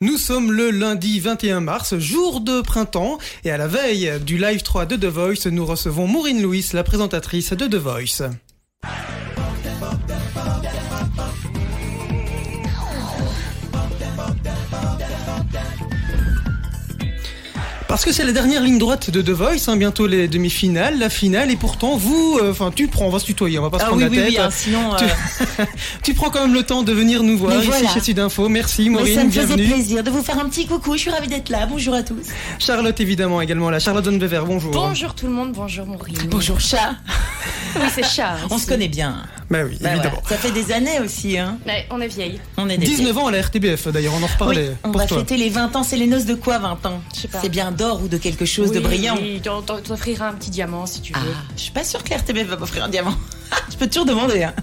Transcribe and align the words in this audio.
Nous 0.00 0.16
sommes 0.16 0.52
le 0.52 0.70
lundi 0.70 1.18
21 1.18 1.58
mars, 1.58 1.98
jour 1.98 2.40
de 2.40 2.60
printemps, 2.60 3.18
et 3.42 3.50
à 3.50 3.56
la 3.56 3.66
veille 3.66 4.20
du 4.24 4.38
live 4.38 4.62
3 4.62 4.86
de 4.86 4.94
The 4.94 5.06
Voice, 5.06 5.50
nous 5.50 5.66
recevons 5.66 6.06
Maureen 6.06 6.40
Louis, 6.40 6.64
la 6.72 6.84
présentatrice 6.84 7.52
de 7.52 7.66
The 7.66 7.74
Voice. 7.74 8.22
Parce 17.98 18.06
que 18.06 18.12
c'est 18.12 18.22
la 18.24 18.30
dernière 18.30 18.62
ligne 18.62 18.78
droite 18.78 19.10
de 19.10 19.20
The 19.20 19.30
Voice, 19.30 19.66
hein, 19.66 19.76
bientôt 19.76 20.06
les 20.06 20.28
demi-finales, 20.28 21.00
la 21.00 21.10
finale, 21.10 21.50
et 21.50 21.56
pourtant 21.56 21.96
vous, 21.96 22.38
euh, 22.40 22.52
enfin 22.52 22.70
tu 22.72 22.86
prends, 22.86 23.06
on 23.06 23.10
va 23.10 23.18
se 23.18 23.24
tutoyer, 23.24 23.58
on 23.58 23.62
va 23.62 23.70
pas 23.70 23.80
se 23.80 23.82
Ah 23.82 23.86
prendre 23.88 24.02
oui, 24.08 24.16
la 24.16 24.22
oui, 24.22 24.34
tête. 24.34 24.38
oui, 24.38 24.38
hein, 24.38 24.50
sinon. 24.52 24.94
Tu- 24.96 25.04
euh, 25.60 25.64
Tu 26.04 26.14
prends 26.14 26.30
quand 26.30 26.42
même 26.42 26.54
le 26.54 26.62
temps 26.62 26.84
de 26.84 26.92
venir 26.92 27.24
nous 27.24 27.36
voir 27.36 27.50
Mais 27.54 27.58
ici 27.58 27.66
voilà. 27.66 27.88
chez 27.88 27.98
Sudinfo. 28.00 28.48
Merci 28.48 28.84
mais 28.88 28.98
Maureen, 29.00 29.14
ça 29.16 29.24
me 29.24 29.30
faisait 29.32 29.54
plaisir 29.56 30.04
de 30.04 30.10
vous 30.12 30.22
faire 30.22 30.38
un 30.38 30.48
petit 30.48 30.66
coucou. 30.68 30.92
Je 30.94 30.98
suis 31.00 31.10
ravie 31.10 31.26
d'être 31.26 31.48
là. 31.48 31.66
Bonjour 31.68 31.92
à 31.94 32.04
tous. 32.04 32.14
Charlotte 32.60 33.00
évidemment 33.00 33.40
également 33.40 33.68
là. 33.68 33.80
Charlotte 33.80 34.04
Donbever, 34.04 34.42
bonjour. 34.46 34.70
Bonjour 34.70 35.12
tout 35.16 35.26
le 35.26 35.32
monde, 35.32 35.50
bonjour 35.52 35.84
Maureen. 35.84 36.14
Bonjour 36.30 36.60
chat. 36.60 36.92
Oui, 37.76 37.84
c'est 37.94 38.02
chat. 38.04 38.36
On 38.50 38.56
se 38.56 38.66
connaît 38.66 38.88
bien. 38.88 39.16
Bah 39.50 39.58
oui, 39.64 39.76
Bah 39.80 39.90
évidemment. 39.92 40.16
ouais. 40.16 40.22
Ça 40.28 40.36
fait 40.36 40.50
des 40.52 40.72
années 40.72 41.00
aussi. 41.04 41.36
Hein. 41.38 41.58
Ouais, 41.66 41.86
on 41.90 42.00
est 42.00 42.08
vieille. 42.08 42.40
On 42.56 42.68
est 42.68 42.78
des 42.78 42.86
19 42.86 43.16
ans 43.18 43.26
à 43.26 43.30
la 43.30 43.42
RTBF 43.42 43.88
d'ailleurs, 43.88 44.14
on 44.14 44.22
en 44.22 44.26
Oui, 44.26 44.32
reparlait 44.32 44.70
on 44.84 44.90
pour 44.90 45.00
va 45.02 45.06
toi. 45.06 45.18
fêter 45.18 45.36
les 45.36 45.50
20 45.50 45.76
ans. 45.76 45.82
C'est 45.82 45.96
les 45.96 46.06
noces 46.06 46.24
de 46.24 46.34
quoi 46.34 46.58
20 46.58 46.86
ans? 46.86 47.00
Je 47.14 47.20
sais 47.20 47.28
pas. 47.28 47.40
C'est 47.42 47.50
bien 47.50 47.70
d'or 47.70 47.87
ou 47.94 48.08
de 48.08 48.16
quelque 48.18 48.44
chose 48.44 48.72
de 48.72 48.80
brillant. 48.80 49.16
Oui, 49.20 49.40
t'offrira 49.84 50.28
un 50.28 50.34
petit 50.34 50.50
diamant 50.50 50.86
si 50.86 51.00
tu 51.00 51.12
Ah, 51.16 51.20
veux. 51.20 51.34
je 51.56 51.62
suis 51.62 51.70
pas 51.72 51.84
sûre 51.84 52.02
que 52.04 52.10
la 52.10 52.16
RTBF 52.18 52.46
va 52.46 52.56
m'offrir 52.56 52.84
un 52.84 52.88
diamant. 52.88 53.14
je 53.70 53.76
peux 53.76 53.86
toujours 53.86 54.04
demander. 54.06 54.42
Hein. 54.44 54.54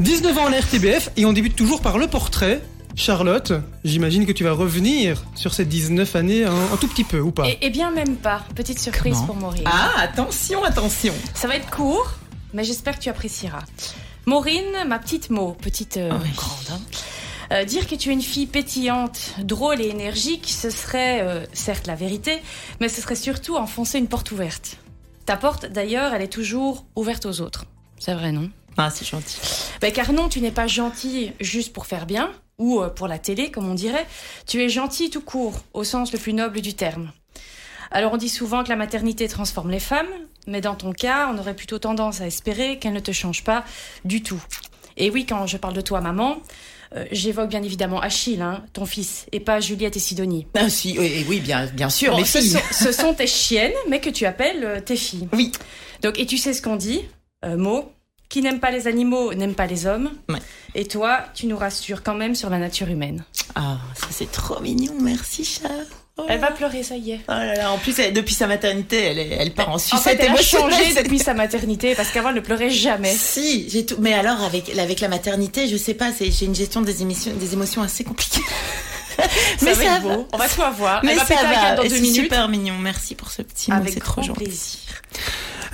19 0.00 0.38
ans 0.38 0.46
à 0.46 0.50
la 0.50 0.60
RTBF 0.60 1.10
et 1.16 1.24
on 1.26 1.32
débute 1.32 1.56
toujours 1.56 1.80
par 1.80 1.98
le 1.98 2.06
portrait. 2.06 2.62
Charlotte, 2.96 3.52
j'imagine 3.84 4.24
que 4.24 4.30
tu 4.32 4.44
vas 4.44 4.52
revenir 4.52 5.24
sur 5.34 5.52
ces 5.52 5.64
19 5.64 6.14
années 6.14 6.44
un, 6.44 6.52
un 6.72 6.76
tout 6.80 6.86
petit 6.86 7.02
peu 7.02 7.18
ou 7.20 7.32
pas? 7.32 7.48
Et, 7.48 7.58
et 7.62 7.70
bien 7.70 7.90
même 7.90 8.14
pas. 8.16 8.44
Petite 8.54 8.78
surprise 8.78 9.14
Comment? 9.14 9.26
pour 9.26 9.36
Maureen. 9.36 9.64
Ah, 9.66 9.90
attention, 10.00 10.62
attention. 10.62 11.12
Ça 11.34 11.48
va 11.48 11.56
être 11.56 11.68
court, 11.70 12.08
mais 12.52 12.62
j'espère 12.62 12.96
que 12.96 13.02
tu 13.02 13.08
apprécieras. 13.08 13.64
Maureen, 14.26 14.64
ma 14.86 14.98
petite 15.00 15.30
mot, 15.30 15.56
petite 15.60 15.96
euh, 15.96 16.10
Ah 16.12 16.18
oui. 16.22 16.30
grande. 16.36 16.50
hein. 16.70 16.80
Euh, 17.52 17.64
dire 17.64 17.86
que 17.86 17.94
tu 17.94 18.10
es 18.10 18.12
une 18.12 18.22
fille 18.22 18.46
pétillante, 18.46 19.34
drôle 19.38 19.80
et 19.80 19.88
énergique, 19.88 20.48
ce 20.48 20.70
serait 20.70 21.20
euh, 21.22 21.44
certes 21.52 21.86
la 21.86 21.94
vérité, 21.94 22.40
mais 22.80 22.88
ce 22.88 23.00
serait 23.00 23.16
surtout 23.16 23.56
enfoncer 23.56 23.98
une 23.98 24.08
porte 24.08 24.30
ouverte. 24.32 24.78
Ta 25.26 25.36
porte, 25.36 25.66
d'ailleurs, 25.66 26.14
elle 26.14 26.22
est 26.22 26.32
toujours 26.32 26.84
ouverte 26.96 27.26
aux 27.26 27.40
autres. 27.40 27.64
C'est 27.98 28.14
vrai, 28.14 28.32
non? 28.32 28.50
Ah, 28.76 28.90
c'est 28.90 29.06
gentil. 29.06 29.38
Ben, 29.80 29.92
car 29.92 30.12
non, 30.12 30.28
tu 30.28 30.40
n'es 30.40 30.50
pas 30.50 30.66
gentil 30.66 31.32
juste 31.40 31.72
pour 31.72 31.86
faire 31.86 32.06
bien, 32.06 32.30
ou 32.58 32.80
euh, 32.80 32.88
pour 32.88 33.08
la 33.08 33.18
télé, 33.18 33.50
comme 33.50 33.68
on 33.68 33.74
dirait. 33.74 34.06
Tu 34.46 34.62
es 34.62 34.68
gentil 34.68 35.10
tout 35.10 35.20
court, 35.20 35.60
au 35.72 35.84
sens 35.84 36.12
le 36.12 36.18
plus 36.18 36.32
noble 36.32 36.60
du 36.60 36.74
terme. 36.74 37.12
Alors 37.90 38.12
on 38.12 38.16
dit 38.16 38.28
souvent 38.28 38.64
que 38.64 38.68
la 38.70 38.76
maternité 38.76 39.28
transforme 39.28 39.70
les 39.70 39.80
femmes, 39.80 40.08
mais 40.46 40.60
dans 40.60 40.74
ton 40.74 40.92
cas, 40.92 41.30
on 41.32 41.38
aurait 41.38 41.54
plutôt 41.54 41.78
tendance 41.78 42.20
à 42.20 42.26
espérer 42.26 42.78
qu'elle 42.78 42.92
ne 42.92 43.00
te 43.00 43.12
change 43.12 43.44
pas 43.44 43.64
du 44.04 44.22
tout. 44.22 44.42
Et 44.96 45.10
oui, 45.10 45.26
quand 45.26 45.46
je 45.46 45.56
parle 45.56 45.74
de 45.74 45.80
toi, 45.80 46.00
maman, 46.00 46.38
euh, 46.94 47.04
j'évoque 47.12 47.48
bien 47.48 47.62
évidemment 47.62 48.00
Achille, 48.00 48.42
hein, 48.42 48.64
ton 48.72 48.86
fils, 48.86 49.26
et 49.32 49.40
pas 49.40 49.60
Juliette 49.60 49.96
et 49.96 50.00
Sidonie. 50.00 50.46
Ah, 50.54 50.68
si, 50.68 50.96
oui, 50.98 51.24
oui, 51.28 51.40
bien, 51.40 51.66
bien 51.66 51.90
sûr, 51.90 52.12
Bon, 52.12 52.18
les 52.18 52.24
ce, 52.24 52.38
filles. 52.38 52.50
sont, 52.50 52.84
ce 52.84 52.92
sont 52.92 53.14
tes 53.14 53.26
chiennes, 53.26 53.72
mais 53.88 54.00
que 54.00 54.10
tu 54.10 54.26
appelles 54.26 54.64
euh, 54.64 54.80
tes 54.80 54.96
filles. 54.96 55.28
Oui. 55.32 55.52
Donc, 56.02 56.18
et 56.18 56.26
tu 56.26 56.38
sais 56.38 56.52
ce 56.52 56.62
qu'on 56.62 56.76
dit 56.76 57.02
euh, 57.44 57.56
Mot 57.56 57.90
qui 58.28 58.42
n'aime 58.42 58.58
pas 58.58 58.70
les 58.72 58.88
animaux 58.88 59.32
n'aime 59.34 59.54
pas 59.54 59.66
les 59.66 59.86
hommes. 59.86 60.10
Ouais. 60.28 60.40
Et 60.74 60.86
toi, 60.86 61.20
tu 61.34 61.46
nous 61.46 61.56
rassures 61.56 62.02
quand 62.02 62.14
même 62.14 62.34
sur 62.34 62.50
la 62.50 62.58
nature 62.58 62.88
humaine. 62.88 63.22
Ah, 63.54 63.78
ça 63.94 64.06
c'est 64.10 64.30
trop 64.32 64.60
mignon, 64.60 64.94
merci 65.00 65.44
chat. 65.44 65.68
Elle 66.28 66.38
va 66.38 66.52
pleurer, 66.52 66.82
ça 66.84 66.96
y 66.96 67.10
est. 67.12 67.20
Oh 67.28 67.32
là 67.32 67.54
là, 67.56 67.72
en 67.72 67.78
plus, 67.78 67.98
elle- 67.98 68.12
depuis 68.12 68.34
sa 68.34 68.46
maternité, 68.46 68.98
elle, 69.02 69.18
est- 69.18 69.36
elle 69.38 69.50
part 69.52 69.68
en 69.70 69.74
En 69.74 69.78
sucette 69.78 70.18
fait, 70.20 70.24
elle 70.24 70.30
a 70.32 70.36
changé 70.42 70.94
depuis 71.02 71.18
sa 71.18 71.34
maternité 71.34 71.94
parce 71.96 72.10
qu'avant, 72.10 72.28
elle 72.28 72.36
ne 72.36 72.40
pleurait 72.40 72.70
jamais. 72.70 73.12
Si, 73.12 73.68
j'ai 73.68 73.84
tout. 73.84 73.96
Mais 73.98 74.14
alors, 74.14 74.40
avec, 74.42 74.70
avec 74.78 75.00
la 75.00 75.08
maternité, 75.08 75.66
je 75.66 75.76
sais 75.76 75.94
pas, 75.94 76.12
c'est, 76.16 76.30
j'ai 76.30 76.46
une 76.46 76.54
gestion 76.54 76.82
des 76.82 77.02
émotions, 77.02 77.32
des 77.34 77.52
émotions 77.54 77.82
assez 77.82 78.04
compliquée. 78.04 78.42
Mais 79.62 79.74
ça 79.74 79.82
ça 79.82 79.98
va. 80.00 80.16
On 80.32 80.36
va 80.38 80.48
tout 80.48 80.62
avoir. 80.62 81.04
Mais 81.04 81.12
elle 81.12 81.18
va 81.18 81.24
ça 81.24 81.34
péter 81.34 81.46
un 81.46 81.52
câble 81.52 81.64
va, 81.64 81.76
dans 81.76 81.82
deux 81.84 81.88
c'est 81.90 82.00
minutes. 82.00 82.22
super 82.22 82.48
mignon. 82.48 82.74
Merci 82.80 83.14
pour 83.14 83.30
ce 83.30 83.42
petit 83.42 83.70
mot, 83.70 83.76
Avec 83.78 83.94
c'est 83.94 84.00
trop 84.00 84.22
gentil. 84.22 84.44
plaisir. 84.44 84.78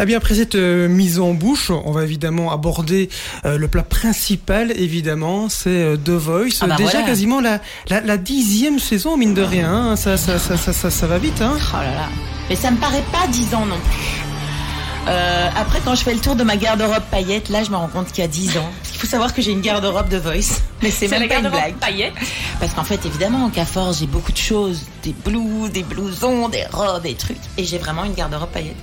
Eh 0.02 0.06
bien 0.06 0.16
après 0.16 0.34
cette 0.34 0.54
euh, 0.54 0.88
mise 0.88 1.18
en 1.20 1.34
bouche, 1.34 1.70
on 1.70 1.92
va 1.92 2.04
évidemment 2.04 2.52
aborder 2.52 3.10
euh, 3.44 3.58
le 3.58 3.68
plat 3.68 3.82
principal 3.82 4.72
évidemment, 4.72 5.48
c'est 5.50 5.68
euh, 5.68 5.96
The 5.96 6.10
Voice. 6.10 6.48
Ah 6.62 6.68
bah 6.68 6.76
Déjà 6.76 6.90
voilà. 6.92 7.06
quasiment 7.06 7.40
la, 7.40 7.60
la, 7.88 8.00
la 8.00 8.16
dixième 8.16 8.78
saison 8.78 9.18
mine 9.18 9.34
de 9.34 9.42
rien, 9.42 9.70
hein. 9.70 9.96
ça, 9.96 10.16
ça, 10.16 10.38
ça, 10.38 10.56
ça, 10.56 10.72
ça, 10.72 10.90
ça 10.90 11.06
va 11.06 11.18
vite. 11.18 11.42
Hein. 11.42 11.56
Oh 11.74 11.76
là 11.76 11.90
là. 11.94 12.08
Mais 12.48 12.56
ça 12.56 12.70
me 12.70 12.78
paraît 12.78 13.04
pas 13.12 13.26
10 13.30 13.54
ans 13.54 13.66
non 13.66 13.76
plus. 13.76 14.29
Euh, 15.08 15.48
après, 15.56 15.80
quand 15.84 15.94
je 15.94 16.02
fais 16.02 16.12
le 16.14 16.20
tour 16.20 16.36
de 16.36 16.44
ma 16.44 16.56
garde-robe 16.56 17.02
paillette, 17.10 17.48
là, 17.48 17.64
je 17.64 17.70
me 17.70 17.76
rends 17.76 17.88
compte 17.88 18.08
qu'il 18.12 18.22
y 18.22 18.24
a 18.24 18.28
10 18.28 18.58
ans. 18.58 18.70
Il 18.92 18.98
faut 18.98 19.06
savoir 19.06 19.32
que 19.34 19.40
j'ai 19.42 19.50
une 19.52 19.60
garde-robe 19.62 20.08
de 20.08 20.18
Voice. 20.18 20.60
Mais 20.82 20.90
c'est 20.90 21.08
même 21.08 21.22
la 21.22 21.28
pas 21.28 21.40
une 21.40 21.48
blague. 21.48 21.74
paillette. 21.76 22.12
Parce 22.60 22.74
qu'en 22.74 22.84
fait, 22.84 23.04
évidemment, 23.06 23.44
en 23.46 23.50
Cafor, 23.50 23.92
j'ai 23.92 24.06
beaucoup 24.06 24.32
de 24.32 24.36
choses. 24.36 24.82
Des 25.02 25.12
blouses, 25.12 25.70
des 25.70 25.82
blousons, 25.82 26.48
des 26.48 26.64
robes, 26.70 27.02
des 27.02 27.14
trucs. 27.14 27.38
Et 27.56 27.64
j'ai 27.64 27.78
vraiment 27.78 28.04
une 28.04 28.14
garde-robe 28.14 28.50
paillette. 28.50 28.76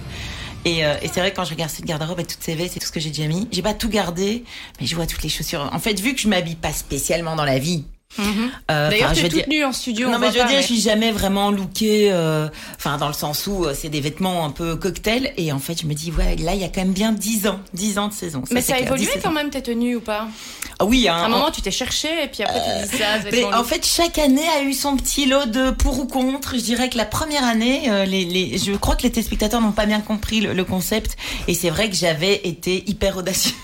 Et, 0.66 0.83
euh, 0.85 0.95
et 1.01 1.07
c'est 1.07 1.19
vrai, 1.19 1.31
quand 1.33 1.45
je 1.45 1.51
regarde 1.51 1.69
cette 1.72 1.85
garde-robe 1.85 2.19
et 2.19 2.25
toutes 2.25 2.41
ces 2.44 2.56
vestes 2.56 2.75
et 2.75 2.79
tout 2.79 2.88
ce 2.88 2.91
que 2.91 3.00
j'ai 3.00 3.09
déjà 3.11 3.27
mis, 3.27 3.47
j'ai 3.51 3.61
pas 3.61 3.73
tout 3.75 3.88
gardé, 3.89 4.44
mais 4.81 4.88
je 4.88 4.95
vois 4.95 5.06
toutes 5.06 5.23
les 5.23 5.29
chaussures. 5.29 5.69
En 5.72 5.79
fait, 5.79 6.00
vu 6.00 6.13
que 6.13 6.19
je 6.19 6.27
m'habille 6.27 6.56
pas 6.56 6.73
spécialement 6.73 7.35
dans 7.35 7.45
la 7.45 7.59
vie, 7.59 7.85
euh, 8.72 8.89
D'ailleurs, 8.89 9.11
enfin, 9.11 9.13
tu 9.13 9.19
je 9.22 9.25
es 9.25 9.29
veux 9.29 9.29
toute 9.29 9.50
dire- 9.50 9.59
nue 9.59 9.66
en 9.66 9.72
studio. 9.72 10.07
non 10.09 10.16
on 10.16 10.19
mais 10.19 10.31
je 10.31 10.39
veux 10.39 10.47
dire, 10.47 10.61
je 10.61 10.66
suis 10.66 10.81
jamais 10.81 11.11
vraiment 11.11 11.51
lookée, 11.51 12.09
euh, 12.11 12.47
enfin 12.75 12.97
dans 12.97 13.07
le 13.07 13.13
sens 13.13 13.47
où 13.47 13.66
euh, 13.66 13.73
c'est 13.79 13.89
des 13.89 14.01
vêtements 14.01 14.45
un 14.45 14.50
peu 14.51 14.75
cocktail 14.75 15.33
et 15.38 15.51
en 15.51 15.59
fait 15.59 15.81
je 15.81 15.88
me 15.88 15.94
dis 15.94 16.11
ouais 16.11 16.35
là 16.38 16.53
il 16.56 16.61
y 16.61 16.63
a 16.63 16.67
quand 16.69 16.81
même 16.81 16.94
bien 16.94 17.11
10 17.11 17.47
ans, 17.47 17.59
10 17.73 17.97
ans 18.00 18.07
de 18.07 18.13
saison. 18.13 18.44
Mais 18.51 18.61
ça 18.61 18.73
a 18.73 18.77
clair, 18.77 18.88
évolué 18.88 19.06
17 19.06 19.22
quand 19.23 19.31
même 19.31 19.50
tes 19.50 19.61
tenues 19.61 19.95
ou 19.97 20.01
pas? 20.01 20.27
Ah 20.79 20.85
oui, 20.85 21.07
hein, 21.07 21.16
À 21.16 21.25
un 21.25 21.29
moment, 21.29 21.50
tu 21.50 21.61
t'es 21.61 21.72
cherché 21.72 22.07
et 22.23 22.27
puis 22.27 22.44
après, 22.44 22.59
tu 22.83 22.89
dis 22.91 22.97
ça. 22.97 23.06
Mais 23.31 23.44
en 23.45 23.63
fait, 23.63 23.83
chaque 23.85 24.19
année 24.19 24.47
a 24.59 24.61
eu 24.61 24.73
son 24.73 24.95
petit 24.95 25.25
lot 25.25 25.45
de 25.47 25.72
pour 25.72 26.00
ou 26.00 26.06
contre. 26.06 26.53
Je 26.56 26.61
dirais 26.61 26.89
que 26.89 26.97
la 26.97 27.06
première 27.06 27.44
année, 27.44 27.89
les, 28.06 28.25
les, 28.25 28.57
je 28.59 28.73
crois 28.73 28.95
que 28.95 29.01
les 29.01 29.11
téléspectateurs 29.11 29.59
n'ont 29.59 29.72
pas 29.72 29.88
bien 29.88 30.01
compris 30.01 30.39
le, 30.39 30.53
le 30.53 30.63
concept. 30.63 31.17
Et 31.47 31.56
c'est 31.56 31.72
vrai 31.72 31.89
que 31.89 31.95
j'avais 31.95 32.41
été 32.44 32.83
hyper 32.88 33.17
audacieuse. 33.17 33.56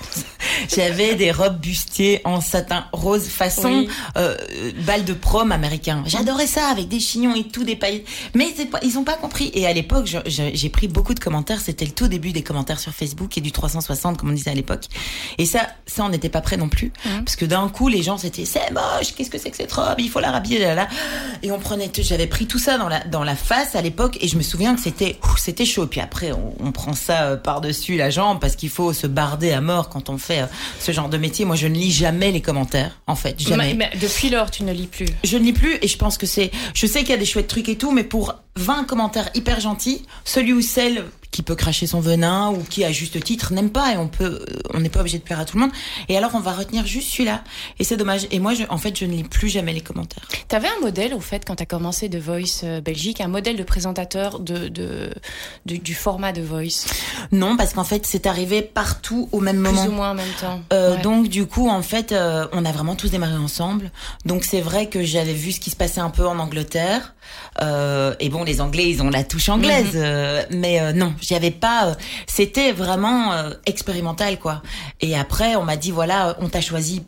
j'avais 0.75 1.15
des 1.15 1.31
robes 1.31 1.59
bustiers 1.59 2.21
en 2.25 2.41
satin 2.41 2.85
rose 2.91 3.27
façon 3.27 3.69
Oui. 3.69 3.89
euh, 4.17 4.35
bal 4.85 5.05
de 5.05 5.13
prom 5.13 5.51
américain. 5.51 6.03
J'adorais 6.05 6.47
ça 6.47 6.67
avec 6.67 6.87
des 6.87 6.99
chignons 6.99 7.35
et 7.35 7.43
tout, 7.47 7.63
des 7.63 7.75
paillettes. 7.75 8.05
Mais 8.33 8.47
ils 8.83 8.97
ont 8.97 9.03
pas 9.03 9.15
compris. 9.15 9.51
Et 9.53 9.65
à 9.67 9.73
l'époque, 9.73 10.07
j'ai 10.25 10.69
pris 10.69 10.87
beaucoup 10.87 11.13
de 11.13 11.19
commentaires. 11.19 11.61
C'était 11.61 11.85
le 11.85 11.91
tout 11.91 12.07
début 12.07 12.31
des 12.31 12.43
commentaires 12.43 12.79
sur 12.79 12.91
Facebook 12.91 13.37
et 13.37 13.41
du 13.41 13.51
360, 13.51 14.17
comme 14.17 14.29
on 14.29 14.33
disait 14.33 14.51
à 14.51 14.55
l'époque. 14.55 14.85
Et 15.37 15.45
ça, 15.45 15.67
ça, 15.85 16.03
on 16.03 16.09
n'était 16.09 16.29
pas 16.29 16.41
prêt 16.41 16.57
non 16.57 16.69
plus. 16.69 16.91
Parce 17.25 17.35
que 17.35 17.45
d'un 17.45 17.67
coup, 17.69 17.87
les 17.87 18.03
gens 18.03 18.17
c'était 18.17 18.45
c'est 18.45 18.71
moche, 18.71 19.13
qu'est-ce 19.15 19.29
que 19.29 19.37
c'est 19.37 19.49
que 19.51 19.57
cette 19.57 19.71
robe, 19.71 19.99
il 19.99 20.09
faut 20.09 20.19
la 20.19 20.31
rhabiller, 20.31 20.59
là, 20.59 20.75
là. 20.75 20.87
Et 21.41 21.51
on 21.51 21.59
prenait, 21.59 21.89
j'avais 21.97 22.27
pris 22.27 22.45
tout 22.47 22.59
ça 22.59 22.77
dans 22.77 22.89
la, 22.89 22.99
dans 23.05 23.23
la 23.23 23.35
face 23.35 23.75
à 23.75 23.81
l'époque 23.81 24.17
et 24.21 24.27
je 24.27 24.37
me 24.37 24.41
souviens 24.43 24.75
que 24.75 24.81
c'était, 24.81 25.17
c'était 25.37 25.65
chaud. 25.65 25.87
Puis 25.87 26.01
après, 26.01 26.31
on, 26.31 26.53
on 26.59 26.71
prend 26.71 26.93
ça 26.93 27.23
euh, 27.23 27.37
par-dessus 27.37 27.95
la 27.97 28.09
jambe 28.09 28.39
parce 28.39 28.55
qu'il 28.55 28.69
faut 28.69 28.93
se 28.93 29.07
barder 29.07 29.51
à 29.51 29.61
mort 29.61 29.89
quand 29.89 30.09
on 30.09 30.17
fait 30.17 30.32
euh, 30.41 30.47
ce 30.79 30.91
genre 30.91 31.09
de 31.09 31.17
métier. 31.17 31.45
Moi, 31.45 31.55
je 31.55 31.67
ne 31.67 31.75
lis 31.75 31.91
jamais 31.91 32.31
les 32.31 32.41
commentaires, 32.41 32.99
en 33.07 33.15
fait, 33.15 33.39
jamais. 33.39 33.73
Mais, 33.73 33.89
mais 33.91 33.99
depuis 33.99 34.29
lors, 34.29 34.51
tu 34.51 34.63
ne 34.63 34.73
lis 34.73 34.87
plus. 34.87 35.07
Je 35.23 35.37
ne 35.37 35.43
lis 35.43 35.53
plus 35.53 35.77
et 35.81 35.87
je 35.87 35.97
pense 35.97 36.17
que 36.17 36.25
c'est. 36.25 36.51
Je 36.73 36.85
sais 36.85 36.99
qu'il 36.99 37.09
y 37.09 37.13
a 37.13 37.17
des 37.17 37.25
chouettes 37.25 37.47
trucs 37.47 37.69
et 37.69 37.77
tout, 37.77 37.91
mais 37.91 38.03
pour 38.03 38.35
20 38.55 38.83
commentaires 38.85 39.29
hyper 39.33 39.59
gentils, 39.59 40.05
celui 40.25 40.53
ou 40.53 40.61
celle 40.61 41.05
qui 41.31 41.41
peut 41.41 41.55
cracher 41.55 41.87
son 41.87 41.99
venin 41.99 42.51
ou 42.51 42.59
qui 42.61 42.83
à 42.85 42.91
juste 42.91 43.19
titre 43.23 43.53
n'aime 43.53 43.71
pas 43.71 43.91
et 43.91 43.97
on 43.97 44.07
peut, 44.07 44.45
on 44.71 44.79
n'est 44.79 44.89
pas 44.89 44.99
obligé 44.99 45.17
de 45.17 45.23
plaire 45.23 45.39
à 45.39 45.45
tout 45.45 45.57
le 45.57 45.63
monde. 45.63 45.71
Et 46.07 46.15
alors 46.15 46.29
on 46.35 46.39
va 46.39 46.51
retenir 46.53 46.85
juste 46.85 47.09
celui-là 47.11 47.43
et 47.79 47.83
c'est 47.83 47.97
dommage. 47.97 48.27
Et 48.29 48.37
moi, 48.37 48.53
je, 48.53 48.65
en 48.69 48.77
fait, 48.77 48.95
je 48.95 49.05
ne 49.05 49.13
lis 49.13 49.23
plus 49.23 49.49
jamais 49.49 49.73
les 49.73 49.81
commentaires. 49.81 50.27
T'avais 50.47 50.67
un 50.67 50.79
modèle, 50.81 51.15
au 51.15 51.19
fait, 51.19 51.43
quand 51.43 51.55
t'as 51.55 51.65
commencé 51.65 52.07
The 52.07 52.17
Voice 52.17 52.61
euh, 52.63 52.81
Belgique, 52.81 53.19
un 53.19 53.27
modèle 53.29 53.55
de 53.55 53.63
présentateur 53.63 54.39
de, 54.39 54.67
de, 54.67 55.09
du- 55.65 55.79
du 55.79 55.95
format 55.95 56.33
de 56.33 56.43
Voice, 56.43 56.85
Non, 57.31 57.57
parce 57.57 57.73
qu'en 57.73 57.83
fait, 57.83 58.05
c'est 58.05 58.27
arrivé 58.27 58.61
partout 58.61 59.27
au 59.31 59.39
même 59.39 59.55
plus 59.63 59.73
moment. 59.73 59.85
ou 59.87 59.91
moins 59.91 60.11
en 60.11 60.15
même 60.15 60.27
temps. 60.39 60.61
Euh, 60.71 60.95
Ouais. 60.97 61.01
Donc 61.01 61.29
du 61.29 61.47
coup, 61.47 61.67
en 61.67 61.81
fait, 61.81 62.11
euh, 62.11 62.45
on 62.51 62.63
a 62.63 62.71
vraiment 62.71 62.95
tous 62.95 63.09
démarré 63.09 63.33
ensemble. 63.37 63.89
Donc 64.25 64.43
c'est 64.43 64.61
vrai 64.61 64.87
que 64.87 65.03
j'avais 65.03 65.33
vu 65.33 65.51
ce 65.51 65.59
qui 65.59 65.71
se 65.71 65.75
passait 65.75 66.01
un 66.01 66.11
peu 66.11 66.27
en 66.27 66.37
Angleterre. 66.37 67.15
Euh, 67.61 68.15
et 68.19 68.29
bon, 68.29 68.43
les 68.43 68.61
Anglais, 68.61 68.89
ils 68.89 69.01
ont 69.01 69.09
la 69.09 69.23
touche 69.23 69.49
anglaise, 69.49 69.91
euh, 69.95 70.43
mais 70.49 70.79
euh, 70.79 70.91
non, 70.93 71.13
j'y 71.21 71.35
avais 71.35 71.51
pas. 71.51 71.87
euh, 71.87 71.93
C'était 72.27 72.71
vraiment 72.71 73.33
euh, 73.33 73.51
expérimental, 73.65 74.39
quoi. 74.39 74.61
Et 75.01 75.15
après, 75.17 75.55
on 75.55 75.63
m'a 75.63 75.77
dit 75.77 75.91
voilà, 75.91 76.35
on 76.39 76.49
t'a 76.49 76.61
choisi 76.61 77.03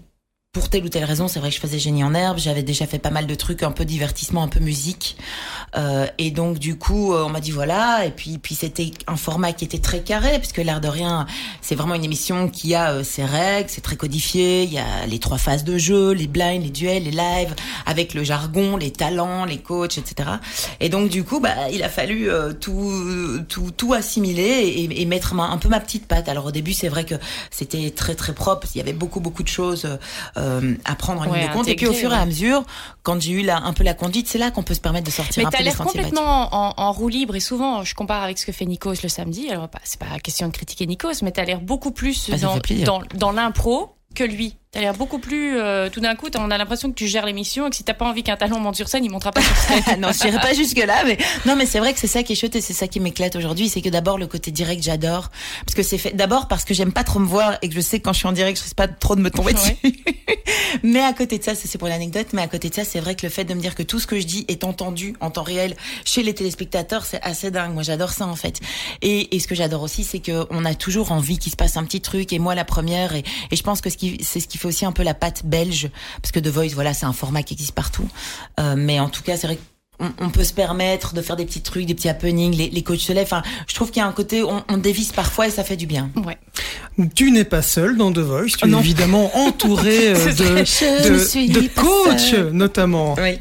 pour 0.55 0.69
telle 0.69 0.85
ou 0.85 0.89
telle 0.89 1.03
raison, 1.03 1.27
c'est 1.27 1.39
vrai 1.39 1.49
que 1.49 1.55
je 1.55 1.59
faisais 1.59 1.79
génie 1.79 2.01
en 2.05 2.13
herbe, 2.13 2.37
j'avais 2.37 2.63
déjà 2.63 2.87
fait 2.87 2.97
pas 2.97 3.09
mal 3.09 3.27
de 3.27 3.35
trucs, 3.35 3.61
un 3.61 3.73
peu 3.73 3.83
divertissement, 3.83 4.41
un 4.41 4.47
peu 4.47 4.61
musique, 4.61 5.17
euh, 5.75 6.07
et 6.17 6.31
donc 6.31 6.59
du 6.59 6.77
coup, 6.77 7.13
euh, 7.13 7.25
on 7.25 7.29
m'a 7.29 7.41
dit 7.41 7.51
voilà, 7.51 8.05
et 8.05 8.11
puis 8.11 8.37
puis 8.37 8.55
c'était 8.55 8.91
un 9.07 9.17
format 9.17 9.51
qui 9.51 9.65
était 9.65 9.79
très 9.79 9.99
carré, 9.99 10.39
puisque 10.39 10.59
l'air 10.59 10.79
de 10.79 10.87
rien, 10.87 11.25
c'est 11.61 11.75
vraiment 11.75 11.93
une 11.93 12.05
émission 12.05 12.47
qui 12.47 12.73
a 12.73 12.93
euh, 12.93 13.03
ses 13.03 13.25
règles, 13.25 13.69
c'est 13.69 13.81
très 13.81 13.97
codifié, 13.97 14.63
il 14.63 14.71
y 14.71 14.77
a 14.77 15.05
les 15.09 15.19
trois 15.19 15.37
phases 15.37 15.65
de 15.65 15.77
jeu, 15.77 16.13
les 16.13 16.27
blinds, 16.27 16.61
les 16.61 16.69
duels, 16.69 17.03
les 17.03 17.11
lives, 17.11 17.53
avec 17.85 18.13
le 18.13 18.23
jargon, 18.23 18.77
les 18.77 18.91
talents, 18.91 19.43
les 19.43 19.57
coachs, 19.57 19.97
etc. 19.97 20.29
Et 20.79 20.87
donc 20.87 21.09
du 21.09 21.25
coup, 21.25 21.41
bah 21.41 21.69
il 21.73 21.83
a 21.83 21.89
fallu 21.89 22.29
euh, 22.29 22.53
tout 22.53 23.43
tout 23.49 23.71
tout 23.75 23.93
assimiler 23.93 24.41
et, 24.41 25.01
et 25.01 25.05
mettre 25.05 25.37
un 25.37 25.57
peu 25.57 25.67
ma 25.67 25.81
petite 25.81 26.07
patte. 26.07 26.29
Alors 26.29 26.45
au 26.45 26.51
début, 26.51 26.71
c'est 26.71 26.87
vrai 26.87 27.03
que 27.03 27.15
c'était 27.51 27.91
très 27.91 28.15
très 28.15 28.31
propre, 28.31 28.67
il 28.73 28.77
y 28.77 28.81
avait 28.81 28.93
beaucoup 28.93 29.19
beaucoup 29.19 29.43
de 29.43 29.49
choses. 29.49 29.85
Euh, 29.85 30.44
à 30.85 30.95
prendre 30.95 31.21
en 31.21 31.25
Ouais, 31.29 31.39
ligne 31.39 31.47
de 31.49 31.53
compte. 31.53 31.67
Et 31.67 31.75
puis 31.75 31.87
au 31.87 31.93
fur 31.93 32.11
et 32.13 32.15
à 32.17 32.25
mesure, 32.25 32.63
quand 33.03 33.21
j'ai 33.21 33.31
eu 33.33 33.41
la, 33.43 33.57
un 33.57 33.73
peu 33.73 33.83
la 33.83 33.93
conduite, 33.93 34.27
c'est 34.27 34.37
là 34.37 34.51
qu'on 34.51 34.63
peut 34.63 34.73
se 34.73 34.79
permettre 34.81 35.05
de 35.05 35.11
sortir 35.11 35.43
Mais 35.43 35.47
un 35.47 35.57
peu 35.57 35.63
l'air 35.63 35.77
complètement 35.77 36.53
en, 36.53 36.73
en 36.77 36.91
roue 36.91 37.09
libre 37.09 37.35
et 37.35 37.39
souvent 37.39 37.83
je 37.83 37.93
compare 37.95 38.23
avec 38.23 38.37
ce 38.37 38.45
que 38.45 38.51
fait 38.51 38.65
Nikos 38.65 38.95
le 39.03 39.09
samedi. 39.09 39.49
Alors 39.49 39.67
bah, 39.67 39.79
c'est 39.83 39.99
pas 39.99 40.19
question 40.23 40.47
de 40.47 40.53
critiquer 40.53 40.85
Nikos, 40.87 41.21
mais 41.23 41.31
t'as 41.31 41.45
l'air 41.45 41.61
beaucoup 41.61 41.91
plus 41.91 42.29
Bah, 42.29 42.37
dans, 42.85 43.01
dans 43.15 43.31
l'impro 43.31 43.95
que 44.13 44.23
lui. 44.23 44.57
T'as 44.75 44.81
l'air 44.81 44.93
beaucoup 44.93 45.19
plus. 45.19 45.57
euh, 45.57 45.89
tout 45.89 46.01
d'un 46.01 46.15
coup, 46.15 46.27
on 46.37 46.51
a 46.51 46.57
l'impression 46.57 46.89
que 46.89 46.95
tu 46.95 47.07
gères 47.07 47.25
l'émission 47.25 47.65
et 47.65 47.69
que 47.69 47.77
si 47.77 47.85
t'as 47.85 47.93
pas 47.93 48.05
envie 48.05 48.23
qu'un 48.23 48.35
talent 48.35 48.59
monte 48.59 48.75
sur 48.75 48.89
scène, 48.89 49.05
il 49.05 49.09
montera 49.09 49.31
pas 49.31 49.41
sur 49.41 49.55
scène. 49.55 49.81
non, 50.01 50.09
je 50.11 50.19
dirais 50.19 50.39
pas 50.41 50.53
jusque 50.53 50.77
là, 50.77 51.03
mais 51.05 51.17
non, 51.45 51.55
mais 51.55 51.65
c'est 51.65 51.79
vrai 51.79 51.93
que 51.93 51.99
c'est 51.99 52.07
ça 52.07 52.23
qui 52.23 52.33
est 52.33 52.35
chouette 52.35 52.57
et 52.57 52.61
c'est 52.61 52.73
ça 52.73 52.89
qui 52.89 52.99
m'éclate 52.99 53.37
aujourd'hui, 53.37 53.69
c'est 53.69 53.81
que 53.81 53.87
d'abord 53.87 54.17
le 54.17 54.27
côté 54.27 54.51
direct, 54.51 54.83
j'adore, 54.83 55.31
parce 55.65 55.75
que 55.75 55.81
c'est 55.81 55.97
fait. 55.97 56.11
D'abord 56.11 56.49
parce 56.49 56.65
que 56.65 56.73
j'aime 56.73 56.91
pas 56.91 57.05
trop 57.05 57.19
me 57.19 57.25
voir 57.25 57.57
et 57.61 57.69
que 57.69 57.73
je 57.75 57.79
sais 57.79 57.99
que 57.99 58.03
quand 58.03 58.11
je 58.11 58.17
suis 58.19 58.27
en 58.27 58.33
direct, 58.33 58.57
je 58.57 58.63
risque 58.63 58.75
pas 58.75 58.89
trop 58.89 59.15
de 59.15 59.21
me 59.21 59.31
tomber 59.31 59.53
Ouais. 59.53 59.53
dessus. 59.53 60.03
mais 60.83 61.01
à 61.01 61.13
côté 61.13 61.37
de 61.39 61.43
ça, 61.43 61.55
c'est 61.55 61.69
c'est 61.69 61.77
pour 61.77 61.87
l'anecdote, 61.87 62.27
mais 62.33 62.41
à 62.41 62.47
côté 62.47 62.69
de 62.69 62.75
ça, 62.75 62.83
c'est 62.83 62.99
vrai 62.99 63.15
que 63.15 63.25
le 63.25 63.29
fait 63.31 63.45
de 63.45 63.53
me 63.53 63.61
dire 63.61 63.75
que 63.75 63.83
tout 63.83 63.99
ce 63.99 64.07
que 64.07 64.19
je 64.19 64.25
dis 64.25 64.43
est 64.49 64.65
entendu 64.65 65.15
en 65.21 65.31
temps 65.31 65.43
réel 65.43 65.75
chez 66.03 66.21
les 66.21 66.33
téléspectateurs, 66.33 67.05
c'est 67.05 67.21
assez 67.21 67.49
dingue. 67.49 67.73
Moi, 67.73 67.83
j'adore 67.83 68.09
ça 68.11 68.27
en 68.27 68.35
fait. 68.35 68.59
Et, 69.01 69.33
et 69.35 69.39
ce 69.39 69.47
que 69.47 69.55
j'adore 69.55 69.83
aussi, 69.83 70.03
c'est 70.03 70.19
que 70.19 70.45
on 70.49 70.65
a 70.65 70.75
toujours 70.75 71.13
envie 71.13 71.37
qu'il 71.37 71.51
se 71.51 71.55
passe 71.57 71.77
un 71.77 71.85
petit 71.85 72.01
truc. 72.01 72.33
Et 72.33 72.39
moi, 72.39 72.55
la 72.55 72.65
première, 72.65 73.15
et, 73.15 73.23
et 73.51 73.55
je 73.55 73.63
pense 73.63 73.79
que 73.79 73.89
ce 73.89 73.95
qui, 73.97 74.17
c'est 74.23 74.39
ce 74.41 74.47
qui 74.47 74.57
fait 74.57 74.64
aussi 74.67 74.85
un 74.85 74.91
peu 74.91 75.03
la 75.03 75.13
patte 75.13 75.45
belge, 75.45 75.89
parce 76.21 76.31
que 76.31 76.39
The 76.39 76.47
Voice, 76.47 76.73
voilà, 76.73 76.93
c'est 76.93 77.05
un 77.05 77.13
format 77.13 77.43
qui 77.43 77.53
existe 77.53 77.73
partout. 77.73 78.07
Euh, 78.59 78.75
mais 78.77 78.99
en 78.99 79.09
tout 79.09 79.23
cas, 79.23 79.37
c'est 79.37 79.47
vrai 79.47 79.55
que 79.57 79.61
on, 79.99 80.11
on 80.19 80.29
peut 80.29 80.43
se 80.43 80.53
permettre 80.53 81.13
de 81.13 81.21
faire 81.21 81.35
des 81.35 81.45
petits 81.45 81.61
trucs, 81.61 81.85
des 81.85 81.95
petits 81.95 82.09
happenings, 82.09 82.55
les, 82.55 82.69
les 82.69 82.83
coachs 82.83 82.99
se 82.99 83.13
lèvent. 83.13 83.23
Enfin, 83.23 83.43
je 83.67 83.75
trouve 83.75 83.91
qu'il 83.91 84.01
y 84.01 84.03
a 84.03 84.07
un 84.07 84.11
côté, 84.11 84.43
on, 84.43 84.63
on 84.67 84.77
dévisse 84.77 85.11
parfois 85.13 85.47
et 85.47 85.51
ça 85.51 85.63
fait 85.63 85.77
du 85.77 85.87
bien. 85.87 86.11
Ouais. 86.25 86.37
Tu 87.15 87.31
n'es 87.31 87.45
pas 87.45 87.61
seul 87.61 87.97
dans 87.97 88.11
The 88.11 88.19
Voice, 88.19 88.57
tu 88.57 88.65
Oh 88.65 88.67
es 88.67 88.79
évidemment 88.79 89.31
entouré 89.37 90.09
euh, 90.13 90.33
de, 90.33 91.13
de, 91.13 91.53
de 91.53 91.67
coachs 91.73 92.53
notamment. 92.53 93.15
Oui. 93.17 93.39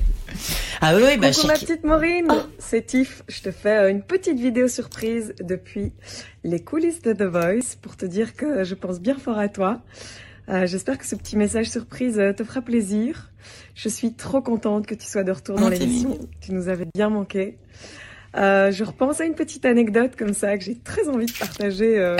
Ah 0.81 0.95
oui, 0.97 1.17
bah, 1.17 1.31
Coucou 1.31 1.47
ma 1.47 1.55
petite 1.55 1.85
Maureen, 1.85 2.27
c'est 2.59 2.87
Tiff. 2.87 3.23
Je 3.29 3.41
te 3.41 3.51
fais 3.51 3.85
euh, 3.85 3.91
une 3.91 4.03
petite 4.03 4.39
vidéo 4.39 4.69
surprise 4.69 5.35
depuis 5.41 5.93
les 6.43 6.63
coulisses 6.63 7.01
de 7.03 7.13
The 7.13 7.23
Voice 7.23 7.77
pour 7.81 7.97
te 7.97 8.05
dire 8.05 8.37
que 8.37 8.65
je 8.65 8.75
pense 8.75 9.01
bien 9.01 9.17
fort 9.17 9.39
à 9.39 9.49
toi. 9.49 9.81
Euh, 10.49 10.67
J'espère 10.67 10.99
que 10.99 11.07
ce 11.07 11.15
petit 11.17 11.37
message 11.37 11.71
surprise 11.71 12.19
euh, 12.19 12.33
te 12.33 12.45
fera 12.45 12.61
plaisir. 12.61 13.31
Je 13.75 13.89
suis 13.89 14.15
trop 14.15 14.43
contente 14.43 14.87
que 14.87 14.95
tu 14.95 15.07
sois 15.07 15.25
de 15.25 15.33
retour 15.33 15.57
dans 15.59 15.67
Oh, 15.67 15.71
l'émission. 15.71 16.19
Tu 16.41 16.53
nous 16.53 16.69
avais 16.69 16.87
bien 16.95 17.09
manqué. 17.09 17.57
Euh, 18.37 18.71
je 18.73 18.85
repense 18.85 19.21
à 19.21 19.25
une 19.25 19.35
petite 19.35 19.65
anecdote 19.65 20.17
comme 20.17 20.35
ça 20.35 20.59
que 20.59 20.65
j'ai 20.65 20.77
très 20.79 21.09
envie 21.09 21.27
de 21.27 21.33
partager 21.33 21.99
euh, 21.99 22.17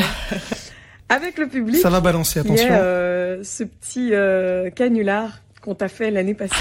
avec 1.09 1.39
le 1.39 1.49
public. 1.49 1.77
Ça 1.77 1.91
va 1.91 2.01
balancer, 2.01 2.41
qui 2.43 2.49
est 2.49 2.53
attention. 2.53 2.69
euh, 2.73 3.43
ce 3.45 3.65
petit 3.65 4.11
euh, 4.15 4.71
canular 4.71 5.41
qu'on 5.61 5.75
t'a 5.75 5.89
fait 5.89 6.11
l'année 6.11 6.35
passée 6.35 6.55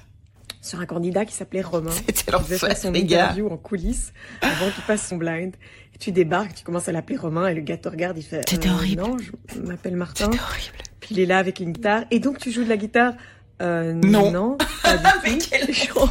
sur 0.62 0.80
un 0.80 0.86
candidat 0.86 1.24
qui 1.26 1.34
s'appelait 1.34 1.60
Romain. 1.62 1.90
C'était 1.90 2.32
l'enfer, 2.32 2.76
son 2.76 2.92
les 2.92 3.04
gars. 3.04 3.24
interview 3.24 3.48
en 3.50 3.56
coulisses 3.56 4.12
avant 4.40 4.70
qu'il 4.70 4.82
passe 4.84 5.06
son 5.06 5.16
blind. 5.16 5.54
Et 5.94 5.98
tu 5.98 6.10
débarques, 6.10 6.54
tu 6.54 6.64
commences 6.64 6.88
à 6.88 6.92
l'appeler 6.92 7.16
Romain 7.18 7.46
et 7.46 7.54
le 7.54 7.60
gars 7.60 7.76
te 7.76 7.88
regarde, 7.88 8.16
il 8.18 8.22
fait 8.24 8.42
C'était 8.48 8.68
euh, 8.68 8.72
horrible. 8.72 9.02
Non, 9.02 9.16
je 9.18 9.60
m'appelle 9.60 9.96
Martin. 9.96 10.24
C'était 10.24 10.42
horrible. 10.42 10.78
Puis 11.04 11.16
il 11.16 11.20
est 11.20 11.26
là 11.26 11.36
avec 11.36 11.60
une 11.60 11.72
guitare. 11.72 12.04
Et 12.10 12.18
donc 12.18 12.38
tu 12.38 12.50
joues 12.50 12.64
de 12.64 12.68
la 12.70 12.78
guitare 12.78 13.12
euh, 13.60 13.92
Non. 13.92 14.30
Non, 14.30 14.56
pas 14.82 14.96
du 15.24 15.38
tout. 15.38 15.46
quel 15.50 15.74
Genre, 15.74 16.08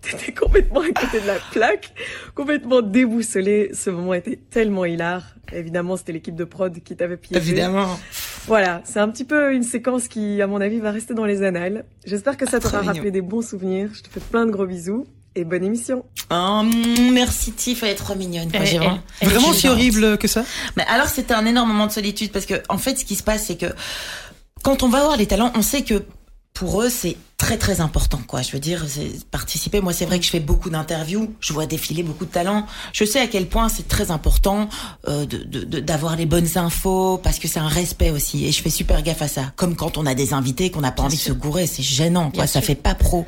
T'étais 0.00 0.32
complètement 0.32 0.82
à 0.82 0.86
côté 0.92 1.20
de 1.20 1.26
la 1.26 1.34
plaque, 1.50 1.92
complètement 2.36 2.80
déboussolé. 2.80 3.70
Ce 3.74 3.90
moment 3.90 4.14
était 4.14 4.38
tellement 4.50 4.84
hilar. 4.84 5.34
Évidemment, 5.52 5.96
c'était 5.96 6.12
l'équipe 6.12 6.36
de 6.36 6.44
prod 6.44 6.78
qui 6.80 6.94
t'avait 6.94 7.16
piégé. 7.16 7.50
Évidemment. 7.50 7.98
Voilà, 8.46 8.82
c'est 8.84 9.00
un 9.00 9.08
petit 9.08 9.24
peu 9.24 9.52
une 9.52 9.64
séquence 9.64 10.06
qui, 10.06 10.40
à 10.40 10.46
mon 10.46 10.60
avis, 10.60 10.78
va 10.78 10.92
rester 10.92 11.14
dans 11.14 11.24
les 11.24 11.42
annales. 11.42 11.84
J'espère 12.04 12.36
que 12.36 12.48
ça 12.48 12.60
Trop 12.60 12.70
t'aura 12.70 12.84
rappelé 12.84 13.10
des 13.10 13.22
bons 13.22 13.42
souvenirs. 13.42 13.90
Je 13.94 14.02
te 14.02 14.08
fais 14.08 14.20
plein 14.20 14.46
de 14.46 14.52
gros 14.52 14.66
bisous 14.66 15.08
et 15.36 15.44
bonne 15.44 15.64
émission. 15.64 16.04
Oh, 16.30 16.62
mm, 16.64 17.12
merci 17.12 17.52
Tiff, 17.52 17.82
elle 17.82 17.90
est 17.90 17.94
trop 17.94 18.14
mignonne. 18.14 18.50
quoi, 18.50 18.60
Elle- 18.60 18.78
vraiment- 18.78 18.98
elle 19.20 19.28
Vraiment 19.28 19.52
si 19.52 19.68
horrible 19.68 20.18
que 20.18 20.26
ça 20.28 20.44
Mais 20.76 20.84
alors 20.88 21.06
c'était 21.08 21.34
un 21.34 21.46
énorme 21.46 21.68
moment 21.68 21.86
de 21.86 21.92
solitude 21.92 22.32
parce 22.32 22.46
que 22.46 22.54
en 22.68 22.78
fait 22.78 22.98
ce 22.98 23.04
qui 23.04 23.14
se 23.16 23.22
passe 23.22 23.44
c'est 23.46 23.56
que 23.56 23.66
quand 24.62 24.82
on 24.82 24.88
va 24.88 25.02
voir 25.04 25.16
les 25.16 25.26
talents, 25.26 25.52
on 25.54 25.62
sait 25.62 25.82
que 25.82 26.02
pour 26.54 26.82
eux 26.82 26.88
c'est 26.88 27.16
très 27.38 27.58
très 27.58 27.80
important 27.82 28.18
quoi. 28.26 28.40
Je 28.42 28.50
veux 28.52 28.58
dire 28.58 28.84
c'est 28.88 29.24
participer. 29.30 29.80
Moi 29.82 29.92
c'est 29.92 30.06
vrai 30.06 30.18
que 30.18 30.24
je 30.24 30.30
fais 30.30 30.40
beaucoup 30.40 30.70
d'interviews, 30.70 31.34
je 31.40 31.52
vois 31.52 31.66
défiler 31.66 32.02
beaucoup 32.02 32.24
de 32.24 32.30
talents. 32.30 32.66
Je 32.94 33.04
sais 33.04 33.20
à 33.20 33.26
quel 33.26 33.46
point 33.46 33.68
c'est 33.68 33.86
très 33.86 34.10
important 34.10 34.68
euh, 35.06 35.26
de 35.26 35.38
de- 35.38 35.64
de- 35.64 35.80
d'avoir 35.80 36.16
les 36.16 36.24
bonnes 36.24 36.56
infos 36.56 37.18
parce 37.18 37.38
que 37.38 37.46
c'est 37.46 37.58
un 37.60 37.68
respect 37.68 38.10
aussi 38.10 38.46
et 38.46 38.52
je 38.52 38.62
fais 38.62 38.70
super 38.70 39.02
gaffe 39.02 39.20
à 39.20 39.28
ça. 39.28 39.52
Comme 39.56 39.76
quand 39.76 39.98
on 39.98 40.06
a 40.06 40.14
des 40.14 40.32
invités 40.32 40.70
qu'on 40.70 40.80
n'a 40.80 40.92
pas 40.92 41.02
envie 41.02 41.16
de 41.18 41.20
se 41.22 41.32
gourer, 41.32 41.66
c'est 41.66 41.82
gênant 41.82 42.30
quoi. 42.30 42.44
Bien 42.44 42.46
ça 42.46 42.60
sûr. 42.60 42.68
fait 42.68 42.74
pas 42.74 42.94
pro. 42.94 43.26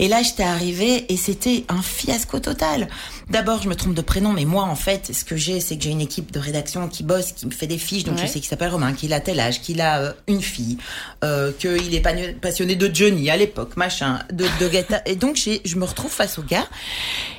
Et 0.00 0.08
là 0.08 0.22
j'étais 0.22 0.42
arrivée 0.42 1.12
et 1.12 1.16
c'était 1.16 1.64
un 1.68 1.80
fiasco 1.80 2.40
total. 2.40 2.88
D'abord 3.30 3.62
je 3.62 3.68
me 3.68 3.76
trompe 3.76 3.94
de 3.94 4.02
prénom 4.02 4.32
mais 4.32 4.44
moi 4.46 4.64
en 4.64 4.76
fait 4.76 5.14
ce 5.14 5.24
que 5.24 5.36
j'ai 5.36 5.60
c'est 5.60 5.76
que 5.78 5.84
j'ai 5.84 5.90
une 5.90 6.00
équipe 6.00 6.32
de 6.32 6.40
rédaction 6.40 6.88
qui 6.88 7.04
bosse, 7.04 7.30
qui 7.32 7.46
me 7.46 7.52
fait 7.52 7.68
des 7.68 7.78
fiches 7.78 8.02
donc 8.04 8.16
Ouais. 8.16 8.22
je 8.26 8.32
sais 8.32 8.40
qu'il 8.40 8.48
s'appelle 8.48 8.70
Romain, 8.70 8.92
qu'il 8.94 9.12
a 9.12 9.20
tel 9.20 9.38
âge, 9.40 9.60
qu'il 9.60 9.80
a 9.80 10.00
euh, 10.00 10.12
une 10.26 10.42
fille, 10.42 10.76
euh, 11.22 11.52
qu'il 11.58 11.94
est 11.94 12.34
passionné 12.40 12.74
de 12.76 12.92
Johnny 12.92 13.30
l'époque, 13.44 13.76
machin, 13.76 14.20
de, 14.32 14.46
de 14.58 14.68
Gata. 14.68 15.02
Et 15.06 15.16
donc 15.16 15.36
je 15.36 15.76
me 15.76 15.84
retrouve 15.84 16.10
face 16.10 16.38
au 16.38 16.42
gars. 16.42 16.66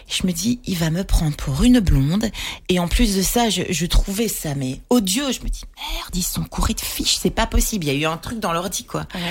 Je 0.07 0.27
me 0.27 0.31
dis, 0.31 0.59
il 0.65 0.77
va 0.77 0.91
me 0.91 1.03
prendre 1.03 1.35
pour 1.35 1.63
une 1.63 1.79
blonde. 1.79 2.29
Et 2.69 2.79
en 2.79 2.87
plus 2.87 3.15
de 3.15 3.23
ça, 3.23 3.49
je, 3.49 3.63
je 3.69 3.85
trouvais 3.87 4.27
ça 4.27 4.53
mais 4.55 4.81
odieux. 4.91 5.31
Je 5.31 5.41
me 5.41 5.49
dis, 5.49 5.63
merde, 5.77 6.15
ils 6.15 6.23
sont 6.23 6.43
courés 6.43 6.75
de 6.75 6.81
fiches, 6.81 7.17
c'est 7.19 7.31
pas 7.31 7.47
possible. 7.47 7.85
Il 7.85 7.93
y 7.93 7.95
a 7.97 7.99
eu 7.99 8.05
un 8.05 8.17
truc 8.17 8.39
dans 8.39 8.53
l'ordi 8.53 8.85
quoi. 8.85 9.07
Ouais. 9.15 9.21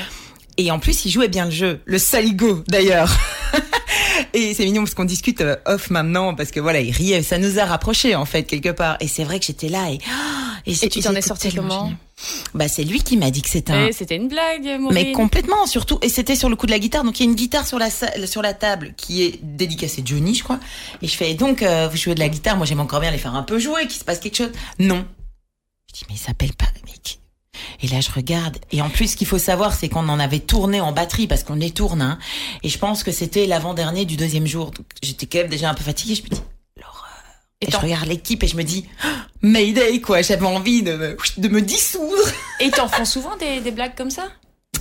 Et 0.57 0.71
en 0.71 0.79
plus, 0.79 1.05
il 1.05 1.11
jouait 1.11 1.29
bien 1.29 1.47
le 1.47 1.51
jeu. 1.51 1.81
Le 1.85 1.99
saligo, 1.99 2.63
d'ailleurs. 2.69 3.13
et 4.35 4.55
c'est 4.55 4.65
mignon 4.65 4.83
parce 4.83 4.95
qu'on 4.95 5.05
discute 5.05 5.41
euh, 5.41 5.57
off 5.67 5.91
maintenant 5.91 6.35
parce 6.35 6.53
que 6.53 6.61
voilà, 6.61 6.81
il 6.81 6.93
riait. 6.93 7.23
Ça 7.23 7.39
nous 7.39 7.59
a 7.59 7.65
rapprochés, 7.65 8.15
en 8.15 8.25
fait, 8.25 8.45
quelque 8.45 8.69
part. 8.69 8.97
Et 9.01 9.09
c'est 9.09 9.25
vrai 9.25 9.41
que 9.41 9.47
j'étais 9.47 9.69
là 9.69 9.91
et, 9.91 9.99
et, 10.67 10.73
Et 10.73 10.89
tu 10.89 11.01
t'en 11.01 11.15
es 11.15 11.21
sorti 11.21 11.53
comment. 11.55 11.93
Bah, 12.55 12.69
c'est 12.69 12.85
lui 12.85 13.03
qui 13.03 13.17
m'a 13.17 13.31
dit 13.31 13.43
que 13.43 13.51
c'était 13.51 13.73
un, 13.73 13.87
Eh, 13.89 13.93
C'était 13.93 14.17
une 14.17 14.29
blague, 14.29 14.81
Maureen. 14.81 14.95
mais 14.95 15.13
complètement, 15.13 15.67
surtout. 15.67 15.99
Et 16.01 16.09
c'était 16.09 16.37
sur 16.37 16.49
le 16.49 16.57
coup 16.57 16.67
de 16.67 16.71
la 16.71 16.79
guitare. 16.79 17.05
Donc 17.05 17.19
il 17.21 17.25
y 17.25 17.27
a 17.27 17.31
une 17.31 17.37
guitare 17.37 17.67
sur 17.67 17.79
la 17.79 17.91
sur 17.91 18.41
la 18.41 18.55
table 18.55 18.95
qui 18.97 19.23
est 19.25 19.41
dédicacée 19.43 20.03
Johnny, 20.05 20.35
je 20.35 20.45
crois. 20.45 20.61
Et 21.03 21.09
je 21.09 21.17
fais 21.17 21.35
donc 21.35 21.63
euh, 21.63 21.89
vous 21.89 21.97
jouez 21.97 22.15
de 22.15 22.21
la 22.21 22.29
guitare. 22.29 22.57
Moi 22.57 22.67
j'aime 22.67 22.81
encore 22.81 23.01
bien 23.01 23.11
les 23.11 23.19
faire 23.19 23.35
un 23.35 23.43
peu 23.43 23.59
jouer, 23.59 23.83
qu'il 23.83 23.99
se 23.99 24.05
passe 24.05 24.21
quelque 24.21 24.37
chose. 24.37 24.53
Non. 24.79 25.05
Je 25.93 25.99
dis 25.99 26.05
mais 26.09 26.15
il 26.15 26.19
s'appelle 26.19 26.53
pas 26.55 26.67
mec. 26.87 27.19
Et 27.83 27.89
là 27.89 28.01
je 28.01 28.11
regarde. 28.11 28.59
Et 28.73 28.81
en 28.81 28.91
plus 28.91 29.09
ce 29.13 29.17
qu'il 29.17 29.27
faut 29.27 29.39
savoir 29.39 29.75
c'est 29.75 29.89
qu'on 29.89 30.09
en 30.09 30.19
avait 30.21 30.41
tourné 30.41 30.81
en 30.81 30.93
batterie 30.93 31.27
parce 31.27 31.45
qu'on 31.45 31.57
les 31.57 31.73
tourne. 31.73 32.01
Hein. 32.01 32.19
Et 32.63 32.69
je 32.69 32.79
pense 32.79 33.03
que 33.03 33.13
c'était 33.13 33.47
l'avant 33.47 33.75
dernier 33.75 34.05
du 34.05 34.17
deuxième 34.17 34.47
jour. 34.47 34.71
Donc 34.71 34.87
j'étais 35.03 35.27
quand 35.27 35.39
même 35.39 35.49
déjà 35.49 35.69
un 35.69 35.75
peu 35.75 35.85
fatiguée. 35.85 36.15
Je 36.15 36.23
me 36.23 36.29
dis. 36.29 36.41
Et, 37.65 37.69
Et 37.69 37.73
je 37.73 37.77
regarde 37.77 38.07
l'équipe 38.07 38.43
et 38.43 38.47
je 38.49 38.57
me 38.57 38.63
dis 38.63 38.87
Mayday 39.43 40.01
quoi. 40.01 40.23
J'avais 40.23 40.47
envie 40.47 40.83
de 40.83 40.95
me, 40.95 41.17
de 41.39 41.49
me 41.49 41.61
dissoudre. 41.61 42.29
Et 42.61 42.71
t'en 42.71 42.89
font 42.89 43.05
souvent 43.05 43.37
des, 43.37 43.61
des 43.61 43.71
blagues 43.71 43.95
comme 43.97 44.11
ça? 44.11 44.29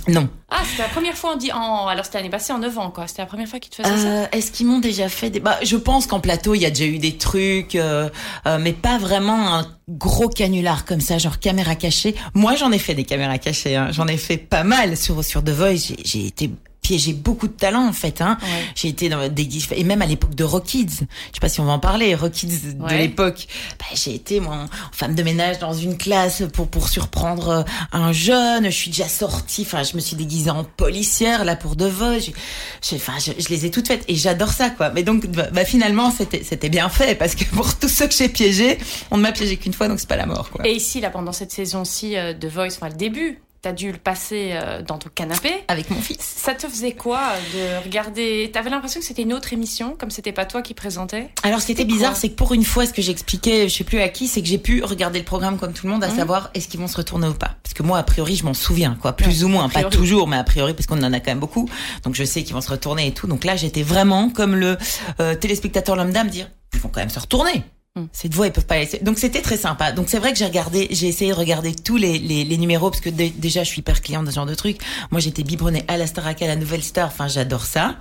Non. 0.08 0.28
Ah, 0.50 0.62
c'était 0.68 0.82
la 0.82 0.88
première 0.88 1.16
fois, 1.16 1.32
on 1.34 1.36
dit. 1.36 1.50
En... 1.52 1.86
Alors, 1.86 2.04
c'était 2.04 2.18
l'année 2.18 2.30
passée, 2.30 2.52
en 2.52 2.58
9 2.58 2.78
ans, 2.78 2.90
quoi. 2.90 3.06
C'était 3.06 3.22
la 3.22 3.26
première 3.26 3.48
fois 3.48 3.58
qu'ils 3.58 3.70
te 3.70 3.76
faisaient 3.76 3.96
ça? 3.96 4.06
Euh, 4.06 4.26
Est-ce 4.32 4.52
qu'ils 4.52 4.66
m'ont 4.66 4.78
déjà 4.78 5.08
fait 5.08 5.30
des... 5.30 5.40
Bah, 5.40 5.58
je 5.62 5.76
pense 5.76 6.06
qu'en 6.06 6.20
plateau, 6.20 6.54
il 6.54 6.60
y 6.60 6.66
a 6.66 6.70
déjà 6.70 6.84
eu 6.84 6.98
des 6.98 7.16
trucs, 7.16 7.74
euh, 7.74 8.10
euh, 8.46 8.58
mais 8.60 8.72
pas 8.72 8.98
vraiment 8.98 9.54
un 9.54 9.66
gros 9.88 10.28
canular 10.28 10.84
comme 10.84 11.00
ça, 11.00 11.18
genre 11.18 11.38
caméra 11.38 11.74
cachée. 11.74 12.14
Moi, 12.34 12.54
j'en 12.54 12.70
ai 12.72 12.78
fait 12.78 12.94
des 12.94 13.04
caméras 13.04 13.38
cachées. 13.38 13.76
Hein. 13.76 13.88
J'en 13.92 14.06
ai 14.06 14.18
fait 14.18 14.36
pas 14.36 14.64
mal 14.64 14.96
sur 14.96 15.24
sur 15.24 15.42
The 15.42 15.50
Voice. 15.50 15.94
J'ai 16.04 16.26
été 16.26 16.50
piégé 16.84 17.12
beaucoup 17.14 17.48
de 17.48 17.52
talent 17.54 17.88
en 17.88 17.92
fait. 17.92 18.20
Hein. 18.20 18.38
Ouais. 18.42 18.48
J'ai 18.76 18.88
été 18.88 19.08
dans 19.08 19.28
des 19.28 19.48
et 19.72 19.82
même 19.84 20.02
à 20.02 20.06
l'époque 20.06 20.34
de 20.36 20.44
Rockids. 20.44 20.86
Je 21.00 21.04
sais 21.34 21.40
pas 21.40 21.48
si 21.48 21.58
on 21.60 21.64
va 21.64 21.72
en 21.72 21.78
parler. 21.80 22.14
Rockids 22.14 22.46
de 22.76 22.82
Ouais. 22.84 22.98
l'époque. 22.98 23.48
Bah, 23.80 23.86
j'ai 23.94 24.14
été 24.14 24.38
moi 24.38 24.54
en 24.54 24.68
femme 24.92 25.14
de 25.16 25.22
ménage 25.22 25.58
dans 25.58 25.72
une 25.72 25.96
classe 25.96 26.42
pour 26.52 26.68
pour 26.68 26.88
surprendre 26.88 27.48
euh, 27.48 27.62
un 27.92 28.12
jeune. 28.12 28.66
Je 28.66 28.70
suis 28.70 28.90
déjà 28.90 29.08
sortie. 29.08 29.62
Enfin, 29.62 29.82
je 29.82 29.96
me 29.96 30.00
suis 30.00 30.14
déguisée 30.14 30.50
en 30.50 30.62
policière 30.62 31.44
là 31.44 31.56
pour. 31.56 31.74
J'ai- 31.78 32.34
j'ai- 32.82 32.96
Enfin, 32.96 33.14
je, 33.18 33.32
je 33.42 33.48
les 33.48 33.64
ai 33.66 33.70
toutes 33.70 33.88
faites 33.88 34.04
et 34.06 34.14
j'adore 34.14 34.50
ça 34.52 34.68
quoi. 34.70 34.90
Mais 34.90 35.02
donc 35.02 35.26
bah, 35.26 35.48
bah, 35.52 35.64
finalement 35.64 36.10
c'était 36.10 36.42
c'était 36.44 36.68
bien 36.68 36.88
fait 36.90 37.14
parce 37.14 37.34
que 37.34 37.44
pour 37.46 37.74
tous 37.78 37.88
ceux 37.88 38.06
que 38.06 38.14
j'ai 38.14 38.28
piégés, 38.28 38.78
on 39.10 39.16
ne 39.16 39.22
m'a 39.22 39.32
piégé 39.32 39.56
qu'une 39.56 39.72
fois 39.72 39.88
donc 39.88 39.98
c'est 40.00 40.08
pas 40.08 40.16
la 40.16 40.26
mort 40.26 40.50
quoi. 40.50 40.66
Et 40.68 40.72
ici, 40.74 41.00
là, 41.00 41.08
pendant 41.10 41.32
cette 41.32 41.50
saison-ci 41.52 42.16
euh, 42.16 42.34
de 42.34 42.46
Voice, 42.48 42.74
enfin, 42.76 42.88
le 42.90 42.94
début, 42.96 43.38
t'as 43.64 43.72
dû 43.72 43.90
le 43.90 43.96
passer 43.98 44.50
euh, 44.52 44.82
dans 44.82 44.98
ton 44.98 45.08
canapé. 45.14 45.50
Avec 45.68 45.88
mon 45.90 45.98
fils. 46.00 46.20
Ça 46.20 46.52
te 46.54 46.68
faisait 46.68 46.92
quoi 46.92 47.32
de 47.54 47.82
regarder 47.82 48.50
T'avais 48.52 48.68
l'impression 48.68 49.00
que 49.00 49.06
c'était 49.06 49.22
une 49.22 49.32
autre 49.32 49.54
émission, 49.54 49.96
comme 49.98 50.10
c'était 50.10 50.32
pas 50.32 50.44
toi 50.44 50.60
qui 50.60 50.74
présentais? 50.74 51.30
Alors, 51.42 51.60
ce 51.62 51.66
qui 51.66 51.72
était 51.72 51.86
bizarre, 51.86 52.14
c'est 52.14 52.28
que 52.28 52.34
pour 52.34 52.52
une 52.52 52.62
fois, 52.64 52.84
ce 52.84 52.92
que 52.92 53.00
j'expliquais, 53.00 53.70
je 53.70 53.74
sais 53.74 53.84
plus 53.84 54.00
à 54.00 54.10
qui, 54.10 54.28
c'est 54.28 54.42
que 54.42 54.48
j'ai 54.48 54.58
pu 54.58 54.84
regarder 54.84 55.18
le 55.18 55.24
programme 55.24 55.56
comme 55.56 55.72
tout 55.72 55.86
le 55.86 55.92
monde, 55.92 56.04
à 56.04 56.08
Mhm. 56.08 56.16
savoir 56.16 56.50
est-ce 56.52 56.68
qu'ils 56.68 56.78
vont 56.80 56.88
se 56.88 56.96
retourner 56.98 57.26
ou 57.26 57.32
pas? 57.32 57.56
Parce 57.62 57.72
que 57.72 57.82
moi, 57.82 57.96
a 57.98 58.02
priori, 58.02 58.36
je 58.36 58.44
m'en 58.44 58.52
souviens, 58.52 58.98
quoi, 59.00 59.14
plus 59.14 59.38
Ouais, 59.38 59.44
ou 59.44 59.48
moins, 59.48 59.70
pas 59.70 59.84
toujours, 59.84 60.28
mais 60.28 60.36
a 60.36 60.44
priori, 60.44 60.74
parce 60.74 60.86
qu'on 60.86 61.02
en 61.02 61.12
a 61.14 61.20
quand 61.20 61.30
même 61.30 61.40
beaucoup. 61.40 61.66
Donc, 62.04 62.14
je 62.14 62.24
sais 62.24 62.44
qu'ils 62.44 62.54
vont 62.54 62.60
se 62.60 62.70
retourner 62.70 63.06
et 63.06 63.12
tout. 63.14 63.26
Donc 63.26 63.44
là, 63.44 63.56
j'étais 63.56 63.82
vraiment 63.82 64.28
comme 64.28 64.56
le 64.56 64.76
euh, 65.20 65.34
téléspectateur 65.36 65.96
lambda 65.96 66.22
me 66.22 66.28
dire, 66.30 66.50
ils 66.74 66.80
vont 66.80 66.90
quand 66.90 67.00
même 67.00 67.08
se 67.08 67.18
retourner. 67.18 67.64
Mhm. 67.96 68.08
Cette 68.12 68.34
voix, 68.34 68.46
ils 68.48 68.52
peuvent 68.52 68.66
pas 68.66 68.78
laisser. 68.78 68.98
Donc 68.98 69.18
c'était 69.18 69.40
très 69.40 69.56
sympa. 69.56 69.92
Donc 69.92 70.08
c'est 70.08 70.18
vrai 70.18 70.32
que 70.32 70.38
j'ai 70.38 70.46
regardé, 70.46 70.88
j'ai 70.90 71.06
essayé 71.06 71.30
de 71.30 71.36
regarder 71.36 71.74
tous 71.76 71.96
les, 71.96 72.18
les, 72.18 72.44
les 72.44 72.56
numéros 72.58 72.90
parce 72.90 73.00
que 73.00 73.10
dé- 73.10 73.30
déjà 73.30 73.62
je 73.62 73.68
suis 73.68 73.80
hyper 73.80 74.02
cliente 74.02 74.24
de 74.24 74.30
ce 74.30 74.34
genre 74.34 74.46
de 74.46 74.54
truc. 74.56 74.78
Moi 75.12 75.20
j'étais 75.20 75.44
biberonnée 75.44 75.84
à 75.86 75.96
la 75.96 76.08
Starac, 76.08 76.42
à 76.42 76.48
la 76.48 76.56
Nouvelle 76.56 76.82
Star. 76.82 77.06
Enfin 77.06 77.28
j'adore 77.28 77.64
ça. 77.64 77.96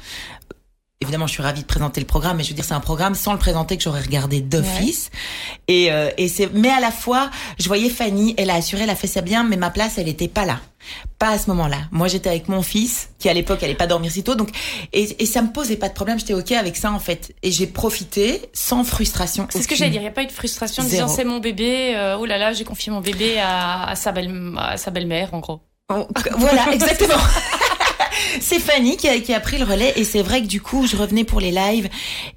Évidemment, 1.04 1.28
je 1.28 1.34
suis 1.34 1.44
ravie 1.44 1.62
de 1.62 1.68
présenter 1.68 2.00
le 2.02 2.08
programme, 2.08 2.38
mais 2.38 2.44
je 2.44 2.50
veux 2.50 2.56
dire, 2.56 2.64
c'est 2.66 2.74
un 2.74 2.80
programme 2.80 3.14
sans 3.14 3.34
le 3.34 3.40
présenter 3.40 3.78
que 3.78 3.84
j'aurais 3.84 4.02
regardé 4.02 4.40
d'office. 4.42 5.12
Et, 5.68 5.92
euh, 5.92 6.10
et 6.18 6.28
c'est, 6.30 6.50
mais 6.54 6.70
à 6.70 6.80
la 6.80 6.92
fois, 6.92 7.30
je 7.60 7.68
voyais 7.68 7.90
Fanny, 7.90 8.34
elle 8.38 8.50
a 8.50 8.56
assuré, 8.56 8.84
elle 8.84 8.90
a 8.90 8.96
fait 8.96 9.08
ça 9.08 9.22
bien, 9.22 9.44
mais 9.44 9.58
ma 9.58 9.70
place, 9.70 9.98
elle 9.98 10.08
était 10.08 10.28
pas 10.30 10.46
là. 10.46 10.60
Pas 11.20 11.30
à 11.30 11.38
ce 11.38 11.50
moment-là. 11.52 11.78
Moi, 11.92 12.08
j'étais 12.08 12.30
avec 12.30 12.48
mon 12.50 12.62
fils, 12.62 13.10
qui 13.20 13.30
à 13.30 13.34
l'époque, 13.34 13.62
allait 13.64 13.76
pas 13.76 13.88
dormir 13.88 14.12
si 14.12 14.24
tôt, 14.24 14.36
donc, 14.36 14.50
et, 14.94 15.22
et 15.22 15.26
ça 15.26 15.42
me 15.42 15.52
posait 15.52 15.76
pas 15.78 15.90
de 15.90 15.94
problème, 15.94 16.20
j'étais 16.20 16.34
ok 16.34 16.52
avec 16.54 16.76
ça, 16.78 16.92
en 16.92 17.00
fait. 17.00 17.34
Et 17.44 17.52
j'ai 17.52 17.68
profité 17.68 18.42
sans 18.54 18.84
frustration. 18.84 19.48
C'est 19.50 19.62
ce 19.62 19.68
que 19.68 19.76
j'allais 19.76 19.92
dire. 19.92 20.02
Il 20.02 20.06
n'y 20.06 20.10
a 20.10 20.14
pas 20.14 20.24
eu 20.24 20.28
de 20.28 20.32
frustration 20.32 20.84
en 20.84 20.86
disant 20.86 21.08
c'est 21.08 21.24
mon 21.26 21.40
bébé. 21.40 21.94
euh, 21.96 22.18
oh 22.20 22.26
là 22.26 22.38
là, 22.38 22.54
j'ai 22.54 22.64
confié 22.64 22.92
mon 22.92 23.02
bébé 23.02 23.40
à, 23.40 23.90
à 23.90 23.96
sa 23.96 24.12
belle 24.12 24.32
à 24.58 24.78
sa 24.78 24.92
belle-mère, 24.92 25.34
en 25.34 25.40
gros. 25.40 25.62
Voilà, 26.38 26.66
exactement. 26.74 27.22
c'est 28.42 28.60
Fanny 28.60 28.98
qui 28.98 29.08
a, 29.08 29.20
qui 29.20 29.34
a 29.34 29.40
pris 29.40 29.58
le 29.58 29.66
relais 29.66 29.94
et 29.96 30.04
c'est 30.04 30.22
vrai 30.22 30.42
que 30.42 30.48
du 30.48 30.62
coup 30.62 30.88
je 30.88 30.96
revenais 30.96 31.24
pour 31.24 31.40
les 31.40 31.52
lives 31.52 31.90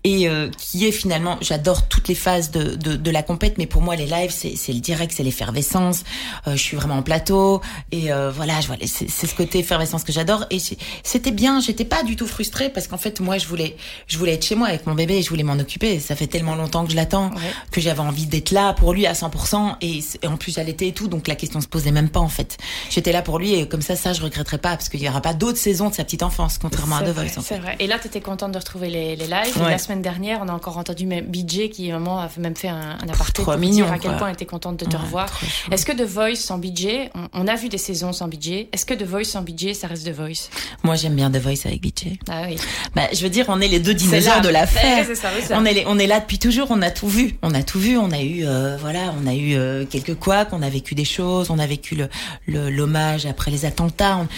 et 0.05 0.29
euh, 0.29 0.49
qui 0.59 0.87
est 0.87 0.93
finalement 0.93 1.39
j'adore 1.41 1.89
toutes 1.89 2.09
les 2.09 2.15
phases 2.15 2.51
de, 2.51 2.75
de, 2.75 2.97
de 2.97 3.11
la 3.11 3.23
compète 3.23 3.59
mais 3.59 3.67
pour 3.67 3.83
moi 3.83 3.97
les 3.97 4.07
lives 4.07 4.31
c'est 4.31 4.57
c'est 4.57 4.73
le 4.73 4.81
direct 4.81 5.13
c'est 5.15 5.23
l'effervescence. 5.23 6.05
Euh, 6.47 6.53
je 6.53 6.63
suis 6.63 6.77
vraiment 6.77 6.97
en 6.97 7.03
plateau 7.03 7.61
et 7.93 8.13
euh, 8.13 8.31
voilà 8.31 8.61
je 8.61 8.67
vois 8.67 8.77
les- 8.77 8.87
c'est 8.87 9.09
c'est 9.11 9.27
ce 9.27 9.35
côté 9.35 9.59
effervescence 9.61 10.05
que 10.05 10.13
j'adore 10.13 10.45
et 10.51 10.59
c'était 11.03 11.31
bien 11.31 11.61
j'étais 11.61 11.85
pas 11.85 12.03
du 12.03 12.17
tout 12.17 12.27
frustrée 12.27 12.69
parce 12.69 12.89
qu'en 12.89 12.99
fait 12.99 13.21
moi 13.21 13.39
je 13.39 13.47
voulais 13.47 13.77
je 14.07 14.19
voulais 14.19 14.35
être 14.35 14.45
chez 14.45 14.55
moi 14.55 14.69
avec 14.69 14.87
mon 14.87 14.95
bébé 14.95 15.17
et 15.19 15.23
je 15.23 15.29
voulais 15.31 15.43
m'en 15.43 15.55
occuper. 15.59 16.01
Ça 16.01 16.17
fait 16.17 16.27
tellement 16.27 16.55
longtemps 16.55 16.85
que 16.85 16.91
je 16.91 16.97
l'attends 16.97 17.31
Ouais. 17.37 17.53
que 17.71 17.81
j'avais 17.81 18.01
envie 18.01 18.27
d'être 18.27 18.51
là 18.51 18.73
pour 18.73 18.93
lui 18.93 19.07
à 19.07 19.13
100% 19.13 19.77
et, 19.81 20.01
c- 20.01 20.19
et 20.23 20.27
en 20.27 20.37
plus 20.37 20.53
j'allaitais 20.55 20.89
et 20.89 20.93
tout 20.93 21.09
donc 21.09 21.29
la 21.29 21.35
question 21.35 21.61
se 21.61 21.67
posait 21.69 21.91
même 21.91 22.09
pas 22.09 22.21
en 22.21 22.29
fait. 22.29 22.57
J'étais 22.91 23.13
là 23.13 23.23
pour 23.23 23.39
lui 23.39 23.55
et 23.55 23.69
comme 23.69 23.83
ça 23.83 23.97
ça 23.97 24.13
je 24.13 24.21
regretterai 24.23 24.59
pas 24.59 24.71
parce 24.77 24.89
qu'il 24.89 25.03
y 25.03 25.09
aura 25.09 25.21
pas 25.21 25.35
d'autres 25.35 25.46
saisons 25.55 25.89
de 25.91 25.95
sa 25.95 26.05
petite 26.05 26.23
enfance 26.23 26.59
contrairement 26.59 26.97
à 26.97 27.03
The 27.03 27.09
Voice 27.11 27.23
en 27.25 27.27
fait. 27.29 27.55
C'est 27.55 27.59
vrai. 27.59 27.77
Et 27.79 27.87
là, 27.87 27.99
tu 28.01 28.09
étais 28.09 28.21
contente 28.21 28.53
de 28.53 28.59
retrouver 28.59 28.89
les, 28.91 29.15
les 29.17 29.27
lives. 29.27 29.57
Ouais. 29.63 29.71
la 29.71 29.79
semaine 29.79 30.03
dernière, 30.03 30.41
on 30.43 30.49
a 30.49 30.53
encore 30.53 30.79
entendu 30.79 31.07
même 31.07 31.27
BJ 31.27 31.69
qui, 31.71 31.91
à 31.91 31.97
un 31.97 31.99
moment, 31.99 32.19
a 32.21 32.29
même 32.39 32.57
fait 32.57 32.69
un, 32.69 32.99
un 33.03 33.09
aparté 33.09 33.43
pour 33.43 33.57
mignon, 33.57 33.85
dire 33.87 33.93
à 33.93 33.99
quel 33.99 34.11
quoi. 34.11 34.19
point 34.19 34.29
elle 34.29 34.35
était 34.35 34.45
contente 34.47 34.77
de 34.79 34.85
te 34.85 34.97
Ouais, 34.97 35.03
revoir. 35.03 35.29
Est-ce 35.71 35.87
que 35.87 35.93
The 35.93 36.03
Voice 36.07 36.37
sans 36.37 36.59
BJ, 36.59 36.87
on, 37.15 37.29
on 37.33 37.49
a 37.49 37.55
vu 37.55 37.69
des 37.69 37.79
saisons 37.79 38.13
sans 38.13 38.29
BJ, 38.29 38.67
est-ce 38.73 38.85
que 38.87 38.95
The 38.95 39.03
Voice 39.05 39.25
sans 39.25 39.43
BJ, 39.43 39.73
ça 39.75 39.87
reste 39.87 40.07
The 40.07 40.15
Voice? 40.15 40.49
Moi 40.83 40.95
j'aime 40.97 41.15
bien 41.15 41.31
The 41.31 41.37
Voice 41.39 41.67
avec 41.67 41.81
BJ 41.83 42.19
Ah 42.29 42.43
oui. 42.49 42.57
bah 42.95 43.03
je 43.13 43.23
veux 43.23 43.29
dire 43.31 43.45
on 43.49 43.61
est 43.61 43.69
les 43.69 43.81
deux 43.81 43.95
dinosaures 43.95 44.41
de 44.41 44.49
l'affaire 44.49 45.05
oui, 45.09 45.17
ça. 45.17 45.29
on 45.59 45.65
est 45.65 45.75
les- 45.75 45.85
on 45.87 45.99
est 45.99 46.07
là 46.07 46.21
depuis 46.21 46.39
toujours 46.39 46.69
on 46.71 46.81
a 46.83 46.91
tout 46.91 47.09
vu 47.09 47.37
on 47.43 47.55
a 47.55 47.63
tout 47.63 47.79
vu 47.79 47.97
on 47.99 48.11
a 48.11 48.21
eu 48.21 48.45
euh, 48.47 48.77
voilà 48.81 49.13
on 49.23 49.27
a 49.27 49.35
eu 49.35 49.55
euh, 49.55 49.85
quelques 49.85 50.15
couacs 50.15 50.49
on 50.53 50.63
a 50.63 50.69
vécu 50.71 50.95
des 50.95 51.05
choses 51.05 51.51
on 51.51 51.59
a 51.59 51.67
vécu 51.67 51.95
le 51.97 52.09
le- 52.47 52.71
l'hommage 52.71 53.27
après 53.27 53.51
les 53.51 53.65
attentats 53.65 54.17
on, 54.19 54.29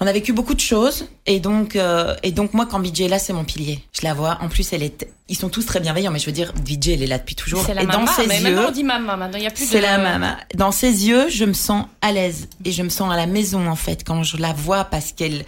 on 0.00 0.06
a 0.06 0.12
vécu 0.12 0.32
beaucoup 0.32 0.54
de 0.54 0.60
choses 0.60 1.08
et 1.26 1.40
donc 1.40 1.76
euh, 1.76 2.14
et 2.22 2.32
donc 2.32 2.54
moi 2.54 2.66
là 3.08 3.18
c'est 3.18 3.32
mon 3.32 3.44
pilier 3.44 3.80
je 3.98 4.04
la 4.04 4.14
vois 4.14 4.38
en 4.42 4.48
plus 4.48 4.72
elle 4.72 4.82
est 4.82 5.08
ils 5.28 5.36
sont 5.36 5.48
tous 5.48 5.66
très 5.66 5.80
bienveillants 5.80 6.12
mais 6.12 6.18
je 6.18 6.26
veux 6.26 6.32
dire 6.32 6.52
BJ 6.52 6.90
elle 6.90 7.02
est 7.02 7.06
là 7.06 7.18
depuis 7.18 7.34
toujours 7.34 7.64
C'est 7.64 7.74
la 7.74 7.82
et 7.82 7.86
maman. 7.86 8.04
dans 8.04 8.12
ses 8.12 8.26
mais 8.26 8.38
yeux 8.38 8.50
maintenant, 8.54 8.68
on 8.68 8.72
dit 8.72 8.84
maman. 8.84 9.16
Maintenant, 9.16 9.38
il 9.38 9.40
n'y 9.40 9.46
a 9.46 9.50
plus 9.50 9.64
de. 9.64 9.70
c'est 9.70 9.80
la 9.80 9.98
maman. 9.98 10.36
Dans 10.54 10.70
ses 10.70 11.08
yeux, 11.08 11.28
je 11.28 11.44
me 11.44 11.52
sens 11.52 11.86
à 12.00 12.12
l'aise 12.12 12.48
et 12.64 12.70
je 12.72 12.82
me 12.82 12.88
sens 12.90 13.12
à 13.12 13.16
la 13.16 13.26
maison 13.26 13.66
en 13.68 13.74
fait 13.76 14.04
quand 14.04 14.22
je 14.22 14.36
la 14.36 14.52
vois 14.52 14.84
parce 14.84 15.12
qu'elle, 15.12 15.44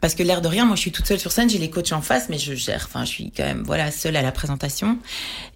parce 0.00 0.14
que 0.14 0.22
l'air 0.22 0.42
de 0.42 0.48
rien, 0.48 0.66
moi 0.66 0.76
je 0.76 0.80
suis 0.82 0.92
toute 0.92 1.06
seule 1.06 1.18
sur 1.20 1.32
scène, 1.32 1.48
j'ai 1.48 1.58
les 1.58 1.70
coachs 1.70 1.92
en 1.92 2.02
face, 2.02 2.28
mais 2.28 2.38
je 2.38 2.54
gère. 2.54 2.84
Enfin, 2.88 3.04
je 3.04 3.10
suis 3.10 3.30
quand 3.30 3.44
même 3.44 3.62
voilà 3.64 3.90
seule 3.90 4.16
à 4.16 4.22
la 4.22 4.32
présentation 4.32 4.98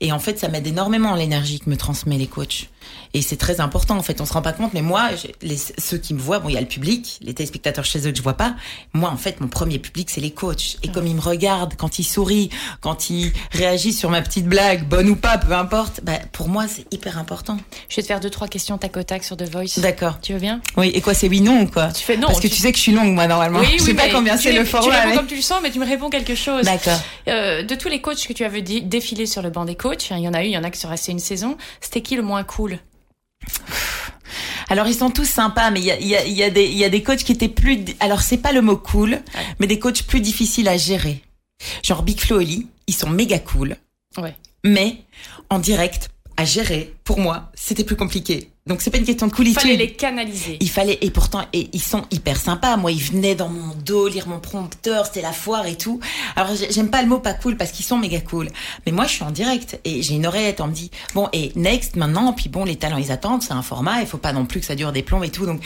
et 0.01 0.13
en 0.13 0.19
fait 0.19 0.39
ça 0.39 0.49
m'aide 0.49 0.67
énormément 0.67 1.15
l'énergie 1.15 1.61
que 1.61 1.69
me 1.69 1.77
transmet 1.77 2.17
les 2.17 2.29
coachs 2.29 2.71
et 3.15 3.23
c'est 3.23 3.37
très 3.37 3.61
important 3.61 3.97
en 3.97 4.03
fait. 4.03 4.21
On 4.21 4.27
se 4.27 4.33
rend 4.33 4.43
pas 4.43 4.53
compte, 4.53 4.73
mais 4.75 4.83
moi, 4.83 5.09
les, 5.43 5.57
ceux 5.57 5.99
qui 5.99 6.15
me 6.15 6.21
voient, 6.21 6.39
bon, 6.39 6.49
il 6.49 6.55
y 6.55 6.59
a 6.59 6.61
le 6.61 6.67
public, 6.67 7.19
les 7.23 7.35
téléspectateurs 7.35 7.85
chez 7.85 8.07
eux 8.07 8.11
que 8.11 8.17
je 8.19 8.23
vois 8.23 8.35
pas. 8.35 8.55
Moi, 8.93 9.11
en 9.11 9.17
fait, 9.17 9.41
mon 9.41 9.49
premier 9.49 9.79
public 9.79 10.11
c'est 10.11 10.21
les 10.21 10.31
coachs 10.33 10.77
et 10.83 10.89
comme 10.89 11.07
ils 11.07 11.15
me 11.15 11.21
regardent, 11.21 11.75
quand 11.77 11.99
ils 11.99 12.05
sourient, 12.05 12.36
quand 12.81 13.11
ils 13.11 13.33
réagissent 13.53 13.99
sur 13.99 14.11
ma 14.11 14.23
petite 14.23 14.47
blague, 14.47 14.87
bonne 14.89 15.09
ou 15.09 15.17
pas, 15.17 15.39
peu 15.39 15.53
importe, 15.53 16.01
bah, 16.03 16.19
pour 16.33 16.49
moi 16.49 16.67
c'est 16.69 16.85
hyper 16.93 17.19
important. 17.19 17.57
Je 17.89 17.97
vais 17.97 18.03
te 18.03 18.07
faire 18.09 18.21
deux, 18.21 18.31
trois 18.31 18.49
questions 18.49 18.79
tac 18.79 18.97
au 18.97 19.03
tac 19.03 19.25
sur 19.25 19.37
The 19.37 19.51
Voice. 19.51 19.79
D'accord. 19.79 20.19
Tu 20.21 20.33
veux 20.33 20.39
bien? 20.41 20.61
Oui, 20.77 20.91
et 20.95 21.01
quoi, 21.01 21.15
c'est 21.15 21.29
oui, 21.29 21.41
non 21.41 21.63
ou 21.63 21.67
quoi? 21.67 21.89
Tu 21.93 22.05
fais 22.05 22.17
non. 22.17 22.29
Parce 22.29 22.41
que 22.41 22.49
tu- 22.49 22.55
tu 22.57 22.61
sais 22.61 22.73
que 22.73 22.79
je 22.79 22.83
suis 22.83 22.93
longue, 22.93 23.13
moi, 23.15 23.27
normalement. 23.27 23.63
je 23.63 23.83
sais 23.83 23.95
pas 23.95 24.07
mais 24.07 24.13
combien 24.13 24.37
c'est 24.37 24.53
le 24.53 24.59
ré- 24.61 24.65
Tu 24.65 24.71
format. 24.71 24.95
réponds 24.97 25.09
mais- 25.11 25.17
comme 25.17 25.27
tu 25.27 25.37
le 25.37 25.43
sens, 25.43 25.61
mais 25.63 25.71
tu 25.71 25.79
me 25.79 25.87
réponds 25.87 26.11
quelque 26.11 26.35
chose. 26.35 26.65
D'accord. 26.65 26.99
Euh, 27.29 27.63
de 27.63 27.75
tous 27.75 27.89
les 27.89 28.01
coachs 28.01 28.27
que 28.27 28.33
tu 28.33 28.45
avais 28.45 28.63
dé- 28.63 28.81
défilé 28.81 29.27
sur 29.27 29.43
le 29.43 29.51
banc 29.51 29.65
des 29.65 29.75
coachs, 29.77 30.09
hein, 30.11 30.17
il 30.19 30.25
y 30.25 30.29
en 30.29 30.35
a 30.35 30.43
eu, 30.43 30.47
il 30.47 30.53
y 30.53 30.59
en 30.59 30.65
a 30.65 30.71
qui 30.71 30.81
sont 30.81 30.89
restés 30.89 31.13
une 31.13 31.19
saison. 31.19 31.57
C'était 31.81 32.01
qui 32.03 32.17
le 32.17 32.23
moins 32.23 32.45
cool? 32.45 32.79
Alors, 34.69 34.89
ils 34.89 34.95
sont 34.95 35.11
tous 35.11 35.25
sympas, 35.29 35.71
mais 35.71 35.81
il 35.81 35.87
y 35.87 35.91
a, 35.93 35.99
il 36.01 36.07
y, 36.09 36.17
a, 36.17 36.25
il 36.25 36.33
y, 36.33 36.43
a 36.43 36.51
des- 36.51 36.65
il 36.65 36.77
y 36.77 36.85
a 36.85 36.89
des 36.89 37.03
coachs 37.03 37.23
qui 37.23 37.31
étaient 37.33 37.49
plus... 37.49 37.85
Alors, 38.01 38.21
c'est 38.23 38.39
pas 38.39 38.51
le 38.53 38.63
mot 38.63 38.77
cool, 38.77 39.21
mais 39.61 39.67
des 39.69 39.79
coachs 39.79 40.03
plus 40.03 40.21
difficiles 40.21 40.67
à 40.69 40.77
gérer. 40.77 41.23
Genre 41.83 42.03
Big 42.03 42.21
Flo 42.21 42.41
et 42.41 42.45
Oli, 42.45 42.67
ils 42.87 42.95
sont 42.95 43.11
méga 43.11 43.39
cool. 43.39 43.77
Ouais. 44.19 44.35
Mais, 44.65 45.03
en 45.51 45.59
direct, 45.59 46.11
à 46.37 46.45
gérer, 46.45 46.95
pour 47.05 47.19
moi, 47.19 47.51
c'était 47.55 47.85
plus 47.85 47.97
compliqué. 47.97 48.51
Donc, 48.67 48.83
c'est 48.83 48.91
pas 48.91 48.99
une 48.99 49.05
question 49.05 49.29
de 49.29 49.33
coolitude. 49.33 49.61
Fallait 49.63 49.77
les 49.77 49.93
canaliser. 49.93 50.57
Il 50.61 50.69
fallait 50.69 50.99
et 51.01 51.11
pourtant 51.13 51.45
et 51.53 51.71
ils 51.73 51.81
sont 51.83 52.05
hyper 52.11 52.37
sympas. 52.37 52.77
Moi, 52.77 52.91
ils 52.91 53.01
venaient 53.01 53.37
dans 53.37 53.49
mon 53.49 53.75
dos 53.77 54.09
lire 54.09 54.27
mon 54.27 54.41
prompteur, 54.41 55.07
c'était 55.07 55.23
la 55.23 55.33
foire 55.33 55.67
et 55.67 55.77
tout. 55.77 56.01
Alors 56.35 56.53
j'ai- 56.57 56.73
j'aime 56.73 56.91
pas 56.91 57.01
le 57.01 57.09
mot 57.09 57.21
pas 57.21 57.33
cool 57.33 57.57
parce 57.57 57.71
qu'ils 57.71 57.85
sont 57.87 57.97
méga 57.97 58.21
cool. 58.21 58.49
Mais 58.85 58.91
moi, 58.91 59.05
je 59.07 59.13
suis 59.13 59.23
en 59.23 59.31
direct 59.31 59.79
et 59.85 60.03
j'ai 60.03 60.15
une 60.17 60.27
oreillette. 60.27 60.61
On 60.61 60.67
me 60.67 60.73
dit 60.75 60.91
bon 61.15 61.29
et 61.33 61.53
next 61.55 61.95
maintenant. 61.95 62.33
Puis 62.33 62.49
bon, 62.49 62.65
les 62.65 62.75
talents 62.75 62.97
ils 62.99 63.13
attendent, 63.13 63.43
c'est 63.43 63.53
un 63.53 63.63
format. 63.63 64.01
Il 64.01 64.07
faut 64.09 64.19
pas 64.19 64.33
non 64.33 64.47
plus 64.47 64.59
que 64.59 64.67
ça 64.67 64.75
dure 64.75 64.91
des 64.91 65.05
plombs 65.05 65.23
et 65.23 65.31
tout. 65.31 65.47
Donc 65.47 65.63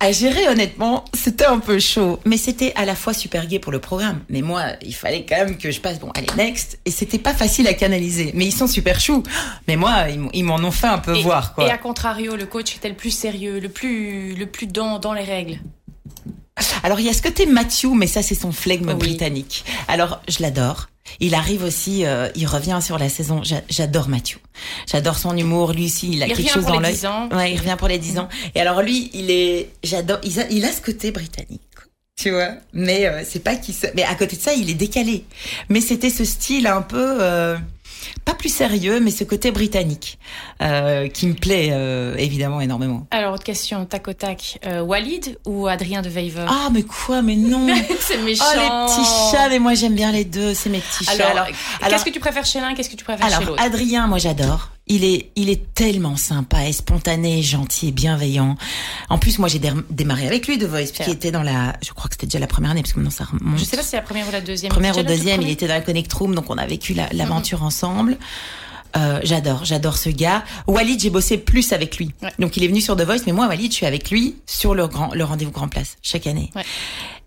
à 0.00 0.12
gérer 0.12 0.48
honnêtement, 0.48 1.04
c'était 1.12 1.46
un 1.46 1.58
peu 1.58 1.78
chaud. 1.78 2.20
Mais 2.24 2.36
c'était 2.36 2.72
à 2.76 2.84
la 2.84 2.94
fois 2.94 3.12
super 3.12 3.46
gai 3.46 3.58
pour 3.58 3.72
le 3.72 3.80
programme. 3.80 4.20
Mais 4.28 4.42
moi, 4.42 4.62
il 4.82 4.94
fallait 4.94 5.24
quand 5.28 5.36
même 5.36 5.58
que 5.58 5.70
je 5.70 5.80
passe 5.80 5.98
bon 5.98 6.10
allez 6.14 6.28
next 6.36 6.78
et 6.84 6.90
c'était 6.90 7.18
pas 7.18 7.34
facile 7.34 7.66
à 7.66 7.74
canaliser. 7.74 8.30
Mais 8.34 8.44
ils 8.46 8.52
sont 8.54 8.66
super 8.68 9.00
choux. 9.00 9.22
Mais 9.66 9.76
moi, 9.76 10.06
ils 10.32 10.44
m'en 10.44 10.56
ont 10.56 10.70
fait 10.70 10.86
un 10.86 10.98
peu 10.98 11.16
Et, 11.16 11.22
voir 11.22 11.54
quoi. 11.54 11.66
et 11.66 11.70
à 11.70 11.78
contrario, 11.78 12.36
le 12.36 12.46
coach 12.46 12.76
était 12.76 12.88
le 12.88 12.94
plus 12.94 13.10
sérieux, 13.10 13.58
le 13.58 13.68
plus, 13.68 14.34
le 14.34 14.46
plus 14.46 14.66
dans, 14.66 14.98
dans 14.98 15.12
les 15.14 15.24
règles. 15.24 15.58
Alors 16.82 16.98
il 16.98 17.06
y 17.06 17.08
a 17.08 17.12
ce 17.12 17.22
côté 17.22 17.46
Matthew, 17.46 17.92
mais 17.94 18.08
ça 18.08 18.20
c'est 18.22 18.34
son 18.34 18.50
flegme 18.50 18.88
Oui. 18.88 18.94
britannique. 18.96 19.64
Alors 19.86 20.20
je 20.28 20.42
l'adore. 20.42 20.88
Il 21.20 21.34
arrive 21.34 21.62
aussi, 21.64 22.04
euh, 22.04 22.28
il 22.34 22.46
revient 22.46 22.78
sur 22.82 22.98
la 22.98 23.08
saison. 23.08 23.42
J'a- 23.42 23.62
J'adore 23.68 24.08
Matthew. 24.08 24.36
J'adore 24.90 25.18
son 25.18 25.36
humour. 25.36 25.72
Lui 25.72 25.86
aussi, 25.86 26.10
il 26.12 26.22
a 26.22 26.26
Il 26.26 26.34
quelque 26.34 26.50
chose 26.52 26.66
dans 26.66 26.80
l'œil. 26.80 26.92
10 26.94 27.06
ans. 27.06 27.28
Ouais, 27.32 27.52
il 27.52 27.58
revient 27.58 27.76
pour 27.78 27.88
les 27.88 27.98
10 27.98 28.18
ans. 28.18 28.28
Et 28.54 28.60
alors 28.60 28.82
lui, 28.82 29.10
il 29.14 29.30
est, 29.30 29.70
j'adore. 29.82 30.18
Il 30.24 30.38
a, 30.40 30.48
il 30.50 30.64
a 30.64 30.72
ce 30.72 30.80
côté 30.80 31.10
britannique. 31.10 31.60
Tu 32.20 32.30
vois, 32.30 32.50
mais 32.72 33.06
euh, 33.06 33.22
c'est 33.24 33.38
pas 33.38 33.54
qu'il 33.54 33.74
se... 33.76 33.86
Mais 33.94 34.02
à 34.02 34.16
côté 34.16 34.34
de 34.34 34.40
ça, 34.42 34.52
il 34.52 34.68
est 34.68 34.74
décalé. 34.74 35.24
Mais 35.68 35.80
c'était 35.80 36.10
ce 36.10 36.24
style 36.24 36.66
un 36.66 36.82
peu... 36.82 37.18
euh, 37.22 37.56
pas 38.24 38.34
plus 38.34 38.48
sérieux, 38.48 39.00
mais 39.00 39.10
ce 39.10 39.24
côté 39.24 39.50
britannique 39.50 40.18
euh, 40.62 41.08
qui 41.08 41.26
me 41.26 41.34
plaît 41.34 41.68
euh, 41.72 42.14
évidemment 42.16 42.60
énormément. 42.60 43.06
Alors, 43.10 43.34
autre 43.34 43.44
question, 43.44 43.84
tac 43.86 44.08
au 44.08 44.12
tac. 44.12 44.58
Euh, 44.66 44.80
Walid 44.80 45.38
ou 45.46 45.66
Adrien 45.66 46.02
de 46.02 46.08
Veyver 46.08 46.46
Ah 46.48 46.68
mais 46.72 46.82
quoi 46.82 47.22
Mais 47.22 47.36
non 47.36 47.66
C'est 48.00 48.18
méchant. 48.18 48.44
Oh 48.50 48.56
les 48.56 48.68
petits 48.68 49.10
chats, 49.30 49.48
mais 49.48 49.58
moi 49.58 49.74
j'aime 49.74 49.94
bien 49.94 50.12
les 50.12 50.24
deux, 50.24 50.54
c'est 50.54 50.70
mes 50.70 50.80
petits 50.80 51.04
chats. 51.04 51.12
Alors, 51.12 51.30
alors, 51.44 51.48
qu'est-ce 51.88 52.04
que 52.04 52.10
tu 52.10 52.20
préfères 52.20 52.46
chez 52.46 52.60
l'un 52.60 52.74
Qu'est-ce 52.74 52.90
que 52.90 52.96
tu 52.96 53.04
préfères 53.04 53.28
chez 53.28 53.34
alors, 53.34 53.50
l'autre? 53.50 53.62
Adrien, 53.62 54.06
moi 54.06 54.18
j'adore. 54.18 54.70
Il 54.88 55.04
est, 55.04 55.30
il 55.36 55.50
est 55.50 55.74
tellement 55.74 56.16
sympa 56.16 56.66
et 56.66 56.72
spontané, 56.72 57.42
gentil 57.42 57.88
et 57.88 57.92
bienveillant. 57.92 58.56
En 59.10 59.18
plus, 59.18 59.38
moi 59.38 59.48
j'ai 59.48 59.58
dé- 59.58 59.72
démarré 59.90 60.26
avec 60.26 60.46
lui 60.48 60.56
de 60.58 60.66
Voice, 60.66 60.86
qui 61.04 61.10
était 61.10 61.30
dans 61.30 61.42
la, 61.42 61.76
je 61.84 61.92
crois 61.92 62.08
que 62.08 62.14
c'était 62.14 62.26
déjà 62.26 62.38
la 62.38 62.46
première 62.46 62.70
année, 62.70 62.82
parce 62.82 62.92
que 62.94 62.98
maintenant 62.98 63.10
ça 63.10 63.24
remonte. 63.24 63.58
Je 63.58 63.64
sais 63.64 63.76
pas 63.76 63.82
si 63.82 63.90
c'est 63.90 63.96
la 63.96 64.02
première 64.02 64.26
ou 64.28 64.30
la 64.32 64.40
deuxième. 64.40 64.70
Première 64.72 64.94
ou 64.96 65.02
deuxième, 65.02 65.42
il 65.42 65.50
était 65.50 65.68
dans 65.68 65.74
la 65.74 65.80
Connect 65.82 66.12
Room, 66.12 66.34
donc 66.34 66.48
on 66.48 66.56
a 66.58 66.66
vécu 66.66 66.94
la- 66.94 67.08
l'aventure 67.12 67.62
ensemble. 67.62 68.16
Euh, 68.96 69.20
j'adore, 69.22 69.66
j'adore 69.66 69.98
ce 69.98 70.08
gars. 70.08 70.42
Walid, 70.66 70.98
j'ai 71.00 71.10
bossé 71.10 71.36
plus 71.36 71.72
avec 71.74 71.98
lui. 71.98 72.12
Ouais. 72.22 72.32
Donc 72.38 72.56
il 72.56 72.64
est 72.64 72.68
venu 72.68 72.80
sur 72.80 72.96
The 72.96 73.02
Voice, 73.02 73.20
mais 73.26 73.32
moi 73.32 73.46
Walid, 73.46 73.70
je 73.70 73.76
suis 73.76 73.86
avec 73.86 74.10
lui 74.10 74.36
sur 74.46 74.74
le 74.74 74.86
grand, 74.88 75.12
le 75.14 75.22
rendez-vous 75.24 75.50
Grand 75.50 75.68
Place 75.68 75.96
chaque 76.00 76.26
année. 76.26 76.50
Ouais. 76.56 76.64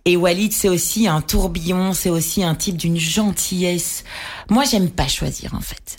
Et 0.06 0.18
Walid, 0.18 0.52
c'est 0.52 0.70
aussi 0.70 1.08
un 1.08 1.22
tourbillon, 1.22 1.94
c'est 1.94 2.10
aussi 2.10 2.44
un 2.44 2.56
type 2.56 2.78
d'une 2.78 2.98
gentillesse. 3.00 4.04
Moi, 4.50 4.64
j'aime 4.66 4.90
pas 4.90 5.08
choisir 5.08 5.54
en 5.54 5.62
fait. 5.62 5.98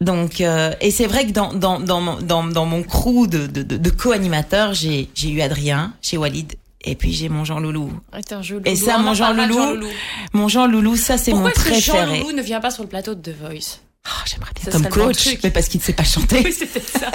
Donc, 0.00 0.40
euh, 0.40 0.72
et 0.80 0.90
c'est 0.90 1.06
vrai 1.06 1.26
que 1.26 1.32
dans 1.32 1.52
dans 1.52 1.80
dans 1.80 2.00
mon- 2.00 2.20
dans, 2.20 2.44
dans 2.44 2.66
mon 2.66 2.82
crew 2.82 3.26
de 3.28 3.46
de, 3.46 3.62
de, 3.62 3.90
co-animateurs, 3.90 4.74
j'ai 4.74 5.08
j'ai 5.14 5.30
eu 5.30 5.40
Adrien, 5.40 5.94
j'ai 6.02 6.16
Walid 6.16 6.54
Et 6.84 6.94
puis 6.94 7.12
j'ai 7.12 7.28
mon 7.28 7.44
Jean 7.44 7.60
Loulou. 7.60 7.92
Attends, 8.12 8.42
Jean 8.42 8.56
Et 8.64 8.74
Loulou. 8.74 8.86
ça, 8.86 8.96
On 8.98 9.02
mon 9.02 9.14
Jean 9.14 9.26
parlera 9.34 9.46
de 9.72 9.74
Loulou, 9.76 9.88
Mon 10.32 10.48
Jean 10.48 10.66
Loulou, 10.66 10.96
ça 10.96 11.18
c'est 11.18 11.32
mon 11.32 11.42
Pourquoi 11.42 11.50
est-ce 11.52 11.64
que 11.64 11.80
Jean 11.84 11.92
préféré. 11.94 12.20
Loulou 12.20 12.32
ne 12.36 12.42
vient 12.42 12.60
pas 12.60 12.70
sur 12.70 12.82
le 12.82 12.88
plateau 12.88 13.14
de 13.14 13.20
The 13.30 13.34
Voice? 13.38 13.80
Oh, 14.06 14.10
J'aimerais 14.24 14.50
bien 14.62 14.72
comme 14.72 14.88
coach, 14.88 15.28
mais 15.44 15.50
parce 15.50 15.68
qu'il 15.68 15.78
ne 15.80 15.84
sait 15.84 15.92
pas 15.92 16.04
chanter. 16.04 16.40
Oui, 16.44 16.52
c'était 16.52 16.80
ça. 16.80 17.10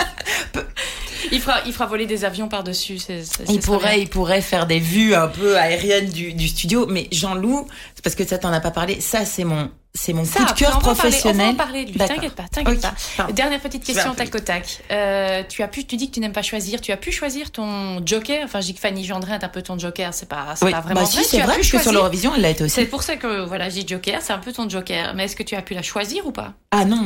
il, 1.32 1.42
fera, 1.42 1.60
il 1.66 1.74
fera 1.74 1.86
voler 1.86 2.06
des 2.06 2.26
avions 2.26 2.48
par-dessus. 2.48 2.98
Il 3.50 3.60
pourrait, 3.60 4.02
il 4.02 4.10
pourrait 4.10 4.42
faire 4.42 4.66
des 4.68 4.80
vues 4.80 5.14
un 5.16 5.28
peu 5.28 5.58
aériennes 5.58 6.10
du, 6.10 6.34
du 6.34 6.48
studio, 6.48 6.86
mais 6.88 7.08
Jean-Loup, 7.12 7.68
parce 8.04 8.16
que 8.16 8.26
ça 8.26 8.38
t'en 8.38 8.52
a 8.52 8.60
pas 8.60 8.72
parlé, 8.72 9.00
ça 9.02 9.26
c'est 9.26 9.44
mon, 9.44 9.70
c'est 9.94 10.14
mon 10.14 10.26
Ça, 10.26 10.40
coup 10.40 10.54
de 10.54 10.60
cœur 10.60 10.80
parler- 10.80 10.84
professionnel. 10.84 11.42
on 11.42 11.44
va 11.46 11.52
en 11.54 11.56
parler 11.56 11.86
de 11.86 11.92
lui. 11.92 11.98
T'inquiète 11.98 12.36
pas, 12.36 12.44
t'inquiète 12.52 12.82
pas. 12.82 13.32
Dernière 13.32 13.60
petite 13.62 13.84
question 13.84 14.14
tac 14.14 14.34
au 14.36 14.40
tac. 14.40 14.82
Euh, 14.92 15.44
tu 15.48 15.64
as 15.64 15.68
pu, 15.68 15.86
tu 15.86 15.96
dis 15.96 16.10
que 16.10 16.16
tu 16.16 16.20
n'aimes 16.20 16.34
pas 16.34 16.42
choisir. 16.42 16.82
Tu 16.82 16.92
as 16.92 16.98
pu 16.98 17.12
choisir 17.12 17.52
ton 17.52 18.06
joker? 18.06 18.42
Enfin, 18.44 18.60
dis 18.60 18.74
que 18.74 18.80
Fanny 18.80 19.06
Gendrin 19.06 19.40
est 19.40 19.44
un 19.44 19.50
peu 19.50 19.62
ton 19.62 19.78
joker. 19.80 20.14
C'est 20.14 20.28
pas, 20.28 20.54
c'est 20.56 20.66
Oui, 20.66 20.72
pas 20.72 20.82
vraiment 20.82 21.02
bah 21.02 21.06
si, 21.08 21.16
vrai. 21.18 21.26
c'est 21.26 21.42
as 21.42 21.46
vrai, 21.46 21.60
que 21.60 21.64
sur 21.82 21.92
l'Eurovision, 21.94 22.34
elle 22.36 22.42
l'a 22.42 22.50
été 22.50 22.64
aussi. 22.66 22.76
C'est 22.76 22.86
pour 22.86 23.04
ça 23.04 23.16
que 23.16 23.46
voilà, 23.46 23.70
dis 23.70 23.86
joker. 23.88 24.20
C'est 24.22 24.34
un 24.34 24.40
peu 24.40 24.52
ton 24.52 24.68
joker. 24.70 25.14
Mais 25.16 25.26
est-ce 25.26 25.36
que 25.36 25.44
tu 25.44 25.56
as 25.56 25.62
pu 25.62 25.74
la 25.74 25.82
choisir 25.82 26.26
ou 26.28 26.32
pas? 26.32 26.54
Ah 26.72 26.84
non, 26.86 27.06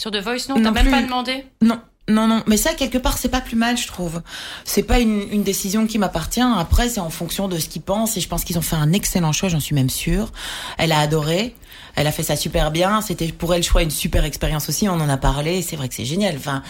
sur 0.00 0.10
The 0.10 0.16
Voice 0.22 0.48
Non, 0.48 0.56
Non 0.58 0.64
t'as 0.64 0.70
même 0.72 0.82
plus. 0.86 0.90
pas 0.90 1.02
demandé? 1.02 1.44
non, 1.62 1.80
non, 2.08 2.26
non, 2.28 2.42
mais 2.46 2.56
ça 2.56 2.74
quelque 2.74 2.98
part 2.98 3.16
c'est 3.18 3.28
pas 3.30 3.40
plus 3.40 3.56
mal, 3.56 3.76
je 3.78 3.86
trouve. 3.86 4.20
C'est 4.64 4.82
pas 4.82 4.98
une, 5.00 5.24
une 5.32 5.42
décision 5.42 5.86
qui 5.86 5.98
m'appartient. 5.98 6.40
Après, 6.42 6.88
c'est 6.88 7.00
en 7.00 7.10
fonction 7.10 7.48
de 7.48 7.58
ce 7.58 7.68
qu'ils 7.68 7.82
pensent, 7.82 8.16
et 8.16 8.20
je 8.20 8.28
pense 8.28 8.44
qu'ils 8.44 8.58
ont 8.58 8.62
fait 8.62 8.76
un 8.76 8.92
excellent 8.92 9.32
choix, 9.32 9.48
j'en 9.48 9.60
suis 9.60 9.74
même 9.74 9.90
sûre. 9.90 10.30
Elle 10.78 10.92
a 10.92 10.98
adoré. 11.00 11.54
Elle 11.96 12.08
a 12.08 12.12
fait 12.12 12.24
ça 12.24 12.34
super 12.34 12.72
bien. 12.72 13.00
C'était 13.02 13.28
pour 13.28 13.54
elle, 13.54 13.62
je 13.62 13.68
crois, 13.68 13.82
une 13.82 13.90
super 13.90 14.24
expérience 14.24 14.68
aussi. 14.68 14.88
On 14.88 14.94
en 14.94 15.08
a 15.08 15.16
parlé. 15.16 15.62
C'est 15.62 15.76
vrai 15.76 15.88
que 15.88 15.94
c'est 15.94 16.04
génial. 16.04 16.34
Enfin, 16.36 16.62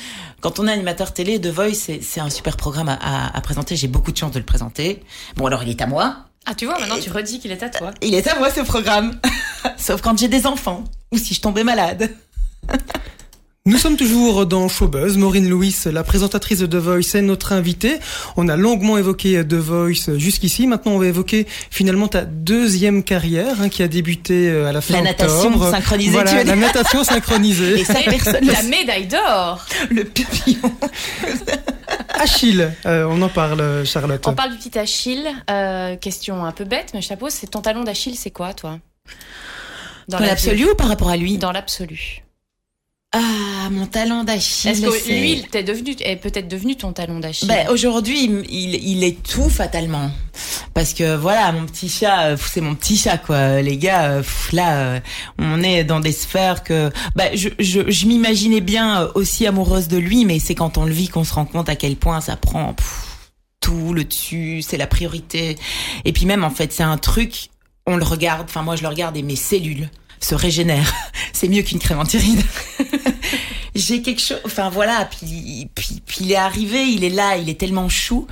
quand 0.43 0.59
on 0.61 0.69
est 0.69 0.73
animateur 0.73 1.15
télé, 1.15 1.41
The 1.41 1.47
Voice, 1.47 1.73
c'est, 1.75 2.03
c'est 2.03 2.21
un 2.21 2.29
super 2.29 2.59
programme 2.59 2.91
à, 2.91 2.99
à- 3.01 3.35
à 3.37 3.41
présenter. 3.41 3.75
J'ai 3.75 3.89
beaucoup 3.89 4.13
de 4.13 4.19
chance 4.19 4.33
de 4.33 4.39
le 4.39 4.45
présenter. 4.45 5.03
Bon, 5.37 5.47
alors 5.47 5.63
il 5.63 5.71
est 5.71 5.81
à 5.81 5.87
moi. 5.87 6.17
Ah, 6.45 6.55
tu 6.55 6.67
vois, 6.67 6.79
maintenant 6.79 6.99
tu 7.03 7.11
redis 7.11 7.41
qu'il 7.41 7.51
est 7.53 7.63
à 7.63 7.71
toi. 7.71 7.93
Il 8.03 8.13
est 8.13 8.29
à 8.29 8.39
moi 8.39 8.51
ce 8.51 8.61
programme. 8.61 9.19
Sauf 9.79 10.03
quand 10.03 10.19
j'ai 10.19 10.29
des 10.29 10.47
enfants 10.47 10.85
ou 11.11 11.17
si 11.17 11.33
je 11.33 11.41
tombais 11.41 11.65
malade. 11.65 12.15
Nous 13.67 13.79
sommes 13.79 13.97
toujours 13.97 14.45
dans 14.45 14.69
Showbuzz. 14.69 15.17
Maureen 15.17 15.49
Lewis, 15.49 15.85
la 15.87 16.05
présentatrice 16.05 16.59
de 16.59 16.67
The 16.67 16.75
Voice, 16.75 17.15
est 17.15 17.23
notre 17.23 17.53
invitée. 17.55 17.97
On 18.37 18.47
a 18.51 18.57
longuement 18.57 18.99
évoqué 18.99 19.43
The 19.43 19.55
Voice 19.55 20.19
jusqu'ici. 20.19 20.67
Maintenant, 20.67 20.93
on 20.93 20.99
va 20.99 21.07
évoquer 21.07 21.47
finalement 21.71 22.07
ta 22.07 22.27
deuxième 22.27 23.03
carrière 23.03 23.63
hein, 23.63 23.71
qui 23.71 23.83
a 23.83 23.89
débuté 23.89 24.51
euh, 24.51 24.67
à 24.69 24.73
la 24.73 24.83
fin 24.83 24.93
La 24.93 25.01
natation 25.01 25.47
octobre. 25.47 25.71
synchronisée, 25.71 26.11
Voilà, 26.11 26.31
tu 26.33 26.37
veux 26.37 26.45
la 26.45 26.57
dire. 26.57 26.67
natation 26.67 27.05
synchronisée. 27.05 27.81
Et 27.81 27.85
ça, 27.87 28.01
personne 28.05 28.45
La 28.45 28.63
médaille 28.65 29.07
d'or. 29.07 29.65
le 29.91 30.05
papillon. 30.05 30.71
Achille, 32.21 32.71
euh, 32.85 33.07
on 33.09 33.23
en 33.23 33.31
parle, 33.31 33.87
Charlotte. 33.87 34.27
On 34.29 34.35
parle 34.35 34.51
du 34.51 34.59
petit 34.59 34.79
Achille. 34.79 35.27
Euh, 35.51 35.97
question 35.97 36.45
un 36.45 36.53
peu 36.53 36.65
bête, 36.65 36.91
mais 36.93 37.01
je 37.01 37.09
te 37.09 37.15
la 37.15 37.17
pose. 37.17 37.33
C'est 37.33 37.47
ton 37.53 37.63
talon 37.63 37.83
d'Achille, 37.83 38.15
c'est 38.17 38.31
quoi, 38.31 38.53
toi? 38.53 38.79
Dans 40.09 40.19
la 40.19 40.27
l'absolu 40.27 40.67
ou 40.71 40.75
par 40.75 40.89
rapport 40.89 41.09
à 41.09 41.17
lui? 41.17 41.39
Dans 41.39 41.51
l'absolu. 41.51 42.24
Ah, 43.17 43.71
mon 43.71 43.87
talent 43.87 44.25
d'Achille. 44.25 44.71
Est-ce 44.73 44.81
que 44.83 44.91
c'est- 44.99 45.21
lui, 45.21 45.33
il 45.35 45.47
t'est 45.47 45.63
devenu, 45.63 45.95
est 46.01 46.17
peut-être 46.17 46.49
devenu 46.49 46.75
ton 46.75 46.93
talon 46.93 47.21
d'Achille 47.21 47.47
Ben, 47.47 47.69
aujourd'hui, 47.71 48.25
il, 48.25 48.45
il, 48.51 48.75
il 48.75 49.05
est 49.05 49.23
tout 49.23 49.49
fatalement. 49.49 50.11
Parce 50.75 50.93
que 50.95 51.15
voilà, 51.15 51.53
mon 51.53 51.65
petit 51.65 51.89
chat, 51.89 52.25
euh, 52.31 52.37
c'est 52.53 52.61
mon 52.61 52.75
petit 52.75 52.97
chat 52.97 53.19
quoi. 53.19 53.63
Les 53.63 53.77
gars, 53.77 54.11
euh, 54.11 54.23
là, 54.53 54.75
euh, 54.79 55.01
on 55.39 55.63
est 55.63 55.85
dans 55.85 56.01
des 56.01 56.11
sphères 56.11 56.65
que, 56.65 56.91
ben, 57.15 57.31
je, 57.37 57.51
je, 57.61 57.89
je 57.89 58.07
m'imaginais 58.07 58.61
bien 58.61 59.09
aussi 59.15 59.47
amoureuse 59.47 59.87
de 59.87 59.97
lui, 59.99 60.25
mais 60.25 60.41
c'est 60.41 60.57
quand 60.57 60.77
on 60.77 60.85
le 60.85 60.93
vit 60.93 61.07
qu'on 61.09 61.23
se 61.23 61.35
rend 61.35 61.45
compte 61.45 61.69
à 61.69 61.77
quel 61.77 61.95
point 61.95 62.21
ça 62.21 62.35
prend 62.37 62.75
pff, 62.75 63.05
tout 63.61 63.93
le 63.93 64.03
dessus, 64.03 64.63
c'est 64.67 64.77
la 64.77 64.89
priorité. 64.89 65.57
Et 66.05 66.13
puis 66.13 66.27
même 66.27 66.43
en 66.43 66.51
fait, 66.51 66.73
c'est 66.73 66.83
un 66.83 66.99
truc, 66.99 67.51
on 67.87 67.97
le 67.97 68.05
regarde. 68.05 68.47
Enfin 68.49 68.63
moi, 68.63 68.75
je 68.75 68.83
le 68.83 68.89
regarde 68.89 69.17
et 69.17 69.23
mes 69.23 69.37
cellules 69.37 69.89
se 70.21 70.35
régénèrent. 70.35 70.93
c'est 71.33 71.49
mieux 71.49 71.63
qu'une 71.63 71.79
crème 71.79 72.01
antiride. 72.01 72.43
J'ai 73.75 74.03
quelque 74.03 74.21
chose, 74.21 74.41
enfin 74.45 74.71
voilà, 74.71 75.09
puis, 75.11 75.69
puis, 75.75 76.03
puis 76.07 76.19
il 76.21 76.33
est 76.33 76.37
arrivé, 76.37 76.85
il 76.85 77.03
est 77.03 77.11
là, 77.11 77.37
il 77.37 77.49
est 77.49 77.59
tellement 77.59 77.89
chou. 77.89 78.27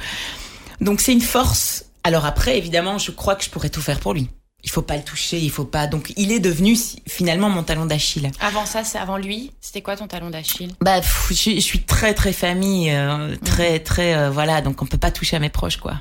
Donc 0.81 1.01
c'est 1.01 1.13
une 1.13 1.21
force. 1.21 1.85
Alors 2.05 2.25
après, 2.27 2.59
évidemment, 2.59 2.99
je 2.99 3.11
crois 3.11 3.35
que 3.35 3.45
je 3.45 3.51
pourrais 3.51 3.71
tout 3.71 3.81
faire 3.83 4.01
pour 4.01 4.15
lui. 4.15 4.29
Il 4.65 4.71
faut 4.71 4.83
pas 4.83 4.97
le 4.97 5.03
toucher, 5.03 5.41
il 5.41 5.51
faut 5.51 5.65
pas. 5.65 5.89
Donc 5.89 6.13
il 6.17 6.31
est 6.31 6.39
devenu 6.39 6.77
finalement 7.09 7.51
mon 7.51 7.65
talon 7.65 7.85
d'Achille. 7.85 8.31
Avant 8.39 8.65
ça, 8.65 8.85
c'est 8.85 8.99
avant 8.99 9.17
lui. 9.17 9.51
C'était 9.61 9.83
quoi 9.83 9.97
ton 9.97 10.07
talon 10.07 10.31
d'Achille? 10.31 10.73
Bah, 10.81 11.01
pff, 11.01 11.33
je, 11.33 11.57
je 11.57 11.61
suis 11.61 11.83
très 11.83 12.15
très 12.15 12.33
famille, 12.33 12.93
euh, 12.93 13.35
très 13.45 13.81
très 13.81 14.15
euh, 14.15 14.31
voilà, 14.31 14.61
donc 14.61 14.81
on 14.81 14.87
peut 14.87 14.99
pas 14.99 15.11
toucher 15.11 15.35
à 15.35 15.41
mes 15.41 15.49
proches 15.49 15.79
quoi. 15.79 15.95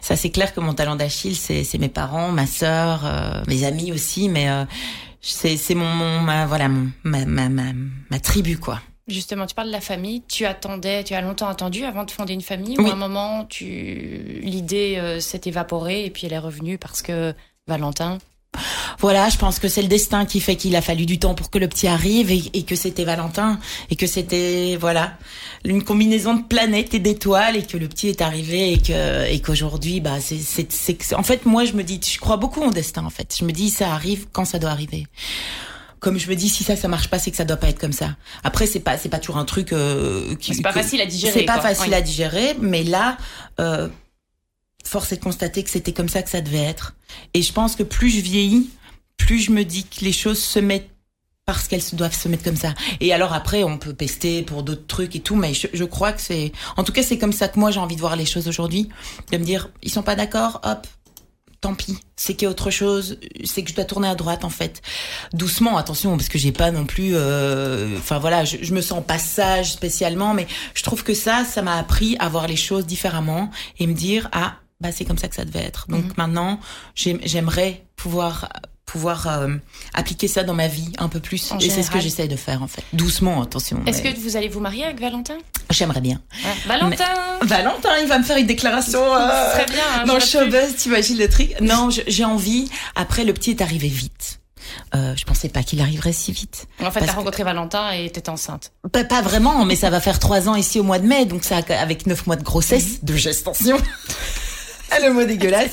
Ça 0.00 0.16
c'est 0.16 0.30
clair 0.30 0.52
que 0.52 0.58
mon 0.58 0.74
talon 0.74 0.96
d'Achille, 0.96 1.36
c'est 1.36 1.62
c'est 1.62 1.78
mes 1.78 1.88
parents, 1.88 2.32
ma 2.32 2.46
sœur, 2.46 3.02
euh, 3.04 3.40
mes 3.46 3.62
amis 3.62 3.92
aussi, 3.92 4.28
mais 4.28 4.48
euh, 4.48 4.64
c'est 5.22 5.56
c'est 5.56 5.74
mon, 5.74 5.86
mon 5.86 6.20
ma 6.20 6.44
voilà 6.46 6.68
mon, 6.68 6.90
ma, 7.04 7.24
ma 7.24 7.48
ma 7.48 7.72
ma 8.10 8.20
tribu 8.20 8.58
quoi. 8.58 8.80
Justement, 9.08 9.46
tu 9.46 9.54
parles 9.56 9.66
de 9.68 9.72
la 9.72 9.80
famille. 9.80 10.22
Tu 10.28 10.46
attendais, 10.46 11.02
tu 11.02 11.12
as 11.14 11.20
longtemps 11.20 11.48
attendu 11.48 11.84
avant 11.84 12.04
de 12.04 12.10
fonder 12.12 12.34
une 12.34 12.40
famille 12.40 12.76
Oui. 12.78 12.84
ou 12.84 12.88
à 12.88 12.92
un 12.92 12.96
moment, 12.96 13.44
tu 13.46 13.64
l'idée 14.42 14.94
euh, 14.98 15.18
s'est 15.18 15.40
évaporée 15.46 16.04
et 16.04 16.10
puis 16.10 16.26
elle 16.26 16.32
est 16.32 16.38
revenue 16.38 16.78
parce 16.78 17.02
que 17.02 17.34
Valentin. 17.66 18.18
Voilà, 18.98 19.28
je 19.30 19.36
pense 19.38 19.58
que 19.58 19.66
c'est 19.68 19.82
le 19.82 19.88
destin 19.88 20.26
qui 20.26 20.38
fait 20.40 20.56
qu'il 20.56 20.76
a 20.76 20.82
fallu 20.82 21.06
du 21.06 21.18
temps 21.18 21.34
pour 21.34 21.50
que 21.50 21.58
le 21.58 21.68
petit 21.68 21.88
arrive 21.88 22.30
et, 22.30 22.42
et 22.52 22.62
que 22.64 22.76
c'était 22.76 23.04
Valentin 23.04 23.58
et 23.90 23.96
que 23.96 24.06
c'était 24.06 24.76
voilà 24.78 25.14
une 25.64 25.82
combinaison 25.82 26.34
de 26.34 26.42
planètes 26.42 26.94
et 26.94 26.98
d'étoiles 26.98 27.56
et 27.56 27.62
que 27.64 27.76
le 27.76 27.88
petit 27.88 28.08
est 28.08 28.20
arrivé 28.20 28.72
et 28.74 28.78
que 28.78 29.26
et 29.28 29.40
qu'aujourd'hui 29.40 30.00
bah 30.00 30.18
c'est 30.20 30.38
c'est 30.70 31.14
en 31.14 31.22
fait 31.22 31.46
moi 31.46 31.64
je 31.64 31.72
me 31.72 31.82
dis 31.82 32.00
je 32.06 32.18
crois 32.20 32.36
beaucoup 32.36 32.60
au 32.62 32.70
destin 32.70 33.04
en 33.04 33.10
fait 33.10 33.34
je 33.38 33.44
me 33.44 33.52
dis 33.52 33.70
ça 33.70 33.92
arrive 33.92 34.26
quand 34.32 34.44
ça 34.44 34.58
doit 34.58 34.70
arriver 34.70 35.06
comme 36.00 36.18
je 36.18 36.28
me 36.28 36.36
dis 36.36 36.48
si 36.48 36.62
ça 36.64 36.76
ça 36.76 36.88
marche 36.88 37.08
pas 37.08 37.18
c'est 37.18 37.30
que 37.30 37.36
ça 37.36 37.44
doit 37.44 37.56
pas 37.56 37.68
être 37.68 37.78
comme 37.80 37.92
ça 37.92 38.16
après 38.44 38.66
c'est 38.66 38.80
pas 38.80 38.98
c'est 38.98 39.08
pas 39.08 39.18
toujours 39.18 39.38
un 39.38 39.44
truc 39.44 39.72
euh, 39.72 40.34
qui 40.36 40.54
C'est 40.54 40.62
pas 40.62 40.72
que- 40.72 40.80
facile 40.80 41.00
à 41.00 41.06
digérer. 41.06 41.32
c'est 41.32 41.44
pas 41.44 41.54
quoi. 41.58 41.62
facile 41.70 41.88
Oui. 41.90 41.94
à 41.94 42.00
digérer, 42.00 42.56
mais 42.60 42.82
là, 42.84 43.16
euh, 43.60 43.88
force 44.82 45.12
est 45.12 45.16
de 45.16 45.22
constater 45.22 45.62
que 45.62 45.70
c'était 45.70 45.92
comme 45.92 46.08
ça 46.08 46.22
que 46.22 46.30
ça 46.30 46.40
devait 46.40 46.58
être. 46.58 46.94
Et 47.34 47.42
je 47.42 47.52
pense 47.52 47.76
que 47.76 47.82
plus 47.82 48.10
je 48.10 48.20
vieillis, 48.20 48.70
plus 49.16 49.38
je 49.38 49.50
me 49.52 49.64
dis 49.64 49.84
que 49.84 50.04
les 50.04 50.12
choses 50.12 50.42
se 50.42 50.58
mettent 50.58 50.90
parce 51.44 51.66
qu'elles 51.66 51.82
doivent 51.94 52.16
se 52.16 52.28
mettre 52.28 52.44
comme 52.44 52.56
ça. 52.56 52.74
Et 53.00 53.12
alors 53.12 53.32
après, 53.32 53.64
on 53.64 53.78
peut 53.78 53.94
pester 53.94 54.42
pour 54.42 54.62
d'autres 54.62 54.86
trucs 54.86 55.16
et 55.16 55.20
tout, 55.20 55.34
mais 55.34 55.54
je, 55.54 55.66
je 55.72 55.84
crois 55.84 56.12
que 56.12 56.20
c'est, 56.20 56.52
en 56.76 56.84
tout 56.84 56.92
cas, 56.92 57.02
c'est 57.02 57.18
comme 57.18 57.32
ça 57.32 57.48
que 57.48 57.58
moi 57.58 57.70
j'ai 57.70 57.80
envie 57.80 57.96
de 57.96 58.00
voir 58.00 58.16
les 58.16 58.26
choses 58.26 58.48
aujourd'hui, 58.48 58.88
de 59.32 59.38
me 59.38 59.44
dire, 59.44 59.70
ils 59.82 59.90
sont 59.90 60.02
pas 60.02 60.14
d'accord, 60.14 60.60
hop. 60.64 60.86
Tant 61.60 61.74
pis, 61.74 61.96
c'est 62.16 62.34
qu'il 62.34 62.46
y 62.46 62.48
a 62.48 62.50
autre 62.50 62.70
chose, 62.70 63.20
c'est 63.44 63.62
que 63.62 63.70
je 63.70 63.76
dois 63.76 63.84
tourner 63.84 64.08
à 64.08 64.16
droite 64.16 64.44
en 64.44 64.50
fait. 64.50 64.82
Doucement, 65.32 65.76
attention, 65.76 66.16
parce 66.16 66.28
que 66.28 66.36
j'ai 66.36 66.50
pas 66.50 66.72
non 66.72 66.84
plus, 66.84 67.12
euh, 67.14 67.96
enfin 67.98 68.18
voilà, 68.18 68.44
je, 68.44 68.56
je 68.62 68.74
me 68.74 68.80
sens 68.80 69.04
pas 69.04 69.18
sage 69.18 69.72
spécialement, 69.72 70.34
mais 70.34 70.48
je 70.74 70.82
trouve 70.82 71.04
que 71.04 71.14
ça, 71.14 71.44
ça 71.44 71.62
m'a 71.62 71.76
appris 71.76 72.16
à 72.18 72.28
voir 72.28 72.48
les 72.48 72.56
choses 72.56 72.84
différemment 72.84 73.48
et 73.78 73.86
me 73.86 73.94
dire 73.94 74.28
ah 74.32 74.56
bah 74.82 74.90
c'est 74.92 75.04
comme 75.04 75.18
ça 75.18 75.28
que 75.28 75.34
ça 75.36 75.44
devait 75.44 75.60
être. 75.64 75.86
Donc 75.88 76.04
Mhm. 76.04 76.12
maintenant, 76.16 76.60
j'aim- 76.94 77.20
j'aimerais 77.24 77.82
pouvoir 77.96 78.48
pouvoir 78.84 79.26
euh, 79.26 79.48
appliquer 79.94 80.28
ça 80.28 80.42
dans 80.42 80.52
ma 80.52 80.68
vie 80.68 80.92
un 80.98 81.08
peu 81.08 81.18
plus 81.18 81.50
En 81.52 81.58
et 81.58 81.70
c'est 81.70 81.82
ce 81.82 81.90
que 81.90 81.98
j'essaie 81.98 82.28
de 82.28 82.36
faire 82.36 82.62
en 82.62 82.66
fait. 82.66 82.82
Doucement, 82.92 83.40
attention. 83.40 83.80
Est-ce 83.86 84.02
mais 84.02 84.12
que 84.12 84.20
vous 84.20 84.36
allez 84.36 84.48
vous 84.48 84.60
marier 84.60 84.84
avec 84.84 85.00
Valentin? 85.00 85.38
J'aimerais 85.70 86.02
bien. 86.02 86.20
Valentin 86.66 87.04
Valentin, 87.42 87.88
il 88.02 88.08
va 88.08 88.18
me 88.18 88.24
faire 88.24 88.36
une 88.36 88.46
déclaration. 88.46 89.00
euh, 89.02 89.52
serait 89.52 89.64
bien. 89.66 89.82
hein, 89.96 90.04
dans 90.04 90.14
le 90.14 90.20
showbuzz, 90.20 90.76
t'imagines 90.76 91.16
le 91.16 91.28
truc 91.28 91.58
Non, 91.62 91.88
j'ai 92.06 92.24
envie. 92.26 92.68
Après, 92.94 93.24
le 93.24 93.32
petit 93.32 93.50
est 93.52 93.62
arrivé 93.62 93.88
vite. 93.88 94.40
Euh, 94.94 95.14
je 95.16 95.24
pensais 95.24 95.48
pas 95.48 95.62
qu'il 95.62 95.80
arriverait 95.80 96.12
si 96.12 96.30
vite. 96.32 96.66
En 96.82 96.90
fait, 96.90 97.00
t'as 97.00 97.06
que- 97.06 97.12
rencontré 97.16 97.44
Valentin 97.44 97.92
et 97.92 98.10
t'étais 98.10 98.28
enceinte. 98.30 98.72
Pas, 98.92 99.04
pas 99.04 99.22
vraiment, 99.22 99.64
mais 99.64 99.76
ça 99.76 99.88
va 99.88 100.00
faire 100.00 100.18
trois 100.18 100.48
ans 100.50 100.54
ici 100.54 100.78
au 100.78 100.82
mois 100.82 100.98
de 100.98 101.06
mai, 101.06 101.24
donc 101.24 101.44
ça 101.44 101.60
avec 101.80 102.06
neuf 102.06 102.26
mois 102.26 102.36
de 102.36 102.42
grossesse, 102.44 103.02
de 103.02 103.16
gestation. 103.16 103.78
Le 105.02 105.12
mot 105.12 105.24
dégueulasse. 105.24 105.72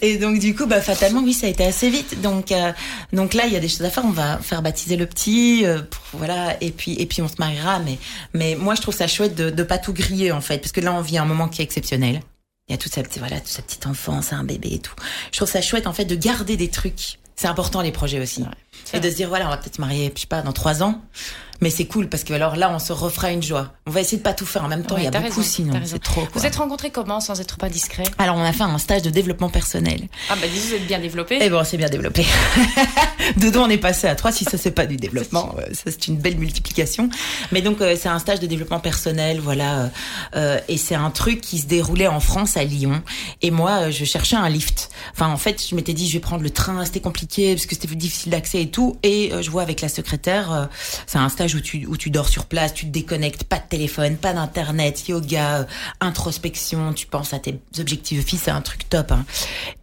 Et 0.00 0.16
donc 0.18 0.38
du 0.38 0.54
coup, 0.54 0.66
bah 0.66 0.80
fatalement, 0.80 1.20
oui, 1.20 1.32
ça 1.32 1.46
a 1.46 1.50
été 1.50 1.64
assez 1.64 1.90
vite. 1.90 2.20
Donc 2.20 2.52
euh, 2.52 2.72
donc 3.12 3.34
là, 3.34 3.46
il 3.46 3.52
y 3.52 3.56
a 3.56 3.60
des 3.60 3.68
choses 3.68 3.82
à 3.82 3.90
faire. 3.90 4.04
On 4.04 4.10
va 4.10 4.38
faire 4.38 4.62
baptiser 4.62 4.96
le 4.96 5.06
petit, 5.06 5.62
euh, 5.64 5.80
voilà, 6.12 6.56
et 6.60 6.70
puis 6.70 6.94
et 7.00 7.06
puis 7.06 7.22
on 7.22 7.28
se 7.28 7.36
mariera. 7.38 7.78
Mais 7.80 7.98
mais 8.34 8.54
moi, 8.56 8.74
je 8.74 8.82
trouve 8.82 8.94
ça 8.94 9.06
chouette 9.06 9.34
de 9.34 9.50
de 9.50 9.62
pas 9.62 9.78
tout 9.78 9.92
griller 9.92 10.32
en 10.32 10.40
fait, 10.40 10.58
parce 10.58 10.72
que 10.72 10.80
là, 10.80 10.92
on 10.92 11.00
vit 11.00 11.18
un 11.18 11.24
moment 11.24 11.48
qui 11.48 11.62
est 11.62 11.64
exceptionnel. 11.64 12.20
Il 12.68 12.72
y 12.72 12.74
a 12.74 12.78
toute 12.78 12.92
sa 12.92 13.02
petite 13.02 13.18
voilà, 13.18 13.40
toute 13.40 13.48
sa 13.48 13.62
petite 13.62 13.86
enfance, 13.86 14.32
un 14.32 14.44
bébé 14.44 14.68
et 14.72 14.78
tout. 14.78 14.94
Je 15.32 15.38
trouve 15.38 15.50
ça 15.50 15.60
chouette 15.60 15.86
en 15.86 15.92
fait 15.92 16.04
de 16.04 16.14
garder 16.14 16.56
des 16.56 16.68
trucs. 16.68 17.18
C'est 17.42 17.48
important 17.48 17.80
les 17.80 17.90
projets 17.90 18.20
aussi. 18.20 18.44
Et 18.94 19.00
de 19.00 19.10
se 19.10 19.16
dire 19.16 19.28
voilà, 19.28 19.48
on 19.48 19.50
va 19.50 19.56
peut-être 19.56 19.74
se 19.74 19.80
marier, 19.80 20.12
je 20.14 20.20
sais 20.20 20.26
pas, 20.28 20.42
dans 20.42 20.52
trois 20.52 20.84
ans. 20.84 21.00
Mais 21.60 21.70
c'est 21.70 21.86
cool 21.86 22.08
parce 22.08 22.22
que 22.22 22.32
alors 22.32 22.54
là, 22.54 22.70
on 22.72 22.78
se 22.78 22.92
refera 22.92 23.32
une 23.32 23.42
joie. 23.42 23.72
On 23.84 23.90
va 23.90 24.00
essayer 24.00 24.18
de 24.18 24.22
pas 24.22 24.32
tout 24.32 24.46
faire 24.46 24.62
en 24.62 24.68
même 24.68 24.84
temps. 24.84 24.94
Ouais, 24.94 25.00
Il 25.00 25.04
y 25.04 25.08
a 25.08 25.10
beaucoup 25.10 25.24
raison, 25.24 25.42
sinon. 25.42 25.80
C'est 25.84 26.00
trop. 26.00 26.20
Quoi. 26.20 26.30
Vous 26.34 26.46
êtes 26.46 26.54
rencontrés 26.54 26.90
comment 26.90 27.18
sans 27.18 27.40
être 27.40 27.56
pas 27.56 27.68
discret? 27.68 28.04
Alors 28.18 28.36
on 28.36 28.44
a 28.44 28.52
fait 28.52 28.62
un 28.62 28.78
stage 28.78 29.02
de 29.02 29.10
développement 29.10 29.48
personnel. 29.48 30.02
Ah 30.30 30.36
bah 30.40 30.46
dis 30.46 30.60
vous 30.60 30.74
êtes 30.74 30.86
bien 30.86 31.00
développé. 31.00 31.42
Et 31.42 31.50
bon, 31.50 31.64
c'est 31.64 31.78
bien 31.78 31.88
développé. 31.88 32.24
de 33.36 33.50
deux, 33.50 33.58
on 33.58 33.68
est 33.68 33.78
passé 33.78 34.06
à 34.06 34.14
trois. 34.14 34.32
Si 34.32 34.44
ça, 34.44 34.58
c'est 34.58 34.70
pas 34.70 34.86
du 34.86 34.96
développement, 35.06 35.54
euh, 35.58 35.66
ça, 35.72 35.90
c'est 35.90 36.08
une 36.08 36.16
belle 36.16 36.36
multiplication. 36.36 37.08
Mais 37.50 37.62
donc, 37.62 37.80
euh, 37.80 37.96
c'est 37.98 38.08
un 38.08 38.18
stage 38.18 38.40
de 38.40 38.46
développement 38.46 38.80
personnel, 38.80 39.40
voilà. 39.40 39.90
euh, 40.34 40.58
et 40.68 40.76
c'est 40.76 40.94
un 40.94 41.10
truc 41.10 41.40
qui 41.40 41.58
se 41.58 41.66
déroulait 41.66 42.06
en 42.06 42.20
France, 42.20 42.56
à 42.56 42.64
Lyon. 42.64 43.02
Et 43.42 43.50
moi, 43.50 43.90
je 43.90 44.04
cherchais 44.04 44.36
un 44.36 44.48
lift. 44.48 44.90
Enfin, 45.12 45.28
en 45.28 45.36
fait, 45.36 45.64
je 45.68 45.74
m'étais 45.74 45.92
dit, 45.92 46.08
je 46.08 46.14
vais 46.14 46.20
prendre 46.20 46.42
le 46.42 46.50
train, 46.50 46.84
c'était 46.84 47.00
compliqué, 47.00 47.54
parce 47.54 47.66
que 47.66 47.74
c'était 47.74 47.92
difficile 47.94 48.32
d'accès 48.32 48.62
et 48.62 48.70
tout. 48.70 48.96
Et 49.02 49.32
je 49.40 49.50
vois 49.50 49.62
avec 49.62 49.80
la 49.80 49.88
secrétaire, 49.88 50.68
c'est 51.06 51.18
un 51.18 51.28
stage 51.28 51.54
où 51.54 51.60
tu, 51.60 51.86
où 51.86 51.96
tu 51.96 52.10
dors 52.10 52.28
sur 52.28 52.46
place, 52.46 52.74
tu 52.74 52.86
te 52.86 52.90
déconnectes, 52.90 53.44
pas 53.44 53.58
de 53.58 53.68
téléphone, 53.68 54.16
pas 54.16 54.32
d'internet, 54.32 55.08
yoga, 55.08 55.66
introspection, 56.00 56.92
tu 56.92 57.06
penses 57.06 57.32
à 57.32 57.38
tes 57.38 57.58
objectifs 57.78 58.24
de 58.24 58.28
vie, 58.28 58.36
c'est 58.36 58.50
un 58.50 58.60
truc 58.60 58.88
top. 58.88 59.12
Hein. 59.12 59.24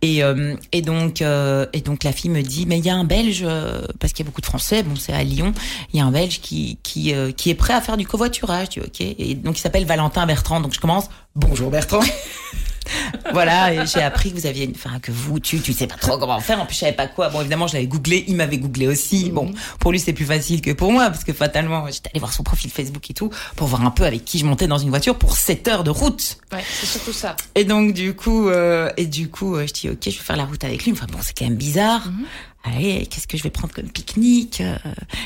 Et, 0.02 0.24
euh, 0.24 0.56
et 0.72 0.82
donc, 0.82 1.22
euh, 1.22 1.66
et 1.74 1.82
donc 1.82 2.04
la 2.04 2.12
fille 2.12 2.30
me 2.30 2.42
dit, 2.42 2.66
mais 2.66 2.80
il 2.80 2.86
y 2.86 2.90
a 2.90 2.96
un 2.96 3.04
Belge, 3.04 3.39
euh, 3.44 3.82
parce 4.00 4.14
qu'il 4.14 4.26
y 4.26 4.28
a 4.28 4.30
beaucoup 4.30 4.42
de 4.42 4.46
Français, 4.46 4.84
bon 4.84 4.96
c'est 4.96 5.14
à 5.14 5.24
Lyon, 5.24 5.54
il 5.94 6.00
y 6.00 6.02
a 6.02 6.06
un 6.06 6.12
Belge 6.12 6.40
qui 6.42 6.78
qui 6.84 7.14
euh, 7.14 7.32
qui 7.32 7.50
est 7.50 7.56
prêt 7.56 7.74
à 7.74 7.82
faire 7.82 7.98
du 7.98 8.08
covoiturage. 8.08 8.68
Je 8.76 8.80
dis 8.80 8.86
ok. 8.86 9.16
Et 9.20 9.36
donc 9.36 9.58
il 9.58 9.62
s'appelle 9.62 9.86
Valentin 9.86 10.26
Bertrand. 10.26 10.62
Donc 10.62 10.74
je 10.74 10.80
commence. 10.80 11.10
Bonjour 11.36 11.70
Bertrand. 11.70 12.02
voilà, 13.34 13.86
j'ai 13.86 14.02
appris 14.02 14.32
que 14.32 14.36
vous 14.36 14.46
aviez 14.46 14.66
une, 14.66 14.72
enfin, 14.76 15.00
que 15.00 15.12
vous, 15.12 15.40
tu, 15.40 15.60
tu 15.60 15.74
sais 15.74 15.88
pas 15.88 15.96
trop 15.96 16.18
comment 16.18 16.40
faire. 16.40 16.60
En 16.60 16.66
plus, 16.66 16.76
je 16.76 16.80
savais 16.80 16.94
pas 16.94 17.08
quoi. 17.08 17.30
Bon, 17.30 17.42
évidemment, 17.42 17.68
je 17.68 17.74
l'avais 17.74 17.88
googlé. 17.88 18.26
Il 18.28 18.36
m'avait 18.36 18.58
googlé 18.58 18.88
aussi. 18.88 19.30
Bon, 19.30 19.52
pour 19.80 19.92
lui, 19.92 20.00
c'est 20.00 20.14
plus 20.14 20.26
facile 20.26 20.62
que 20.62 20.72
pour 20.72 20.92
moi, 20.92 21.10
parce 21.10 21.24
que 21.24 21.34
fatalement, 21.34 21.88
j'étais 21.88 22.10
allée 22.10 22.20
voir 22.20 22.34
son 22.34 22.44
profil 22.44 22.72
Facebook 22.72 23.10
et 23.10 23.14
tout, 23.14 23.30
pour 23.56 23.68
voir 23.68 23.86
un 23.86 23.92
peu 23.92 24.06
avec 24.06 24.26
qui 24.26 24.40
je 24.40 24.46
montais 24.46 24.68
dans 24.68 24.78
une 24.78 24.90
voiture 24.90 25.18
pour 25.18 25.36
7 25.36 25.68
heures 25.68 25.84
de 25.84 25.92
route. 25.92 26.38
Ouais, 26.52 26.64
c'est 26.80 26.88
surtout 26.88 27.14
ça. 27.14 27.36
Et 27.56 27.64
donc, 27.64 27.94
du 27.94 28.16
coup, 28.16 28.50
euh, 28.50 28.92
et 28.98 29.06
du 29.06 29.30
coup, 29.30 29.56
euh, 29.56 29.68
je 29.68 29.74
dis, 29.74 29.90
ok, 29.90 29.98
je 30.04 30.10
vais 30.10 30.24
faire 30.24 30.38
la 30.38 30.46
route 30.46 30.64
avec 30.64 30.84
lui. 30.86 30.92
Enfin, 30.92 31.08
bon, 31.12 31.20
c'est 31.22 31.38
quand 31.38 31.46
même 31.46 31.58
bizarre. 31.58 32.10
Allez, 32.66 33.06
qu'est-ce 33.10 33.26
que 33.26 33.38
je 33.38 33.44
vais 33.44 33.50
prendre 33.50 33.74
comme 33.74 33.88
pique-nique 33.90 34.60
euh, 34.60 34.76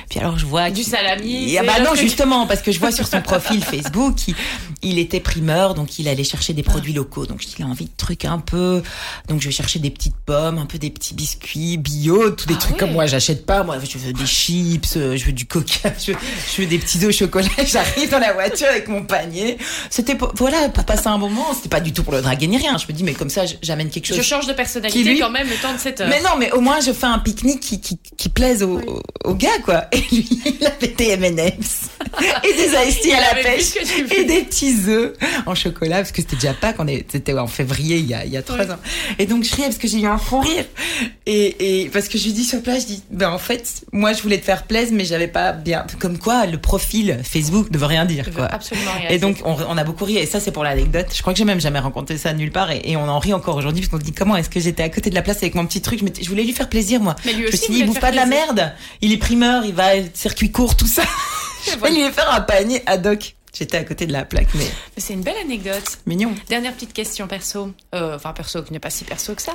Puis 0.08 0.20
alors, 0.20 0.38
je 0.38 0.46
vois 0.46 0.70
Du 0.70 0.84
salami, 0.84 1.58
Ah 1.58 1.64
bah 1.64 1.80
non, 1.84 1.96
justement, 1.96 2.46
parce 2.46 2.62
que 2.62 2.72
je 2.72 2.80
vois 2.80 2.92
sur 2.92 3.08
son 3.08 3.22
profil 3.24 3.64
Facebook, 3.64 4.28
il, 4.28 4.36
il 4.84 5.00
était 5.00 5.20
primeur, 5.20 5.74
donc 5.74 5.98
il 5.98 6.08
allait 6.08 6.24
chercher 6.24 6.54
des 6.54 6.62
produits 6.62 6.94
locaux. 6.94 7.26
Donc 7.26 7.42
il 7.58 7.64
a 7.64 7.66
envie 7.66 7.86
de 7.86 7.92
trucs 7.98 8.26
un 8.26 8.38
peu. 8.38 8.84
Donc 9.30 9.42
je 9.42 9.48
vais 9.48 9.52
chercher 9.52 9.80
des 9.80 9.90
petites 9.90 10.16
pommes, 10.16 10.60
un 10.60 10.68
peu 10.68 10.78
des 10.78 10.92
petits 10.92 11.16
biscuits 11.16 11.78
bio, 11.78 12.30
tous 12.30 12.46
des 12.46 12.54
Ah 12.54 12.60
trucs 12.60 12.78
comme 12.78 12.92
moi, 12.92 13.08
j'achète 13.08 13.48
pas. 13.48 13.64
Moi, 13.64 13.78
je 13.80 13.98
veux 13.98 14.14
des 14.14 14.28
chips, 14.28 14.96
euh, 14.98 15.18
je 15.18 15.26
veux 15.26 15.34
du 15.34 15.48
coca, 15.48 15.92
je 16.06 16.12
veux, 16.12 16.18
je 16.56 16.62
veux 16.62 16.68
des 16.68 16.78
petits 16.78 17.00
œufs 17.00 17.10
au 17.10 17.18
chocolat. 17.18 17.48
J'arrive 17.66 18.12
dans 18.12 18.20
la 18.20 18.34
voiture 18.34 18.68
avec 18.68 18.88
mon 18.88 19.06
panier. 19.06 19.58
C'était 19.90 20.14
pour, 20.16 20.32
voilà, 20.36 20.70
pour 20.70 20.86
passer 20.86 21.08
un 21.08 21.18
moment. 21.18 21.52
C'était 21.56 21.70
pas 21.70 21.80
du 21.82 21.94
tout 21.94 22.04
pour 22.04 22.14
le 22.14 22.22
draguer 22.22 22.46
ni 22.46 22.58
rien. 22.58 22.78
Je 22.78 22.86
me 22.86 22.94
dis, 22.94 23.04
mais 23.04 23.14
comme 23.14 23.30
ça, 23.32 23.42
j'amène 23.64 23.90
quelque 23.90 24.06
chose. 24.06 24.18
Je 24.18 24.22
change 24.22 24.46
de 24.46 24.54
personnalité 24.54 25.04
lui- 25.04 25.20
quand 25.20 25.32
même 25.32 25.50
le 25.50 25.56
temps 25.56 25.74
de 25.74 25.80
cette 25.80 26.00
heure. 26.00 26.10
Mais 26.10 26.22
non, 26.22 26.38
mais 26.38 26.52
au 26.52 26.62
moins 26.62 26.80
je 26.80 26.92
fais 26.94 27.08
un 27.08 27.23
pique-nique 27.24 27.60
qui, 27.62 27.80
qui, 27.82 27.98
qui 28.18 28.30
plaise 28.30 28.64
aux, 28.64 28.80
aux- 28.80 29.02
aux 29.24 29.34
gars, 29.36 29.60
quoi. 29.64 29.86
Et 29.92 29.98
lui, 30.12 30.28
il 30.60 30.66
avait 30.66 30.88
des 30.90 31.10
M&M's 31.12 31.90
et 32.44 32.54
des 32.54 32.90
iced 32.90 33.12
à 33.14 33.22
la 33.36 33.42
pêche 33.42 33.74
et 34.18 34.24
des 34.26 34.42
petits 34.44 34.76
œufs 34.88 35.14
en 35.46 35.56
chocolat 35.56 35.98
parce 35.98 36.12
que 36.12 36.22
c'était 36.22 36.36
déjà 36.36 36.54
pas 36.54 36.74
qu'on 36.74 36.88
était 36.88 37.34
en 37.38 37.48
février 37.48 37.98
il 37.98 38.06
y 38.08 38.14
a 38.14 38.26
il 38.26 38.32
y 38.32 38.38
a 38.38 38.42
trois 38.44 38.70
ans. 38.72 38.78
Et 39.20 39.26
donc 39.26 39.44
je 39.44 39.56
riais 39.56 39.66
parce 39.66 39.78
que 39.78 39.88
j'ai 39.88 40.00
eu 40.02 40.06
un 40.06 40.18
fou 40.18 40.40
rire 40.42 40.66
et, 41.26 41.82
et 41.84 41.90
parce 41.90 42.08
que 42.08 42.18
je 42.18 42.26
lui 42.26 42.34
dis 42.34 42.44
sur 42.44 42.62
place, 42.62 42.82
je 42.84 42.88
dis 42.88 43.04
ben 43.10 43.30
en 43.32 43.38
fait 43.38 43.84
moi 43.92 44.14
je 44.14 44.22
voulais 44.22 44.38
te 44.38 44.46
faire 44.46 44.64
plaisir 44.64 44.94
mais 44.94 45.06
j'avais 45.06 45.28
pas 45.28 45.54
bien 45.54 45.86
comme 46.00 46.18
quoi 46.20 46.46
le 46.46 46.58
profil 46.60 47.20
Facebook 47.24 47.72
ne 47.72 47.78
veut 47.78 47.86
rien 47.86 48.06
dire 48.06 48.30
quoi. 48.34 48.46
absolument 48.46 48.92
rien 49.00 49.10
Et 49.10 49.18
donc, 49.18 49.38
on, 49.46 49.56
on 49.68 49.78
a 49.78 49.84
beaucoup 49.84 50.06
ri, 50.06 50.18
et 50.18 50.26
ça, 50.26 50.40
c'est 50.40 50.52
pour 50.52 50.64
l'anecdote. 50.64 51.08
Je 51.16 51.22
crois 51.22 51.34
que 51.34 51.40
j'ai 51.40 51.46
même 51.46 51.62
jamais 51.62 51.80
rencontré 51.80 52.18
ça 52.18 52.34
nulle 52.34 52.52
part, 52.52 52.72
et, 52.72 52.82
et 52.86 52.98
on 52.98 53.08
en 53.08 53.20
rit 53.20 53.34
encore 53.34 53.56
aujourd'hui, 53.56 53.82
parce 53.82 53.92
qu'on 53.92 54.00
se 54.00 54.04
dit 54.04 54.12
comment 54.14 54.36
est-ce 54.36 54.50
que 54.50 54.60
j'étais 54.60 54.84
à 54.84 54.90
côté 54.90 55.10
de 55.10 55.16
la 55.16 55.22
place 55.22 55.38
avec 55.38 55.56
mon 55.56 55.66
petit 55.66 55.82
truc? 55.82 56.02
Je 56.22 56.28
voulais 56.30 56.44
lui 56.44 56.54
faire 56.54 56.70
plaisir, 56.70 57.00
moi. 57.02 57.13
Mais 57.26 57.34
lui 57.34 57.40
je 57.40 57.44
me 57.44 57.48
aussi 57.50 57.58
suis 57.58 57.68
dit, 57.74 57.74
voulait 57.74 57.80
il 57.80 57.86
te 57.88 57.88
bouffe 57.94 58.00
pas 58.02 58.12
de 58.12 58.16
la 58.16 58.26
merde. 58.26 58.74
Il 59.02 59.12
est 59.12 59.18
primeur, 59.18 59.66
il 59.66 59.74
va 59.74 59.90
circuit 60.14 60.52
court, 60.52 60.76
tout 60.78 60.88
ça. 60.88 61.04
je 61.66 61.78
vais 61.78 61.90
lui 61.92 62.12
faire 62.12 62.32
un 62.34 62.42
panier 62.42 62.82
ad 62.86 63.06
hoc. 63.06 63.36
J'étais 63.56 63.78
à 63.78 63.84
côté 63.84 64.08
de 64.08 64.12
la 64.12 64.26
plaque, 64.26 64.48
mais 64.56 64.64
Mais 64.96 65.02
c'est 65.04 65.14
une 65.14 65.22
belle 65.22 65.38
anecdote. 65.40 66.00
mignon. 66.08 66.34
Dernière 66.50 66.74
petite 66.74 66.92
question 66.92 67.28
perso. 67.28 67.72
Euh, 67.94 68.16
enfin, 68.16 68.34
perso 68.34 68.64
qui 68.64 68.74
n'est 68.74 68.80
pas 68.80 68.90
si 68.90 69.04
perso 69.04 69.36
que 69.36 69.44
ça. 69.44 69.54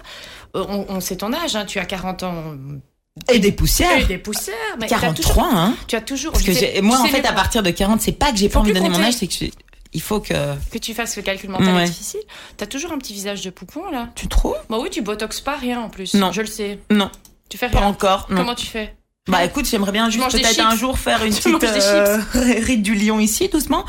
Euh, 0.55 0.65
on, 0.69 0.87
on 0.89 1.01
sait 1.01 1.17
ton 1.17 1.33
âge, 1.33 1.57
hein, 1.57 1.65
tu 1.65 1.81
as 1.81 1.85
40 1.85 2.23
ans. 2.23 2.55
Et 3.33 3.41
des 3.41 3.51
poussières. 3.51 3.99
Et 3.99 4.05
des 4.05 4.19
poussières. 4.19 4.55
Mais 4.79 4.87
t'as 4.87 5.01
43, 5.01 5.35
toujours- 5.35 5.45
hein. 5.53 5.75
Tu 5.89 5.97
as 5.97 6.01
toujours. 6.01 6.31
Parce 6.31 6.45
que 6.45 6.53
je 6.53 6.59
sais- 6.61 6.81
moi, 6.81 7.01
en 7.01 7.07
fait, 7.07 7.27
à 7.27 7.33
partir 7.33 7.65
de 7.65 7.71
40, 7.71 8.01
c'est 8.01 8.13
pas 8.13 8.31
que 8.31 8.39
j'ai 8.39 8.49
pas 8.49 8.61
envie 8.61 8.71
de 8.73 8.77
donner 8.79 8.89
mon 8.89 9.03
âge, 9.03 9.15
c'est 9.15 9.27
que 9.27 9.35
je- 9.35 9.47
il 9.93 10.01
faut 10.01 10.21
que. 10.21 10.33
que 10.71 10.79
tu 10.79 10.95
fasses 10.95 11.17
le 11.17 11.23
calcul 11.23 11.51
mental 11.51 11.75
Ouais. 11.75 11.83
est 11.83 11.87
difficile. 11.87 12.21
T'as 12.57 12.67
toujours 12.67 12.93
un 12.93 12.99
petit 12.99 13.15
visage 13.15 13.43
de 13.43 13.51
poupon 13.51 13.91
là. 13.91 14.11
Tu 14.15 14.29
trouves? 14.29 14.55
Bah 14.71 14.77
oui, 14.81 14.91
tu 14.91 15.03
botox 15.03 15.41
pas 15.41 15.57
rien 15.57 15.81
en 15.81 15.89
plus. 15.89 16.15
Non. 16.15 16.31
Je 16.31 16.43
le 16.43 16.47
sais. 16.47 16.79
Non. 16.93 17.11
Tu 17.49 17.59
fais 17.59 17.69
Pas 17.69 17.81
rien. 17.81 17.89
encore. 17.89 18.27
Non. 18.31 18.37
Comment 18.39 18.55
tu 18.55 18.67
fais 18.67 18.95
Bah 19.29 19.45
écoute, 19.45 19.67
j'aimerais 19.67 19.93
bien 19.93 20.11
juste 20.11 20.31
peut-être 20.31 20.61
un 20.61 20.77
jour 20.77 20.99
faire 20.99 21.25
une 21.25 21.35
Tu 21.35 21.53
petite 21.59 21.83
euh, 21.83 22.21
ride 22.65 22.83
du 22.83 22.95
lion 22.95 23.19
ici, 23.19 23.49
doucement. 23.49 23.85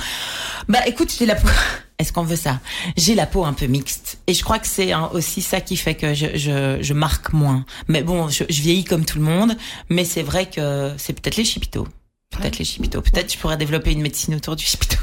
Bah 0.68 0.80
écoute, 0.88 1.14
j'ai 1.18 1.26
la 1.26 1.36
peau. 1.36 1.48
Est-ce 2.00 2.14
qu'on 2.14 2.24
veut 2.24 2.38
ça? 2.38 2.60
J'ai 2.96 3.14
la 3.14 3.26
peau 3.26 3.44
un 3.44 3.52
peu 3.52 3.66
mixte 3.66 4.20
et 4.28 4.34
je 4.34 4.42
crois 4.42 4.58
que 4.60 4.68
c'est 4.68 4.94
hein, 4.94 5.10
aussi 5.14 5.42
ça 5.42 5.60
qui 5.60 5.76
fait 5.76 5.96
que 5.96 6.14
je, 6.14 6.28
je, 6.38 6.78
je 6.82 6.94
marque 6.94 7.34
moins. 7.34 7.66
Mais 7.90 8.04
bon, 8.04 8.30
je, 8.30 8.46
je 8.50 8.62
vieillis 8.62 8.86
comme 8.86 9.04
tout 9.04 9.18
le 9.18 9.26
monde, 9.26 9.58
mais 9.90 10.06
c'est 10.06 10.24
vrai 10.24 10.46
que 10.50 10.94
c'est 10.98 11.12
peut-être 11.12 11.36
les 11.36 11.44
chipitos. 11.44 11.86
Peut-être 12.30 12.58
les 12.58 12.64
chipitos. 12.64 13.02
Peut-être 13.02 13.34
je 13.34 13.38
pourrais 13.38 13.58
développer 13.58 13.92
une 13.92 14.02
médecine 14.02 14.34
autour 14.36 14.56
du 14.56 14.64
chipito. 14.64 14.96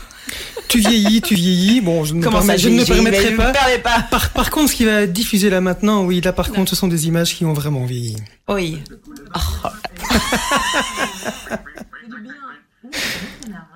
Tu 0.68 0.78
vieillis, 0.80 1.20
tu 1.22 1.34
vieillis. 1.34 1.80
Bon, 1.80 2.04
je 2.04 2.14
ne, 2.14 2.22
Comment 2.22 2.38
permets- 2.38 2.54
ça 2.54 2.56
je 2.58 2.68
ne 2.68 2.74
me 2.74 2.78
j'ai- 2.84 2.94
j'ai- 2.94 3.00
mais 3.02 3.10
permettrai 3.12 3.32
je 3.32 3.36
pas. 3.36 3.48
me 3.48 3.52
permets 3.52 3.78
pas. 3.78 4.00
Par, 4.10 4.30
par 4.30 4.50
contre, 4.50 4.70
ce 4.70 4.76
qui 4.76 4.84
va 4.84 5.02
être 5.02 5.12
diffusé 5.12 5.48
là 5.50 5.60
maintenant, 5.60 6.04
oui, 6.04 6.20
là 6.20 6.32
par 6.32 6.50
contre, 6.50 6.70
ce 6.70 6.76
sont 6.76 6.88
des 6.88 7.06
images 7.06 7.34
qui 7.34 7.44
ont 7.44 7.52
vraiment 7.52 7.84
vieilli. 7.84 8.16
Oui. 8.48 8.82
Oh. 9.34 9.38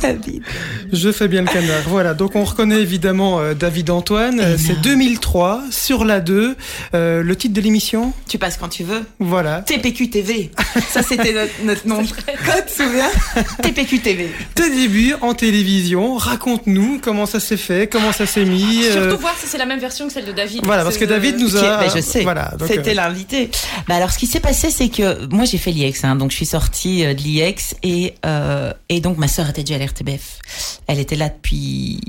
David. 0.00 0.42
Je 0.92 1.12
fais 1.12 1.28
bien 1.28 1.42
le 1.42 1.48
canard. 1.48 1.82
Voilà, 1.86 2.14
donc 2.14 2.34
on 2.36 2.44
reconnaît 2.44 2.80
évidemment 2.80 3.40
euh, 3.40 3.54
David 3.54 3.90
Antoine. 3.90 4.40
Euh, 4.40 4.56
C'est 4.58 4.80
2003, 4.80 5.62
sur 5.70 6.04
la 6.04 6.20
2. 6.20 6.56
Euh, 6.94 7.22
le 7.22 7.36
titre 7.36 7.54
de 7.54 7.60
l'émission? 7.60 8.12
Tu 8.28 8.38
passes 8.38 8.56
quand 8.56 8.68
tu 8.68 8.84
veux. 8.84 9.02
Voilà. 9.18 9.62
TPQ 9.62 10.10
TV. 10.10 10.50
Ça, 10.88 11.02
c'était 11.02 11.32
notre, 11.32 11.52
notre 11.64 11.86
nom 11.86 12.02
de 12.02 12.08
code, 12.08 12.64
tu 12.66 12.74
te 12.76 12.82
souviens? 12.82 13.10
TPQ 13.62 13.98
TV. 14.00 14.30
Tes 14.54 14.70
débuts 14.70 15.14
en 15.20 15.34
télévision, 15.34 16.16
raconte-nous 16.16 17.00
comment 17.02 17.26
ça 17.26 17.40
s'est 17.40 17.56
fait, 17.56 17.88
comment 17.90 18.12
ça 18.12 18.26
s'est 18.26 18.44
mis. 18.44 18.84
euh, 18.84 18.92
Surtout 19.08 19.20
voir 19.20 19.36
si 19.38 19.46
c'est 19.46 19.58
la 19.58 19.66
même 19.66 19.80
version 19.80 20.06
que 20.06 20.12
celle 20.12 20.26
de 20.26 20.32
David. 20.32 20.64
Voilà, 20.64 20.82
parce 20.84 20.98
que 20.98 21.04
David 21.04 21.38
nous 21.38 21.56
a... 21.56 21.78
ben, 21.78 21.90
je 21.94 22.00
sais. 22.00 22.22
Voilà, 22.22 22.52
C'était 22.66 22.90
euh, 22.90 22.94
l'invité. 22.94 23.50
Bah 23.88 23.96
alors, 23.96 24.10
ce 24.10 24.18
qui 24.18 24.26
s'est 24.26 24.40
passé, 24.40 24.70
c'est 24.70 24.88
que 24.88 25.26
moi 25.26 25.44
j'ai 25.44 25.58
fait 25.58 25.70
l'IEX, 25.70 26.04
hein, 26.04 26.16
donc 26.16 26.30
je 26.30 26.36
suis 26.36 26.46
sortie 26.46 27.02
de 27.04 27.10
l'IEX 27.22 27.74
et 27.82 28.14
euh, 28.26 28.51
et 28.88 29.00
donc 29.00 29.18
ma 29.18 29.28
sœur 29.28 29.48
était 29.50 29.62
déjà 29.62 29.76
à 29.76 29.78
l'RTBF. 29.78 30.38
Elle 30.86 30.98
était 30.98 31.16
là 31.16 31.28
depuis 31.28 32.00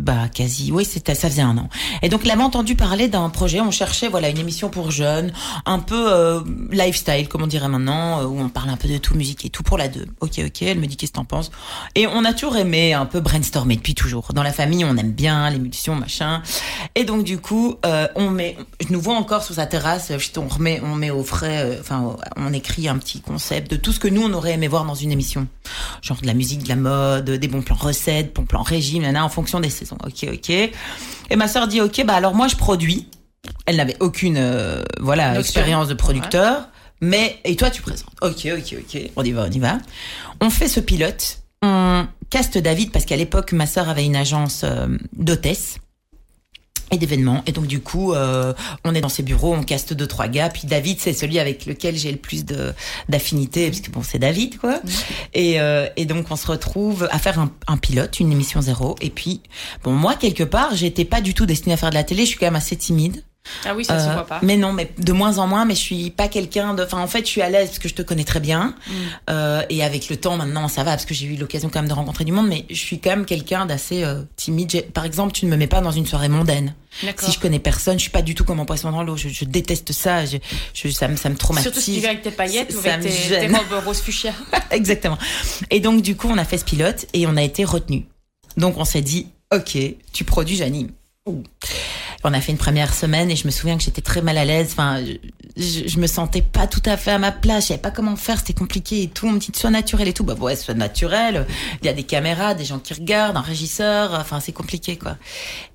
bah 0.00 0.28
quasi, 0.32 0.72
oui, 0.72 0.84
c'était 0.84 1.14
ça 1.14 1.28
faisait 1.28 1.42
un 1.42 1.56
an. 1.58 1.68
Et 2.02 2.08
donc, 2.08 2.22
elle 2.24 2.30
avait 2.30 2.42
entendu 2.42 2.74
parler 2.74 3.08
d'un 3.08 3.28
projet. 3.28 3.60
On 3.60 3.70
cherchait 3.70 4.08
voilà 4.08 4.28
une 4.28 4.38
émission 4.38 4.70
pour 4.70 4.90
jeunes, 4.90 5.32
un 5.66 5.78
peu 5.78 6.12
euh, 6.12 6.40
lifestyle, 6.70 7.28
comme 7.28 7.42
on 7.42 7.46
dirait 7.46 7.68
maintenant, 7.68 8.20
euh, 8.20 8.24
où 8.24 8.40
on 8.40 8.48
parle 8.48 8.70
un 8.70 8.76
peu 8.76 8.88
de 8.88 8.98
tout, 8.98 9.14
musique 9.14 9.44
et 9.44 9.50
tout 9.50 9.62
pour 9.62 9.78
la 9.78 9.88
deux. 9.88 10.06
Ok, 10.20 10.40
ok. 10.44 10.62
Elle 10.62 10.78
me 10.78 10.86
dit 10.86 10.96
qu'est-ce 10.96 11.12
que 11.12 11.16
t'en 11.16 11.24
penses? 11.24 11.50
Et 11.94 12.06
on 12.06 12.24
a 12.24 12.32
toujours 12.32 12.56
aimé 12.56 12.94
un 12.94 13.06
peu 13.06 13.20
brainstormer 13.20 13.76
depuis 13.76 13.94
toujours. 13.94 14.32
Dans 14.32 14.42
la 14.42 14.52
famille, 14.52 14.84
on 14.84 14.96
aime 14.96 15.12
bien 15.12 15.48
l'émulsion, 15.50 15.94
machin. 15.94 16.42
Et 16.94 17.04
donc 17.04 17.24
du 17.24 17.38
coup, 17.38 17.76
euh, 17.84 18.08
on 18.16 18.30
met, 18.30 18.56
je 18.80 18.92
nous 18.92 19.00
vois 19.00 19.16
encore 19.16 19.42
sur 19.42 19.54
sa 19.54 19.66
terrasse. 19.66 20.12
On 20.36 20.48
remet, 20.48 20.80
on 20.82 20.94
met 20.94 21.10
au 21.10 21.22
frais, 21.22 21.64
euh, 21.64 21.80
enfin, 21.80 22.16
on 22.36 22.52
écrit 22.52 22.88
un 22.88 22.96
petit 22.96 23.20
concept 23.20 23.70
de 23.70 23.76
tout 23.76 23.92
ce 23.92 24.00
que 24.00 24.08
nous 24.08 24.22
on 24.22 24.32
aurait 24.32 24.52
aimé 24.52 24.68
voir 24.68 24.84
dans 24.84 24.94
une 24.94 25.12
émission, 25.12 25.46
genre 26.00 26.20
de 26.20 26.26
la 26.26 26.34
musique, 26.34 26.62
de 26.62 26.68
la 26.68 26.76
mode, 26.76 27.30
des 27.30 27.48
bons 27.48 27.62
plans 27.62 27.76
recettes, 27.76 28.34
bons 28.34 28.46
plans 28.46 28.62
régime, 28.62 29.04
en 29.04 29.28
fonction 29.28 29.60
des 29.60 29.70
Ok, 30.04 30.26
ok. 30.32 30.50
Et 30.50 31.36
ma 31.36 31.48
sœur 31.48 31.68
dit 31.68 31.80
ok, 31.80 32.04
bah 32.04 32.14
alors 32.14 32.34
moi 32.34 32.48
je 32.48 32.56
produis. 32.56 33.08
Elle 33.66 33.76
n'avait 33.76 33.96
aucune, 34.00 34.36
euh, 34.38 34.82
voilà, 35.00 35.28
Notion. 35.28 35.40
expérience 35.40 35.88
de 35.88 35.94
producteur. 35.94 36.68
Mais 37.00 37.38
et 37.44 37.56
toi 37.56 37.70
tu 37.70 37.80
présentes. 37.82 38.10
Ok, 38.20 38.46
ok, 38.56 38.76
ok. 38.78 39.10
On 39.16 39.22
y 39.24 39.32
va, 39.32 39.46
on 39.48 39.50
y 39.50 39.58
va. 39.58 39.78
On 40.40 40.50
fait 40.50 40.68
ce 40.68 40.80
pilote. 40.80 41.38
On 41.62 42.06
caste 42.30 42.58
David 42.58 42.92
parce 42.92 43.04
qu'à 43.04 43.16
l'époque 43.16 43.52
ma 43.52 43.66
sœur 43.66 43.88
avait 43.88 44.04
une 44.04 44.16
agence 44.16 44.62
euh, 44.64 44.86
d'hôtesse 45.12 45.76
et 46.90 46.98
d'événements. 46.98 47.42
Et 47.46 47.52
donc 47.52 47.66
du 47.66 47.80
coup 47.80 48.12
euh, 48.12 48.52
on 48.84 48.94
est 48.94 49.00
dans 49.00 49.08
ses 49.08 49.22
bureaux 49.22 49.54
on 49.54 49.62
caste 49.62 49.92
deux 49.92 50.06
trois 50.06 50.28
gars. 50.28 50.48
Puis 50.48 50.66
David 50.66 50.98
c'est 51.00 51.12
celui 51.12 51.38
avec 51.38 51.66
lequel 51.66 51.96
j'ai 51.96 52.12
le 52.12 52.18
plus 52.18 52.44
de 52.44 52.72
d'affinité 53.08 53.68
parce 53.68 53.80
que 53.80 53.90
bon 53.90 54.02
c'est 54.02 54.18
David 54.18 54.58
quoi. 54.58 54.80
Et 55.34 55.60
euh, 55.60 55.88
et 55.96 56.04
donc 56.04 56.26
on 56.30 56.36
se 56.36 56.46
retrouve 56.46 57.08
à 57.10 57.18
faire 57.18 57.38
un, 57.38 57.50
un 57.66 57.76
pilote 57.76 58.20
une 58.20 58.32
émission 58.32 58.60
zéro. 58.60 58.96
Et 59.00 59.10
puis 59.10 59.40
bon 59.84 59.92
moi 59.92 60.14
quelque 60.14 60.44
part 60.44 60.74
j'étais 60.74 61.04
pas 61.04 61.20
du 61.20 61.34
tout 61.34 61.46
destinée 61.46 61.74
à 61.74 61.76
faire 61.76 61.90
de 61.90 61.94
la 61.94 62.04
télé. 62.04 62.22
Je 62.22 62.30
suis 62.30 62.38
quand 62.38 62.46
même 62.46 62.56
assez 62.56 62.76
timide 62.76 63.22
Ah 63.64 63.74
oui, 63.74 63.84
ça 63.84 63.98
se 63.98 64.08
Euh, 64.08 64.12
voit 64.12 64.26
pas. 64.26 64.38
Mais 64.42 64.56
non, 64.56 64.72
mais 64.72 64.90
de 64.98 65.12
moins 65.12 65.38
en 65.38 65.46
moins. 65.46 65.64
Mais 65.64 65.74
je 65.74 65.80
suis 65.80 66.10
pas 66.10 66.28
quelqu'un 66.28 66.74
de. 66.74 66.84
Enfin, 66.84 66.98
en 67.00 67.06
fait, 67.06 67.20
je 67.20 67.30
suis 67.30 67.42
à 67.42 67.48
l'aise 67.50 67.68
parce 67.68 67.78
que 67.78 67.88
je 67.88 67.94
te 67.94 68.02
connais 68.02 68.24
très 68.24 68.38
bien. 68.40 68.74
Mm. 68.86 68.92
Euh, 69.30 69.62
et 69.70 69.82
avec 69.82 70.08
le 70.08 70.16
temps, 70.16 70.36
maintenant, 70.36 70.68
ça 70.68 70.84
va 70.84 70.92
parce 70.92 71.04
que 71.06 71.14
j'ai 71.14 71.26
eu 71.26 71.36
l'occasion 71.36 71.68
quand 71.68 71.80
même 71.80 71.88
de 71.88 71.94
rencontrer 71.94 72.24
du 72.24 72.32
monde. 72.32 72.48
Mais 72.48 72.64
je 72.70 72.74
suis 72.80 72.98
quand 73.00 73.10
même 73.10 73.24
quelqu'un 73.24 73.66
d'assez 73.66 74.04
euh, 74.04 74.22
timide. 74.36 74.86
Par 74.92 75.04
exemple, 75.04 75.32
tu 75.32 75.46
ne 75.46 75.50
me 75.50 75.56
mets 75.56 75.66
pas 75.66 75.80
dans 75.80 75.90
une 75.90 76.06
soirée 76.06 76.28
mondaine. 76.28 76.74
Si 77.18 77.32
je 77.32 77.38
connais 77.40 77.58
personne, 77.60 77.98
je 77.98 78.02
suis 78.02 78.10
pas 78.10 78.22
du 78.22 78.34
tout 78.34 78.44
comme 78.44 78.60
un 78.60 78.64
poisson 78.64 78.90
dans 78.92 79.02
l'eau. 79.02 79.16
Je, 79.16 79.28
je 79.28 79.44
déteste 79.44 79.92
ça. 79.92 80.24
Je, 80.26 80.36
je- 80.74 80.88
ça, 80.88 81.08
me, 81.08 81.16
ça 81.16 81.28
me 81.28 81.36
traumatise. 81.36 81.64
Surtout 81.64 81.80
si 81.80 81.94
tu 81.94 82.00
viens 82.00 82.10
avec 82.10 82.22
tes 82.22 82.30
paillettes 82.32 82.74
ou 82.74 82.78
avec 82.86 83.00
tes, 83.00 83.08
tes 83.10 83.46
robes 83.46 83.84
rose 83.86 84.00
fuchsia. 84.00 84.32
Exactement. 84.70 85.18
Et 85.70 85.80
donc, 85.80 86.02
du 86.02 86.14
coup, 86.16 86.28
on 86.30 86.36
a 86.38 86.44
fait 86.44 86.58
ce 86.58 86.64
pilote 86.64 87.06
et 87.14 87.26
on 87.26 87.36
a 87.36 87.42
été 87.42 87.64
retenu. 87.64 88.06
Donc, 88.56 88.76
on 88.76 88.84
s'est 88.84 89.02
dit, 89.02 89.28
OK, 89.54 89.78
tu 90.12 90.24
produis, 90.24 90.56
j'anime. 90.56 90.90
On 92.22 92.32
a 92.34 92.40
fait 92.40 92.52
une 92.52 92.58
première 92.58 92.92
semaine 92.92 93.30
et 93.30 93.36
je 93.36 93.46
me 93.46 93.50
souviens 93.50 93.76
que 93.78 93.82
j'étais 93.82 94.02
très 94.02 94.20
mal 94.20 94.36
à 94.36 94.44
l'aise. 94.44 94.68
Enfin, 94.72 95.02
je, 95.56 95.88
je, 95.88 95.98
me 95.98 96.06
sentais 96.06 96.42
pas 96.42 96.66
tout 96.66 96.82
à 96.84 96.96
fait 96.96 97.12
à 97.12 97.18
ma 97.18 97.32
place. 97.32 97.64
Je 97.64 97.68
savais 97.68 97.80
pas 97.80 97.90
comment 97.90 98.14
faire. 98.16 98.38
C'était 98.38 98.52
compliqué 98.52 99.02
et 99.02 99.08
tout. 99.08 99.26
On 99.26 99.32
me 99.32 99.38
dit, 99.38 99.50
sois 99.54 99.70
naturel 99.70 100.06
et 100.08 100.12
tout. 100.12 100.22
Bah, 100.24 100.34
ouais, 100.34 100.54
sois 100.54 100.74
naturel. 100.74 101.46
Il 101.82 101.86
y 101.86 101.88
a 101.88 101.94
des 101.94 102.02
caméras, 102.02 102.54
des 102.54 102.64
gens 102.66 102.78
qui 102.78 102.92
regardent, 102.92 103.38
un 103.38 103.42
régisseur. 103.42 104.12
Enfin, 104.14 104.38
c'est 104.40 104.52
compliqué, 104.52 104.96
quoi. 104.98 105.16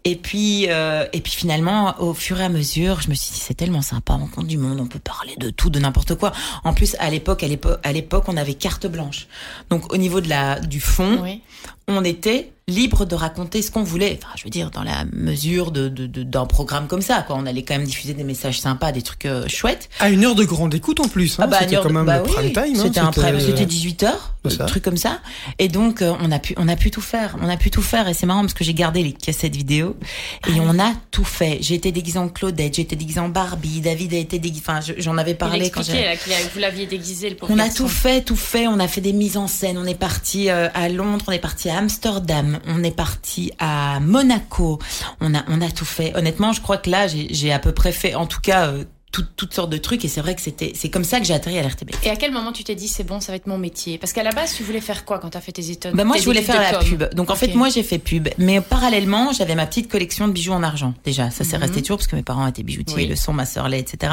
Et 0.03 0.15
puis, 0.15 0.67
euh, 0.69 1.05
et 1.13 1.21
puis 1.21 1.34
finalement, 1.34 1.99
au 1.99 2.13
fur 2.13 2.39
et 2.39 2.43
à 2.43 2.49
mesure, 2.49 3.01
je 3.01 3.10
me 3.10 3.15
suis 3.15 3.31
dit, 3.34 3.39
c'est 3.39 3.55
tellement 3.55 3.81
sympa. 3.81 4.13
On 4.13 4.19
rencontre 4.19 4.47
du 4.47 4.58
monde. 4.58 4.79
On 4.79 4.88
peut 4.88 4.99
parler 4.99 5.34
de 5.38 5.49
tout, 5.49 5.71
de 5.71 5.79
n'importe 5.79 6.13
quoi. 6.15 6.31
En 6.63 6.73
plus, 6.73 6.95
à 6.99 7.10
l'époque, 7.10 7.43
à 7.43 7.47
l'époque, 7.47 7.79
à 7.84 7.91
l'époque, 7.91 8.25
on 8.27 8.38
avait 8.38 8.53
carte 8.53 8.86
blanche. 8.86 9.27
Donc, 9.71 9.91
au 9.91 9.97
niveau 9.97 10.21
de 10.21 10.29
la, 10.29 10.60
du 10.60 10.79
fond, 10.79 11.19
Oui. 11.23 11.41
on 11.88 12.03
était 12.03 12.51
libre 12.67 13.06
de 13.06 13.13
raconter 13.13 13.62
ce 13.62 13.69
qu'on 13.69 13.84
voulait. 13.84 14.17
Enfin, 14.21 14.34
je 14.36 14.43
veux 14.43 14.49
dire, 14.49 14.71
dans 14.71 14.82
la 14.84 15.06
mesure 15.13 15.71
de, 15.71 15.88
de, 15.88 16.08
de- 16.08 16.23
d'un 16.23 16.45
programme 16.47 16.88
comme 16.88 17.01
ça, 17.04 17.21
quoi. 17.21 17.36
On 17.39 17.45
allait 17.45 17.62
quand 17.63 17.75
même 17.78 17.86
diffuser 17.86 18.13
des 18.15 18.23
messages 18.23 18.60
sympas, 18.60 18.91
des 18.91 19.04
trucs 19.04 19.25
euh, 19.25 19.47
chouettes. 19.47 19.88
À 19.99 20.10
une 20.10 20.25
heure 20.25 20.34
de 20.34 20.43
grande 20.45 20.73
écoute 20.73 20.99
en 20.99 21.08
plus. 21.08 21.34
Hein. 21.39 21.43
Ah 21.43 21.47
bah, 21.47 21.58
c'était 21.62 21.75
quand 21.75 21.91
même 21.91 22.06
bah 22.06 22.17
le 22.17 22.23
oui, 22.25 22.32
prime 22.34 22.51
time. 22.54 22.63
hein. 22.75 22.82
C'était 22.82 22.99
un 22.99 23.12
prime, 23.12 23.39
c'était 23.39 23.65
18 23.67 24.04
heures, 24.04 24.12
C'est 24.13 24.17
ça. 24.17 24.34
Un 24.62 24.65
truc 24.65 24.84
comme 24.84 24.97
ça. 24.97 25.19
Et 25.60 25.67
donc, 25.67 26.01
euh, 26.01 26.13
on 26.21 26.31
a 26.31 26.39
pu, 26.39 26.53
on 26.58 26.67
a 26.67 26.75
pu 26.75 26.91
tout 26.91 27.01
faire. 27.01 27.36
On 27.41 27.49
a 27.49 27.58
pu 27.58 27.69
tout 27.71 27.81
faire. 27.81 28.08
Et 28.08 28.13
c'est 28.13 28.25
marrant 28.25 28.41
parce 28.41 28.53
que 28.53 28.63
j'ai 28.63 28.73
gardé 28.73 29.03
les 29.03 29.13
cassettes 29.13 29.55
vidéo 29.55 29.95
Ah 30.43 30.49
et 30.49 30.60
on 30.60 30.79
a 30.79 30.93
tout 31.12 31.23
fait. 31.25 31.58
J'ai 31.62 31.75
été 31.75 31.91
déguisée 31.91 32.19
en 32.19 32.29
Claudette, 32.29 32.75
j'ai 32.75 32.81
été 32.84 32.95
déguisée 32.95 33.19
en 33.19 33.29
Barbie, 33.29 33.81
David 33.81 34.13
a 34.13 34.17
été 34.17 34.39
déguisé, 34.39 34.63
enfin, 34.67 34.81
je- 34.81 34.93
j'en 34.97 35.17
avais 35.17 35.31
Il 35.31 35.38
parlé 35.38 35.69
quand 35.69 35.84
j'ai. 35.84 36.15
vous 36.53 36.60
l'aviez 36.60 36.86
déguisé 36.86 37.29
le 37.29 37.38
On 37.49 37.60
a 37.60 37.69
tout 37.69 37.88
fait, 37.88 38.21
tout 38.21 38.36
fait. 38.36 38.67
On 38.67 38.79
a 38.79 38.88
fait 38.88 39.01
des 39.01 39.13
mises 39.13 39.38
en 39.38 39.47
scène. 39.47 39.77
On 39.77 39.86
est 39.86 39.95
parti 39.99 40.49
euh, 40.49 40.67
à 40.73 40.89
Londres, 40.89 41.25
on 41.27 41.31
est 41.31 41.39
parti 41.39 41.69
à 41.69 41.77
Amsterdam, 41.77 42.60
on 42.67 42.84
est 42.84 42.95
parti 42.95 43.51
à 43.60 43.99
Monaco. 43.99 44.79
On 45.21 45.34
a, 45.36 45.43
on 45.47 45.62
a 45.62 45.69
tout 45.71 45.86
fait. 45.86 46.15
Honnêtement, 46.15 46.51
je 46.53 46.62
crois 46.62 46.77
que 46.77 46.89
là, 46.89 47.08
j'ai 47.08 47.27
j'ai 47.31 47.51
à 47.51 47.60
peu 47.60 47.71
près 47.71 47.91
fait, 47.91 48.15
en 48.15 48.25
tout 48.25 48.39
cas, 48.41 48.67
euh, 48.67 48.84
tout- 49.15 49.25
toutes 49.38 49.54
sortes 49.54 49.69
de 49.69 49.78
trucs. 49.78 50.04
Et 50.04 50.08
c'est 50.10 50.19
vrai 50.21 50.36
que 50.36 50.41
c'était, 50.41 50.73
c'est 50.75 50.89
comme 50.89 51.06
ça 51.06 51.19
que 51.19 51.25
j'ai 51.25 51.34
atterri 51.34 51.58
à 51.58 51.63
l'RTB. 51.63 51.91
Et 52.04 52.10
à 52.10 52.15
quel 52.17 52.32
moment 52.32 52.51
tu 52.51 52.63
t'es 52.65 52.75
dit 52.75 52.88
c'est 52.89 53.04
bon, 53.06 53.21
ça 53.21 53.32
va 53.32 53.38
être 53.38 53.47
mon 53.47 53.58
métier? 53.58 53.97
Parce 53.97 54.12
qu'à 54.13 54.23
la 54.23 54.32
base, 54.32 54.54
tu 54.56 54.63
voulais 54.63 54.82
faire 54.82 55.06
quoi 55.06 55.19
quand 55.19 55.30
t'as 55.30 55.39
fait 55.41 55.51
tes 55.54 55.69
études? 55.71 55.93
Bah 55.93 56.04
moi, 56.04 56.15
tes 56.17 56.21
je 56.21 56.25
voulais 56.25 56.41
faire 56.41 56.62
la 56.62 56.80
pub. 56.80 57.04
Donc 57.13 57.30
en 57.32 57.36
fait, 57.36 57.54
moi, 57.56 57.69
j'ai 57.69 57.84
fait 57.84 57.97
pub. 57.99 58.28
Mais 58.38 58.60
parallèlement, 58.62 59.32
j'avais 59.32 59.56
ma 59.56 59.65
petite 59.65 59.89
collection 59.89 60.28
de 60.28 60.34
bijoux 60.34 60.51
en 60.54 60.63
argent. 60.63 60.93
Déjà, 61.06 61.30
ça 61.32 61.43
s'est 61.45 61.56
Mhm. 61.58 61.63
resté 61.63 61.82
toujours 61.82 61.97
parce 61.97 62.08
que 62.08 62.15
mes 62.17 62.23
parents 62.23 62.45
étaient 62.47 62.63
bijoutiers, 62.63 62.95
Oui. 63.04 63.08
le 63.08 63.15
son, 63.15 63.32
ma 63.34 63.45
sœur 63.45 63.69
l'est, 63.69 63.80
etc. 63.80 64.12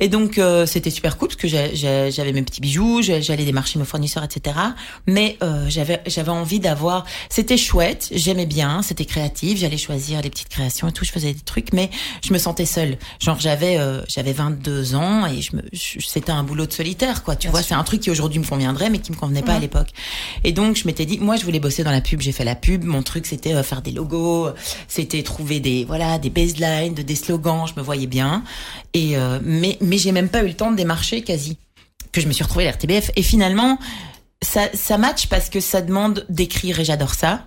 Et 0.00 0.08
donc 0.08 0.38
euh, 0.38 0.64
c'était 0.66 0.90
super 0.90 1.18
cool 1.18 1.28
parce 1.28 1.36
que 1.40 1.48
j'avais 1.48 2.32
mes 2.32 2.42
petits 2.42 2.60
bijoux, 2.60 3.02
j'allais 3.02 3.44
démarcher 3.44 3.78
mes 3.78 3.84
fournisseurs, 3.84 4.24
etc. 4.24 4.56
Mais 5.06 5.36
euh, 5.42 5.66
j'avais 5.68 6.00
j'avais 6.06 6.30
envie 6.30 6.60
d'avoir. 6.60 7.04
C'était 7.28 7.56
chouette, 7.56 8.08
j'aimais 8.12 8.46
bien, 8.46 8.82
c'était 8.82 9.04
créatif. 9.04 9.58
J'allais 9.58 9.76
choisir 9.76 10.20
les 10.22 10.30
petites 10.30 10.48
créations 10.48 10.88
et 10.88 10.92
tout. 10.92 11.04
Je 11.04 11.12
faisais 11.12 11.32
des 11.32 11.40
trucs, 11.40 11.72
mais 11.72 11.90
je 12.24 12.32
me 12.32 12.38
sentais 12.38 12.66
seule. 12.66 12.96
Genre 13.20 13.38
j'avais 13.40 13.76
euh, 13.78 14.02
j'avais 14.22 14.32
22 14.32 14.94
ans 14.94 15.26
et 15.26 15.42
je 15.42 15.56
me 15.56 15.62
je- 15.72 15.98
c'était 16.06 16.30
un 16.30 16.44
boulot 16.44 16.66
de 16.66 16.72
solitaire 16.72 17.24
quoi. 17.24 17.34
Tu 17.34 17.46
Bien 17.48 17.50
vois, 17.50 17.62
c'est 17.62 17.74
un 17.74 17.82
truc 17.82 18.00
qui 18.00 18.10
aujourd'hui 18.10 18.38
me 18.38 18.44
conviendrait, 18.46 18.88
mais 18.88 19.00
qui 19.00 19.10
me 19.10 19.16
convenait 19.16 19.42
pas 19.42 19.52
à 19.52 19.56
Mhm. 19.56 19.62
l'époque. 19.62 19.88
Et 20.44 20.52
donc 20.52 20.76
je 20.76 20.86
m'étais 20.86 21.06
dit, 21.06 21.18
moi 21.18 21.36
je 21.36 21.44
voulais 21.44 21.58
bosser 21.60 21.82
dans 21.82 21.90
la 21.90 22.00
pub. 22.00 22.20
J'ai 22.20 22.32
fait 22.32 22.44
la 22.44 22.54
pub. 22.54 22.84
Mon 22.84 23.02
truc 23.02 23.26
c'était 23.26 23.52
euh, 23.54 23.62
faire 23.64 23.82
des 23.82 23.90
logos, 23.90 24.50
c'était 24.88 25.22
trouver 25.24 25.58
des 25.60 25.84
voilà 25.84 26.18
des 26.18 26.30
baselines, 26.30 26.94
de- 26.94 27.02
des 27.02 27.16
slogans. 27.16 27.66
Je 27.66 27.72
me 27.76 27.82
voyais 27.84 28.06
bien. 28.06 28.44
Et 28.94 29.16
euh, 29.16 29.40
mais 29.42 29.76
mais 29.80 29.98
j'ai 29.98 30.12
même 30.12 30.28
pas 30.28 30.42
eu 30.44 30.48
le 30.48 30.54
temps 30.54 30.70
de 30.70 30.76
démarcher 30.76 31.22
quasi. 31.22 31.58
Que 32.12 32.20
je 32.20 32.28
me 32.28 32.32
suis 32.32 32.44
retrouvée 32.44 32.68
à 32.68 32.70
l'RTBF 32.70 33.10
et 33.16 33.22
finalement 33.22 33.78
ça, 34.42 34.62
ça 34.74 34.98
match 34.98 35.26
parce 35.28 35.48
que 35.48 35.60
ça 35.60 35.80
demande 35.82 36.26
d'écrire 36.28 36.78
et 36.80 36.84
j'adore 36.84 37.14
ça, 37.14 37.46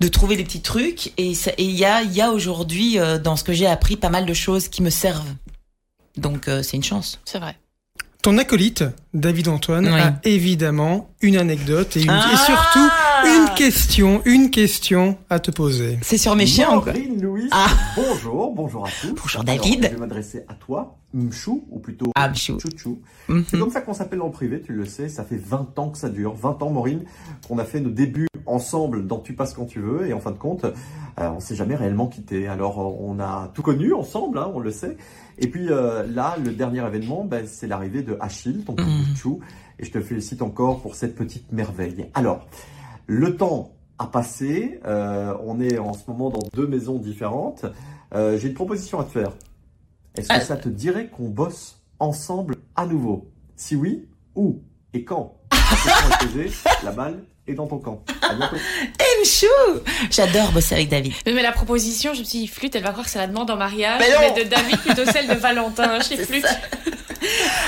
de 0.00 0.08
trouver 0.08 0.36
des 0.36 0.42
petits 0.44 0.60
trucs 0.60 1.12
et 1.16 1.34
ça- 1.34 1.52
et 1.56 1.64
il 1.64 1.76
y 1.76 1.84
a 1.84 2.02
il 2.02 2.12
y 2.12 2.20
a 2.20 2.30
aujourd'hui 2.32 2.98
euh, 2.98 3.18
dans 3.18 3.36
ce 3.36 3.44
que 3.44 3.52
j'ai 3.52 3.66
appris 3.66 3.96
pas 3.96 4.10
mal 4.10 4.26
de 4.26 4.34
choses 4.34 4.68
qui 4.68 4.82
me 4.82 4.90
servent. 4.90 5.34
Donc 6.16 6.48
euh, 6.48 6.62
c'est 6.62 6.76
une 6.76 6.82
chance. 6.82 7.20
C'est 7.24 7.38
vrai. 7.38 7.56
Ton 8.22 8.38
acolyte, 8.38 8.84
David 9.14 9.48
Antoine, 9.48 9.86
Oui. 9.92 10.00
a 10.00 10.14
évidemment 10.22 11.10
une 11.22 11.36
anecdote 11.36 11.96
et, 11.96 12.02
une- 12.04 12.10
Ah 12.10 12.30
et 12.32 12.36
surtout 12.36 12.88
une 13.26 13.52
question, 13.56 14.22
une 14.24 14.50
question 14.50 15.18
à 15.28 15.40
te 15.40 15.50
poser. 15.50 15.98
C'est 16.02 16.18
sur 16.18 16.36
mes 16.36 16.46
chiens 16.46 16.78
quoi 16.80 16.92
Maureen 16.92 17.20
Louis, 17.20 17.48
Ah. 17.50 17.66
bonjour, 17.96 18.54
bonjour 18.54 18.86
à 18.86 18.90
tous. 19.00 19.08
Bonjour, 19.20 19.40
Alors, 19.40 19.56
David. 19.56 19.84
je 19.86 19.88
vais 19.88 19.96
m'adresser 19.96 20.44
à 20.48 20.54
toi, 20.54 20.98
Mchou, 21.12 21.64
ou 21.68 21.80
plutôt 21.80 22.12
Ah, 22.14 22.28
Mchou. 22.28 22.60
Chouchou. 22.60 23.00
Mhm. 23.28 23.44
C'est 23.48 23.58
comme 23.58 23.70
ça 23.72 23.80
qu'on 23.80 23.94
s'appelle 23.94 24.22
en 24.22 24.30
privé, 24.30 24.60
tu 24.62 24.72
le 24.72 24.84
sais, 24.86 25.08
ça 25.08 25.24
fait 25.24 25.36
20 25.44 25.76
ans 25.80 25.90
que 25.90 25.98
ça 25.98 26.08
dure. 26.08 26.32
20 26.34 26.62
ans, 26.62 26.70
Maureen, 26.70 27.02
qu'on 27.48 27.58
a 27.58 27.64
fait 27.64 27.80
nos 27.80 27.90
débuts 27.90 28.28
ensemble 28.46 29.08
dans 29.08 29.18
Tu 29.18 29.32
passes 29.34 29.52
quand 29.54 29.66
tu 29.66 29.80
veux, 29.80 30.06
et 30.06 30.12
en 30.12 30.20
fin 30.20 30.30
de 30.30 30.38
compte, 30.38 30.64
euh, 30.64 30.70
on 31.18 31.40
s'est 31.40 31.56
jamais 31.56 31.74
réellement 31.74 32.06
quitté. 32.06 32.46
Alors, 32.46 32.78
on 33.02 33.18
a 33.18 33.50
tout 33.52 33.62
connu 33.62 33.92
ensemble, 33.94 34.38
hein, 34.38 34.48
on 34.54 34.60
le 34.60 34.70
sait. 34.70 34.96
Et 35.38 35.48
puis 35.48 35.68
euh, 35.70 36.06
là, 36.06 36.36
le 36.42 36.52
dernier 36.52 36.86
événement, 36.86 37.24
ben, 37.24 37.46
c'est 37.46 37.66
l'arrivée 37.66 38.02
de 38.02 38.16
Achille, 38.20 38.64
ton 38.64 38.74
de 38.74 38.82
chou, 39.16 39.40
et 39.78 39.84
je 39.84 39.90
te 39.90 40.00
félicite 40.00 40.42
encore 40.42 40.80
pour 40.82 40.94
cette 40.94 41.14
petite 41.14 41.50
merveille. 41.52 42.06
Alors, 42.14 42.46
le 43.06 43.36
temps 43.36 43.72
a 43.98 44.06
passé, 44.06 44.80
euh, 44.84 45.34
on 45.44 45.60
est 45.60 45.78
en 45.78 45.92
ce 45.92 46.10
moment 46.10 46.30
dans 46.30 46.42
deux 46.52 46.66
maisons 46.66 46.98
différentes. 46.98 47.64
Euh, 48.14 48.36
J'ai 48.38 48.48
une 48.48 48.54
proposition 48.54 49.00
à 49.00 49.04
te 49.04 49.10
faire. 49.10 49.32
Est-ce 50.16 50.28
que 50.28 50.34
Ah. 50.34 50.40
ça 50.40 50.56
te 50.56 50.68
dirait 50.68 51.08
qu'on 51.08 51.28
bosse 51.28 51.80
ensemble 51.98 52.56
à 52.76 52.86
nouveau? 52.86 53.30
Si 53.56 53.74
oui, 53.76 54.06
où 54.34 54.60
et 54.92 55.04
quand? 55.04 55.36
posée, 56.20 56.52
la 56.84 56.90
balle 56.92 57.22
est 57.46 57.54
dans 57.54 57.66
ton 57.66 57.78
camp. 57.78 58.02
À 58.22 58.34
bientôt. 58.34 58.56
J'adore 60.10 60.52
bosser 60.52 60.74
avec 60.74 60.88
David. 60.88 61.12
Mais 61.26 61.42
la 61.42 61.52
proposition, 61.52 62.14
je 62.14 62.20
me 62.20 62.24
suis 62.24 62.40
dit, 62.40 62.46
Flûte, 62.46 62.74
elle 62.76 62.82
va 62.82 62.90
croire 62.90 63.04
que 63.06 63.10
c'est 63.12 63.18
la 63.18 63.26
demande 63.26 63.50
en 63.50 63.56
mariage. 63.56 64.00
Mais 64.00 64.10
non. 64.28 64.34
de 64.34 64.48
David 64.48 64.78
plutôt 64.78 65.04
celle 65.10 65.28
de 65.28 65.34
Valentin 65.34 66.00
chez 66.08 66.16
Flûte. 66.16 66.44
ça. 66.46 66.56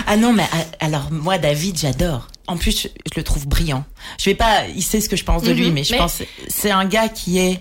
Ah 0.07 0.17
non, 0.17 0.33
mais 0.33 0.45
ah, 0.53 0.85
alors 0.85 1.11
moi 1.13 1.39
David, 1.39 1.79
j'adore. 1.79 2.29
En 2.47 2.57
plus, 2.57 2.83
je, 2.83 2.89
je 2.89 3.17
le 3.17 3.23
trouve 3.23 3.47
brillant. 3.47 3.85
Je 4.19 4.27
vais 4.27 4.35
pas, 4.35 4.67
il 4.75 4.83
sait 4.83 5.01
ce 5.01 5.09
que 5.09 5.17
je 5.17 5.25
pense 5.25 5.43
de 5.43 5.53
lui, 5.53 5.69
Mhm, 5.69 5.73
mais 5.75 5.85
je 5.85 5.93
mais- 5.93 5.99
pense 5.99 6.23
c'est 6.49 6.71
un 6.71 6.85
gars 6.85 7.09
qui 7.09 7.39
est 7.39 7.61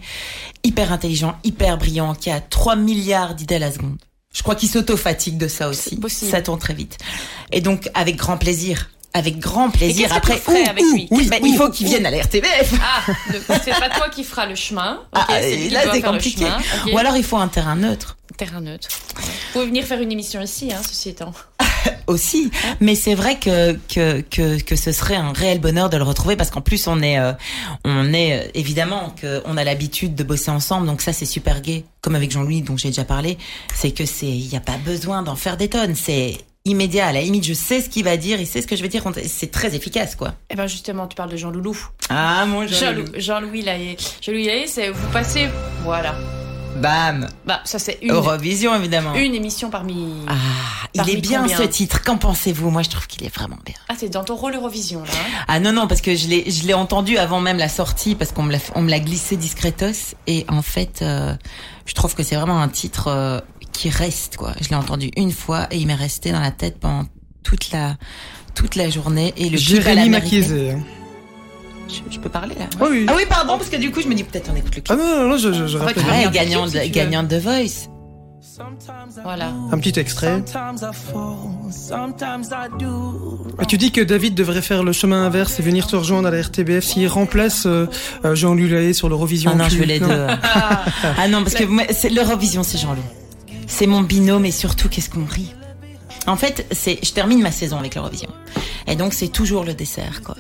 hyper 0.63 0.91
intelligent, 0.91 1.36
hyper 1.43 1.77
brillant, 1.77 2.15
qui 2.15 2.29
a 2.32 2.41
3 2.41 2.75
milliards 2.75 3.36
d'idées 3.36 3.56
à 3.56 3.60
la 3.60 3.71
seconde. 3.71 3.97
Je 4.34 4.41
crois 4.41 4.56
qu'il 4.56 4.67
s'auto-fatigue 4.69 5.38
de 5.38 5.47
ça 5.47 5.69
aussi. 5.69 5.91
C'est 5.91 5.99
possible. 5.99 6.32
Ça 6.32 6.41
tourne 6.41 6.58
très 6.60 6.73
vite. 6.73 6.97
Et 7.51 7.62
donc 7.62 7.89
avec 7.93 8.15
grand 8.15 8.38
plaisir. 8.38 8.89
Avec 9.15 9.38
grand 9.39 9.69
plaisir. 9.69 10.10
Après, 10.12 10.41
ouh, 10.47 10.52
avec 10.69 10.84
ouh, 10.84 10.93
lui? 10.93 11.08
oui, 11.12 11.30
que- 11.30 11.45
il 11.45 11.56
faut 11.56 11.69
qu'il 11.69 11.86
vienne 11.88 12.06
à 12.06 12.12
la 12.12 12.21
RTBF. 12.23 12.73
Ah, 12.82 13.13
c'est 13.63 13.80
pas 13.80 13.89
toi 13.89 14.10
qui 14.10 14.23
feras 14.23 14.47
le 14.47 14.56
chemin. 14.56 15.02
Ah, 15.12 15.39
et 15.41 15.69
là 15.69 15.82
c'est 15.91 16.02
compliqué. 16.02 16.45
Ou 16.91 16.97
alors 16.97 17.15
il 17.15 17.23
faut 17.23 17.38
un 17.38 17.47
terrain 17.47 17.76
neutre. 17.76 18.17
Terrain 18.38 18.62
neutre. 18.62 18.88
Vous 19.15 19.21
pouvez 19.54 19.65
venir 19.67 19.86
faire 19.86 20.02
une 20.02 20.12
émission 20.12 20.41
ici, 20.41 20.71
hein, 20.73 20.82
ceci 20.88 21.10
étant. 21.10 21.32
aussi. 22.08 22.49
Mais 22.80 22.95
c'est 22.95 23.13
vrai 23.13 23.38
que, 23.38 23.73
que, 23.93 24.21
que, 24.21 24.60
que 24.62 24.76
ce 24.76 24.91
serait 24.91 25.15
un 25.15 25.32
réel 25.34 25.60
bonheur 25.60 25.89
de 25.89 25.97
le 25.97 26.04
retrouver 26.04 26.36
parce 26.36 26.49
qu'en 26.49 26.62
plus 26.62 26.88
on 26.88 27.02
est, 27.02 27.19
euh, 27.19 27.34
on 27.86 28.13
est 28.13 28.39
euh, 28.39 28.49
évidemment 28.56 29.13
que 29.21 29.41
on 29.45 29.58
a 29.58 29.63
l'habitude 29.63 30.15
de 30.15 30.23
bosser 30.23 30.49
ensemble, 30.49 30.88
donc 30.88 31.02
ça 31.02 31.13
c'est 31.13 31.26
super 31.26 31.62
gai. 31.62 31.86
Comme 32.02 32.15
avec 32.15 32.32
Jean-Louis 32.32 32.62
dont 32.63 32.78
j'ai 32.78 32.89
déjà 32.89 33.04
parlé, 33.06 33.38
c'est 33.76 33.91
que 33.91 34.06
c'est, 34.06 34.26
il 34.28 34.47
n'y 34.49 34.58
a 34.58 34.62
pas 34.62 34.78
besoin 34.78 35.21
d'en 35.23 35.36
faire 35.36 35.56
des 35.58 35.69
tonnes. 35.69 35.95
C'est 35.95 36.38
immédiat. 36.65 37.08
À 37.08 37.12
la 37.12 37.21
limite, 37.21 37.43
je 37.45 37.54
sais 37.54 37.82
ce 37.82 37.89
qu'il 37.89 38.04
va 38.04 38.17
dire, 38.17 38.39
il 38.39 38.47
sait 38.47 38.62
ce 38.62 38.67
que 38.67 38.76
je 38.76 38.82
vais 38.82 38.89
dire. 38.89 39.04
C'est 39.28 39.52
très 39.52 39.76
efficace, 39.76 40.15
quoi. 40.15 40.34
Eh 40.49 40.56
ben 40.56 40.67
justement, 40.67 41.08
tu 41.08 41.15
parles 41.15 41.32
de 41.32 41.38
Jean 41.38 41.52
Loulou. 41.52 41.78
Ah 42.10 42.45
mon 42.45 42.65
Jean-Louis 42.67 43.06
Jean-Louis 43.15 43.62
Lahaye. 43.63 43.97
Jean-Louis 44.21 44.45
Lahaye, 44.45 44.67
c'est 44.67 44.89
vous 44.89 45.08
passez, 45.12 45.47
voilà. 45.84 46.15
Bam. 46.78 47.28
Bah 47.45 47.62
ça 47.65 47.78
c'est 47.78 47.99
une, 48.02 48.12
Eurovision 48.12 48.73
évidemment. 48.76 49.13
une 49.13 49.36
émission 49.36 49.69
parmi. 49.69 50.12
Ah, 50.28 50.34
il 50.95 51.08
est 51.08 51.17
bien 51.17 51.41
combien 51.41 51.56
ce 51.58 51.62
titre. 51.63 52.02
Qu'en 52.02 52.17
pensez-vous? 52.17 52.71
Moi, 52.71 52.82
je 52.82 52.89
trouve 52.89 53.06
qu'il 53.06 53.23
est 53.23 53.34
vraiment 53.34 53.60
bien. 53.63 53.76
Ah 53.89 53.93
t'es 53.95 54.10
dans 54.10 54.23
ton 54.23 54.36
rôle 54.36 54.56
Eurovision 54.56 55.02
là. 55.04 55.12
hein 55.13 55.43
Ah 55.47 55.60
non 55.60 55.71
non 55.71 55.86
parce 55.86 56.02
que 56.02 56.15
je 56.15 56.28
l'ai 56.28 56.49
je 56.49 56.65
l'ai 56.65 56.73
entendu 56.73 57.17
avant 57.19 57.41
même 57.41 57.58
la 57.60 57.69
sortie 57.69 58.15
parce 58.15 58.32
qu'on 58.32 58.41
me 58.41 58.52
l'a 58.52 58.58
on 58.73 58.82
me 58.82 58.89
l'a 58.89 58.99
glissé 58.99 59.38
discretos 59.38 60.15
et 60.26 60.45
en 60.49 60.63
fait 60.63 61.04
euh, 61.04 61.36
je 61.86 61.93
trouve 61.93 62.15
que 62.15 62.23
c'est 62.23 62.36
vraiment 62.38 62.60
un 62.60 62.69
titre 62.69 63.08
euh, 63.08 63.39
qui 63.73 63.89
reste 63.89 64.38
quoi. 64.38 64.53
Je 64.62 64.69
l'ai 64.69 64.75
entendu 64.75 65.12
une 65.17 65.31
fois 65.31 65.67
et 65.71 65.77
il 65.77 65.88
m'est 65.88 65.93
resté 65.95 66.31
dans 66.31 66.39
la 66.39 66.51
tête 66.51 66.79
pendant 66.79 67.03
toute 67.43 67.71
la 67.71 67.95
toute 68.55 68.75
la 68.75 68.89
journée 68.89 69.33
et 69.36 69.49
le 69.49 69.57
Jérémy. 69.57 70.09
Maquiezé. 70.09 70.71
hein. 70.71 70.79
Je, 71.89 71.95
je 72.15 72.19
peux 72.19 72.29
parler 72.29 72.55
là? 72.55 72.65
Ah 72.79 72.86
oui. 72.89 73.05
Ah 73.09 73.13
oui 73.17 73.23
pardon 73.27 73.57
parce 73.57 73.69
que 73.69 73.75
du 73.77 73.91
coup 73.91 74.01
je 74.01 74.07
me 74.07 74.13
dis 74.15 74.23
peut-être 74.23 74.49
on 74.53 74.55
écoute 74.55 74.75
le 74.75 74.81
Ah 74.88 74.93
clip. 74.95 74.99
non, 75.05 75.19
non, 75.23 75.29
non, 75.29 75.38
je, 75.38 75.51
je, 75.51 75.67
je 75.67 75.77
En 75.77 75.88
fait, 75.88 75.97
Ouais, 75.97 76.29
gagnant 76.31 76.65
de 76.65 76.69
si 76.71 76.77
tu 76.79 76.83
veux. 76.83 76.89
gagnant 76.89 77.23
de 77.23 77.36
Voice. 77.38 77.89
Voilà. 79.23 79.51
Un 79.71 79.79
petit 79.79 79.99
extrait. 79.99 80.43
Et 83.62 83.65
tu 83.65 83.77
dis 83.77 83.91
que 83.91 84.01
David 84.01 84.36
devrait 84.36 84.62
faire 84.62 84.83
le 84.83 84.91
chemin 84.91 85.25
inverse 85.25 85.59
et 85.59 85.63
venir 85.63 85.88
te 85.88 85.95
rejoindre 85.95 86.27
à 86.27 86.31
la 86.31 86.41
RTBF 86.41 86.83
s'il 86.83 87.07
remplace 87.07 87.65
euh, 87.65 87.88
euh, 88.25 88.36
Jean-Louis 88.36 88.69
Lahaye 88.69 88.93
sur 88.93 89.09
l'Eurovision. 89.09 89.51
Ah 89.53 89.57
non, 89.57 89.69
je 89.69 89.77
veux 89.77 89.86
les 89.86 89.99
deux. 89.99 90.07
ah 90.43 91.27
non, 91.29 91.43
parce 91.43 91.55
que 91.55 92.13
l'Eurovision, 92.13 92.63
c'est 92.63 92.77
Jean-Loup. 92.77 93.01
C'est 93.67 93.88
mon 93.88 94.02
binôme 94.02 94.45
et 94.45 94.52
surtout, 94.52 94.89
qu'est-ce 94.89 95.10
qu'on 95.10 95.26
rit. 95.26 95.54
En 96.28 96.36
fait, 96.36 96.65
c'est, 96.71 96.99
je 97.04 97.12
termine 97.12 97.41
ma 97.41 97.52
saison 97.52 97.78
avec 97.78 97.95
l'Eurovision. 97.95 98.30
Et 98.88 98.95
donc, 98.95 99.13
c'est 99.13 99.30
toujours 99.30 99.63
le 99.63 99.73
dessert, 99.73 100.21
quoi. 100.23 100.36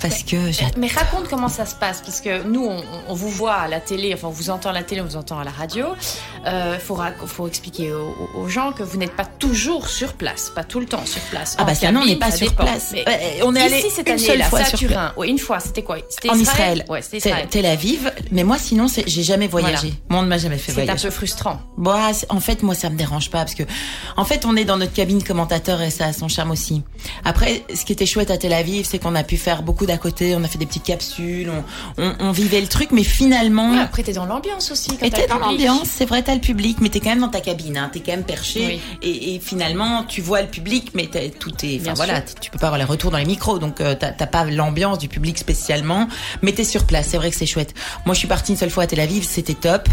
Parce 0.00 0.22
que 0.22 0.52
j'adore. 0.52 0.72
Mais 0.78 0.86
raconte 0.88 1.28
comment 1.28 1.48
ça 1.48 1.66
se 1.66 1.74
passe, 1.74 2.00
parce 2.02 2.20
que 2.20 2.42
nous, 2.44 2.64
on, 2.64 2.82
on 3.08 3.14
vous 3.14 3.28
voit 3.28 3.54
à 3.54 3.68
la 3.68 3.80
télé, 3.80 4.14
enfin, 4.14 4.28
on 4.28 4.32
vous 4.32 4.50
entend 4.50 4.70
à 4.70 4.72
la 4.72 4.82
télé, 4.82 5.00
on 5.00 5.04
vous 5.04 5.16
entend 5.16 5.38
à 5.38 5.44
la 5.44 5.50
radio. 5.50 5.86
Euh, 6.46 6.78
faut, 6.78 7.46
expliquer 7.46 7.92
aux, 7.92 8.14
aux 8.36 8.48
gens 8.48 8.72
que 8.72 8.82
vous 8.82 8.96
n'êtes 8.96 9.14
pas 9.16 9.24
toujours 9.24 9.88
sur 9.88 10.12
place, 10.14 10.50
pas 10.54 10.64
tout 10.64 10.80
le 10.80 10.86
temps 10.86 11.04
sur 11.04 11.20
place. 11.22 11.56
Ah 11.58 11.64
bah 11.64 11.74
ça, 11.74 11.90
non, 11.92 12.00
on 12.02 12.06
n'est 12.06 12.16
pas 12.16 12.30
ça 12.30 12.36
sur 12.38 12.50
dépend. 12.50 12.64
place. 12.64 12.90
Mais 12.92 13.04
on 13.44 13.54
est 13.54 13.60
allé 13.62 13.82
cette 13.90 14.06
une 14.06 14.14
année, 14.14 14.22
seule 14.22 14.38
là, 14.38 14.44
fois 14.44 14.60
à 14.60 14.64
sur 14.64 14.78
Turin. 14.78 15.12
Ouais, 15.16 15.28
une 15.28 15.38
fois, 15.38 15.60
c'était 15.60 15.82
quoi? 15.82 15.96
C'était 16.08 16.30
En 16.30 16.38
Israël? 16.38 16.84
Ouais, 16.88 17.02
c'était 17.02 17.18
Israël. 17.18 17.46
Tel 17.50 17.66
Aviv. 17.66 18.12
Mais 18.30 18.44
moi, 18.44 18.58
sinon, 18.58 18.86
j'ai 19.06 19.22
jamais 19.22 19.48
voyagé. 19.48 19.74
Voilà. 19.76 19.94
Moi, 20.10 20.20
on 20.20 20.22
ne 20.22 20.28
m'a 20.28 20.38
jamais 20.38 20.58
fait 20.58 20.72
C'est 20.72 20.80
un 20.82 20.84
voyager. 20.84 21.08
peu 21.08 21.14
frustrant. 21.14 21.60
Ah, 21.86 22.10
c'est- 22.12 22.30
en 22.30 22.40
fait, 22.40 22.62
moi, 22.62 22.74
ça 22.74 22.88
me 22.90 22.96
dérange 22.96 23.30
pas 23.30 23.38
parce 23.38 23.54
que, 23.54 23.64
en 24.16 24.24
fait, 24.24 24.44
on 24.44 24.56
est 24.56 24.64
dans 24.64 24.76
notre 24.76 24.92
cabine 24.92 25.22
commentateur 25.22 25.80
et 25.82 25.90
ça 25.90 26.06
a 26.06 26.12
son 26.12 26.28
charme 26.28 26.50
aussi. 26.52 26.82
Après, 27.24 27.64
ce 27.74 27.84
qui 27.84 27.92
était 27.92 28.06
chouette 28.06 28.30
à 28.30 28.38
Tel 28.38 28.52
Aviv, 28.52 28.86
c'est 28.88 28.98
qu'on 28.98 29.14
a 29.14 29.24
pu 29.24 29.36
faire 29.36 29.62
beaucoup 29.62 29.86
d'à 29.88 29.98
côté. 29.98 30.34
On 30.36 30.44
a 30.44 30.48
fait 30.48 30.58
des 30.58 30.66
petites 30.66 30.84
capsules, 30.84 31.50
on, 31.50 31.64
on, 32.02 32.14
on 32.20 32.30
vivait 32.30 32.60
le 32.60 32.68
truc, 32.68 32.90
mais 32.92 33.02
finalement, 33.02 33.72
Ouais, 33.72 33.80
après, 33.80 34.02
t'es 34.02 34.12
dans 34.12 34.26
l'ambiance 34.26 34.70
aussi. 34.70 34.96
quand 34.96 35.10
t'es 35.10 35.26
dans 35.26 35.38
l'ambiance, 35.38 35.88
c'est 35.92 36.04
vrai, 36.04 36.22
t'as 36.22 36.34
le 36.34 36.40
public, 36.40 36.78
mais 36.80 36.88
t'es 36.88 37.00
quand 37.00 37.10
même 37.10 37.20
dans 37.20 37.28
ta 37.28 37.40
cabine, 37.40 37.76
hein, 37.76 37.90
t'es 37.92 38.00
quand 38.00 38.12
même 38.12 38.24
perché, 38.24 38.64
Oui. 38.66 38.80
et, 39.02 39.34
et 39.34 39.40
finalement, 39.40 40.04
tu 40.04 40.20
vois 40.20 40.42
le 40.42 40.48
public, 40.48 40.90
mais 40.94 41.08
tout 41.38 41.52
est, 41.64 41.80
enfin 41.82 41.94
voilà, 41.94 42.20
tu- 42.22 42.50
peux 42.50 42.58
pas 42.58 42.66
avoir 42.68 42.78
les 42.78 42.84
retours 42.84 43.10
dans 43.10 43.18
les 43.18 43.24
micros, 43.24 43.58
donc 43.58 43.80
euh, 43.80 43.94
t'as 43.98 44.10
t'as 44.12 44.26
pas 44.26 44.44
l'ambiance 44.44 44.98
du 44.98 45.08
public 45.08 45.36
spécialement, 45.38 46.08
mais 46.42 46.52
t'es 46.52 46.64
sur 46.64 46.84
place, 46.84 47.08
c'est 47.10 47.16
vrai 47.16 47.30
que 47.30 47.36
c'est 47.36 47.46
chouette. 47.46 47.74
Moi, 48.06 48.14
je 48.14 48.18
suis 48.20 48.28
partie 48.28 48.52
une 48.52 48.58
seule 48.58 48.70
fois 48.70 48.84
à 48.84 48.86
Tel 48.86 49.00
Aviv, 49.00 49.24
c'était 49.24 49.54
top. 49.54 49.88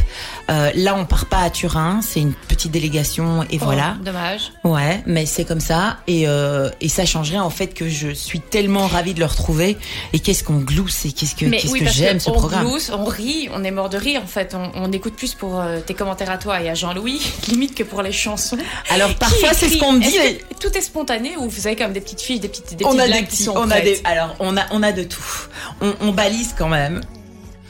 Euh, 0.50 0.72
là, 0.76 0.96
on 0.96 1.06
part 1.06 1.26
pas 1.26 1.40
à 1.40 1.50
Turin, 1.50 2.00
c'est 2.02 2.20
une 2.22 2.34
petite 2.34 2.72
délégation, 2.72 3.44
et 3.44 3.58
Oh, 3.62 3.66
voilà. 3.66 3.96
Dommage. 4.04 4.52
Ouais, 4.64 5.02
mais 5.06 5.26
c'est 5.26 5.46
comme 5.46 5.60
ça, 5.62 5.98
et, 6.08 6.28
euh, 6.28 6.70
et 6.82 6.90
ça 6.90 7.06
change 7.06 7.30
rien 7.32 7.44
en 7.44 7.50
fait 7.50 7.74
que 7.74 7.88
je 7.90 8.10
suis 8.14 8.40
tellement 8.42 8.88
ravie 8.88 9.14
de 9.14 9.20
le 9.20 9.26
retrouver, 9.26 9.78
et 10.14 10.20
qu'est-ce 10.20 10.44
qu'on 10.44 10.60
glousse, 10.60 11.06
et 11.06 11.12
qu'est-ce 11.12 11.36
que, 11.36 11.46
Mais 11.46 11.58
qu'est-ce 11.58 11.72
oui, 11.74 11.80
que 11.80 11.90
j'aime 11.90 12.20
ce 12.20 12.30
on 12.30 12.34
programme. 12.34 12.66
glousse, 12.68 12.92
on 12.94 13.06
rit, 13.06 13.50
on 13.54 13.64
est 13.64 13.72
mort 13.72 13.90
de 13.90 13.98
rire 13.98 14.22
en 14.24 14.28
fait. 14.28 14.56
On, 14.56 14.72
on 14.76 14.92
écoute 14.92 15.16
plus 15.16 15.34
pour 15.34 15.60
euh, 15.60 15.80
tes 15.80 15.94
commentaires 15.94 16.32
à 16.32 16.38
toi 16.38 16.62
et 16.62 16.70
à 16.70 16.74
Jean-Louis, 16.74 17.22
limite 17.48 17.76
que 17.76 17.84
pour 17.84 18.02
les 18.02 18.12
chansons. 18.12 18.58
Alors 18.90 19.14
parfois, 19.16 19.54
c'est 19.54 19.70
ce 19.70 19.78
qu'on 19.78 19.94
me 19.94 20.02
dit. 20.02 20.12
Que 20.12 20.56
Tout 20.68 20.78
est 20.78 20.82
spontané 20.82 21.36
ou 21.38 21.50
vous 21.50 21.68
avez 21.68 21.76
comme 21.76 21.94
des 21.94 22.02
petites 22.02 22.22
fiches, 22.22 22.40
des 22.40 22.48
petites, 22.48 22.76
des 22.76 22.86
on 22.86 22.90
petites 22.90 23.02
a 23.02 23.08
des 23.08 23.20
qui 23.20 23.26
petits, 23.26 23.44
sont 23.44 23.54
on 23.56 23.70
a 23.72 23.82
des, 23.82 24.02
alors 24.04 24.36
on 24.40 24.56
a, 24.58 24.64
on 24.72 24.84
a 24.84 24.92
de 24.92 25.04
tout. 25.04 25.48
On, 25.82 25.94
on 26.02 26.12
balise 26.12 26.56
quand 26.58 26.70
même. 26.70 27.02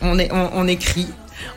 On 0.01 0.19
est, 0.19 0.32
on, 0.32 0.49
on 0.54 0.67
écrit 0.67 1.08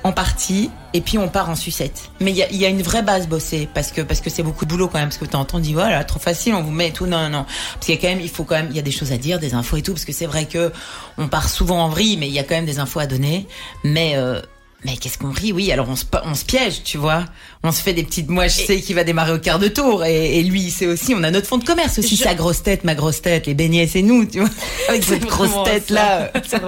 en 0.05 0.12
partie 0.12 0.71
et 0.95 1.01
puis 1.01 1.19
on 1.19 1.29
part 1.29 1.51
en 1.51 1.55
sucette. 1.55 2.11
Mais 2.21 2.31
il 2.31 2.37
y 2.37 2.43
a, 2.43 2.51
y 2.51 2.64
a 2.64 2.69
une 2.69 2.83
vraie 2.83 3.03
base 3.03 3.29
bossée 3.29 3.69
parce 3.73 3.93
que 3.93 4.01
parce 4.01 4.21
que 4.21 4.31
c'est 4.31 4.43
beaucoup 4.43 4.64
de 4.64 4.71
boulot 4.71 4.88
quand 4.88 4.99
même 4.99 5.09
parce 5.09 5.19
que 5.19 5.27
on 5.55 5.59
dit 5.61 5.75
voilà 5.75 6.05
trop 6.05 6.19
facile 6.19 6.55
on 6.55 6.62
vous 6.62 6.71
met 6.71 6.88
et 6.88 6.93
tout 6.93 7.07
non 7.07 7.23
non 7.23 7.31
non 7.31 7.45
parce 7.45 7.87
qu'il 7.87 7.95
y 7.95 7.99
a 7.99 8.01
quand 8.01 8.09
même 8.09 8.21
il 8.21 8.29
faut 8.29 8.45
quand 8.45 8.57
même 8.57 8.69
il 8.71 8.77
y 8.77 8.79
a 8.79 8.83
des 8.83 8.91
choses 8.91 9.12
à 9.12 9.19
dire 9.19 9.38
des 9.38 9.55
infos 9.55 9.77
et 9.77 9.83
tout 9.83 9.93
parce 9.93 10.05
que 10.05 10.12
c'est 10.12 10.27
vrai 10.27 10.47
que 10.47 10.73
on 11.17 11.29
part 11.29 11.49
souvent 11.49 11.85
en 11.85 11.88
vrille 11.88 12.17
mais 12.17 12.29
il 12.29 12.33
y 12.33 12.38
a 12.38 12.45
quand 12.45 12.55
même 12.55 12.67
des 12.67 12.79
infos 12.79 13.01
à 13.01 13.07
donner 13.07 13.47
mais 13.85 14.14
euh, 14.17 14.41
mais 14.85 14.97
qu'est-ce 14.97 15.19
qu'on 15.19 15.31
rit 15.33 15.53
Oui, 15.53 15.73
alors 15.73 15.88
on 15.88 15.97
se, 15.97 16.05
on 16.25 16.35
se 16.35 16.45
piège, 16.45 16.83
tu 16.85 16.99
vois. 16.99 17.25
On 17.64 17.73
se 17.73 17.83
fait 17.83 17.93
des 17.95 18.05
petites. 18.05 18.29
Moi, 18.29 18.47
je 18.47 18.59
sais 18.59 18.81
qu'il 18.81 18.95
va 18.95 19.03
démarrer 19.03 19.33
au 19.33 19.38
quart 19.41 19.59
de 19.59 19.67
tour, 19.67 20.05
et, 20.05 20.38
et 20.38 20.43
lui, 20.45 20.61
il 20.62 20.71
sait 20.71 20.87
aussi. 20.87 21.14
On 21.17 21.23
a 21.25 21.31
notre 21.33 21.49
fond 21.49 21.59
de 21.59 21.64
commerce 21.64 21.99
aussi, 21.99 22.14
Je- 22.17 22.23
sa 22.23 22.35
grosse 22.35 22.62
tête, 22.62 22.85
ma 22.85 22.95
grosse 22.95 23.21
tête, 23.21 23.47
les 23.47 23.55
beignets, 23.55 23.88
c'est 23.88 24.03
nous, 24.03 24.25
tu 24.25 24.38
vois. 24.41 24.49
Avec 24.88 25.03
cette 25.03 25.25
grosse 25.27 25.64
tête 25.64 25.91
là. 25.91 26.31
C'est. 26.47 26.61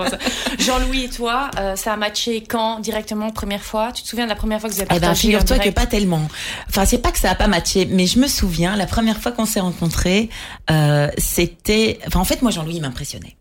Jean-Louis 0.58 1.04
et 1.04 1.08
toi, 1.08 1.50
euh, 1.58 1.76
ça 1.76 1.92
a 1.92 1.96
matché 1.96 2.42
quand 2.42 2.80
directement 2.80 3.30
première 3.30 3.62
fois? 3.62 3.92
Tu 3.92 4.02
te 4.02 4.08
souviens 4.08 4.24
de 4.24 4.30
la 4.30 4.36
première 4.36 4.60
fois 4.60 4.68
que 4.68 4.74
vous 4.74 4.80
avez 4.80 4.88
Eh 4.90 4.94
ben, 4.94 5.00
partagé 5.00 5.28
en 5.36 5.40
figure-toi 5.40 5.58
que 5.60 5.70
pas 5.70 5.86
tellement. 5.86 6.28
Enfin, 6.68 6.84
c'est 6.84 6.98
pas 6.98 7.12
que 7.12 7.18
ça 7.20 7.30
a 7.30 7.34
pas 7.36 7.46
matché, 7.46 7.86
mais 7.86 8.06
je 8.06 8.18
me 8.18 8.26
souviens, 8.26 8.74
la 8.76 8.86
première 8.86 9.18
fois 9.20 9.30
qu'on 9.32 9.46
s'est 9.46 9.60
rencontrés, 9.60 10.28
euh, 10.70 11.08
c'était. 11.16 12.00
Enfin, 12.08 12.18
en 12.20 12.24
fait, 12.24 12.42
moi, 12.42 12.50
Jean-Louis 12.50 12.74
il 12.76 12.82
m'impressionnait. 12.82 13.36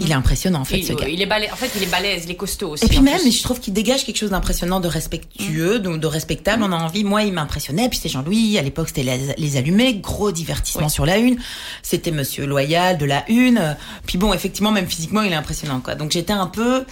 Il 0.00 0.10
est 0.10 0.14
impressionnant, 0.14 0.60
en 0.60 0.64
fait, 0.64 0.78
il, 0.78 0.84
ce 0.86 0.92
gars. 0.94 1.08
il 1.08 1.20
est 1.20 1.26
balèze. 1.26 1.52
En 1.52 1.56
fait, 1.56 1.70
il 1.76 1.82
est 1.82 1.90
balèze, 1.90 2.24
il 2.24 2.30
est 2.30 2.36
costaud 2.36 2.70
aussi. 2.70 2.84
Et 2.84 2.88
puis 2.88 3.00
même, 3.00 3.18
plus. 3.18 3.30
je 3.36 3.42
trouve 3.42 3.60
qu'il 3.60 3.72
dégage 3.72 4.04
quelque 4.04 4.16
chose 4.16 4.30
d'impressionnant, 4.30 4.80
de 4.80 4.88
respectueux, 4.88 5.78
donc 5.78 6.00
de 6.00 6.06
respectable. 6.06 6.62
On 6.62 6.72
a 6.72 6.76
envie. 6.76 7.04
Moi, 7.04 7.22
il 7.24 7.32
m'impressionnait. 7.32 7.88
Puis 7.88 7.98
c'est 8.02 8.08
Jean-Louis. 8.08 8.58
À 8.58 8.62
l'époque, 8.62 8.88
c'était 8.88 9.02
les, 9.02 9.34
les 9.36 9.56
allumés, 9.56 9.94
gros 9.94 10.32
divertissement 10.32 10.86
Oui. 10.86 10.90
sur 10.90 11.06
la 11.06 11.18
une. 11.18 11.36
C'était 11.82 12.10
Monsieur 12.10 12.46
Loyal 12.46 12.98
de 12.98 13.04
la 13.04 13.24
une. 13.30 13.76
Puis 14.06 14.18
bon, 14.18 14.32
effectivement, 14.32 14.72
même 14.72 14.86
physiquement, 14.86 15.22
il 15.22 15.32
est 15.32 15.36
impressionnant, 15.36 15.80
quoi. 15.80 15.94
Donc 15.94 16.12
j'étais 16.12 16.32
un 16.32 16.46
peu, 16.46 16.84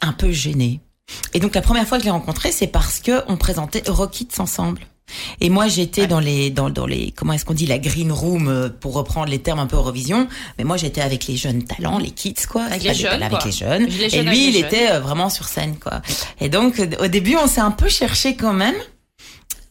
un 0.00 0.12
peu 0.12 0.30
gênée. 0.32 0.80
Et 1.34 1.40
donc 1.40 1.54
la 1.54 1.62
première 1.62 1.86
fois 1.86 1.98
que 1.98 2.02
je 2.02 2.06
l'ai 2.06 2.12
rencontré, 2.12 2.52
c'est 2.52 2.66
parce 2.68 3.00
que 3.00 3.22
on 3.28 3.36
présentait 3.36 3.82
Rockets 3.88 4.38
ensemble. 4.38 4.80
Et 5.40 5.50
moi, 5.50 5.68
j'étais 5.68 6.06
dans 6.06 6.20
les, 6.20 6.50
dans, 6.50 6.70
dans 6.70 6.86
les, 6.86 7.12
comment 7.12 7.32
est-ce 7.32 7.44
qu'on 7.44 7.54
dit, 7.54 7.66
la 7.66 7.78
green 7.78 8.12
room, 8.12 8.48
euh, 8.48 8.68
pour 8.68 8.94
reprendre 8.94 9.28
les 9.28 9.38
termes 9.38 9.58
un 9.58 9.66
peu 9.66 9.76
Eurovision. 9.76 10.28
Mais 10.58 10.64
moi, 10.64 10.76
j'étais 10.76 11.00
avec 11.00 11.26
les 11.26 11.36
jeunes 11.36 11.64
talents, 11.64 11.98
les 11.98 12.10
kids, 12.10 12.34
quoi. 12.48 12.64
Avec 12.64 12.82
les 12.82 12.94
jeunes, 12.94 13.22
Avec 13.22 13.38
quoi. 13.38 13.46
les 13.46 13.52
jeunes. 13.52 13.86
Les 13.86 14.04
Et 14.04 14.10
jeunes 14.10 14.26
lui, 14.28 14.48
il 14.48 14.56
était 14.56 14.90
euh, 14.90 15.00
vraiment 15.00 15.28
sur 15.30 15.48
scène, 15.48 15.76
quoi. 15.78 16.02
Et 16.40 16.48
donc, 16.48 16.80
au 17.00 17.06
début, 17.06 17.36
on 17.42 17.46
s'est 17.46 17.60
un 17.60 17.70
peu 17.70 17.88
cherché 17.88 18.36
quand 18.36 18.52
même. 18.52 18.74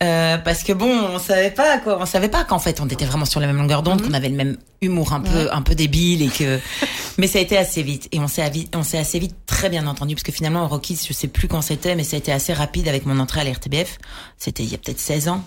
Euh, 0.01 0.37
parce 0.37 0.63
que 0.63 0.71
bon, 0.71 0.89
on 0.89 1.19
savait 1.19 1.51
pas 1.51 1.77
quoi, 1.79 1.97
on 2.01 2.05
savait 2.05 2.29
pas 2.29 2.45
qu'en 2.45 2.59
fait 2.59 2.79
on 2.79 2.87
était 2.87 3.03
vraiment 3.03 3.25
sur 3.25 3.41
la 3.41 3.47
même 3.47 3.57
longueur 3.57 3.83
d'onde, 3.83 4.01
qu'on 4.01 4.13
avait 4.13 4.29
le 4.29 4.35
même 4.37 4.55
humour 4.81 5.11
un 5.11 5.19
peu, 5.19 5.51
un 5.51 5.61
peu 5.61 5.75
débile 5.75 6.21
et 6.21 6.29
que, 6.29 6.57
mais 7.17 7.27
ça 7.27 7.39
a 7.39 7.41
été 7.41 7.57
assez 7.57 7.83
vite 7.83 8.07
et 8.13 8.19
on 8.21 8.29
s'est 8.29 8.41
avi- 8.41 8.69
on 8.73 8.83
s'est 8.83 8.97
assez 8.97 9.19
vite 9.19 9.35
très 9.45 9.67
bien 9.67 9.87
entendu 9.87 10.15
parce 10.15 10.23
que 10.23 10.31
finalement 10.31 10.65
Rockies, 10.69 11.01
je 11.05 11.11
sais 11.11 11.27
plus 11.27 11.49
quand 11.49 11.61
c'était, 11.61 11.95
mais 11.95 12.05
ça 12.05 12.15
a 12.15 12.19
été 12.19 12.31
assez 12.31 12.53
rapide 12.53 12.87
avec 12.87 13.05
mon 13.05 13.19
entrée 13.19 13.41
à 13.41 13.43
la 13.43 13.51
RTBF. 13.51 13.97
C'était 14.37 14.63
il 14.63 14.71
y 14.71 14.75
a 14.75 14.77
peut-être 14.77 15.01
16 15.01 15.27
ans. 15.27 15.43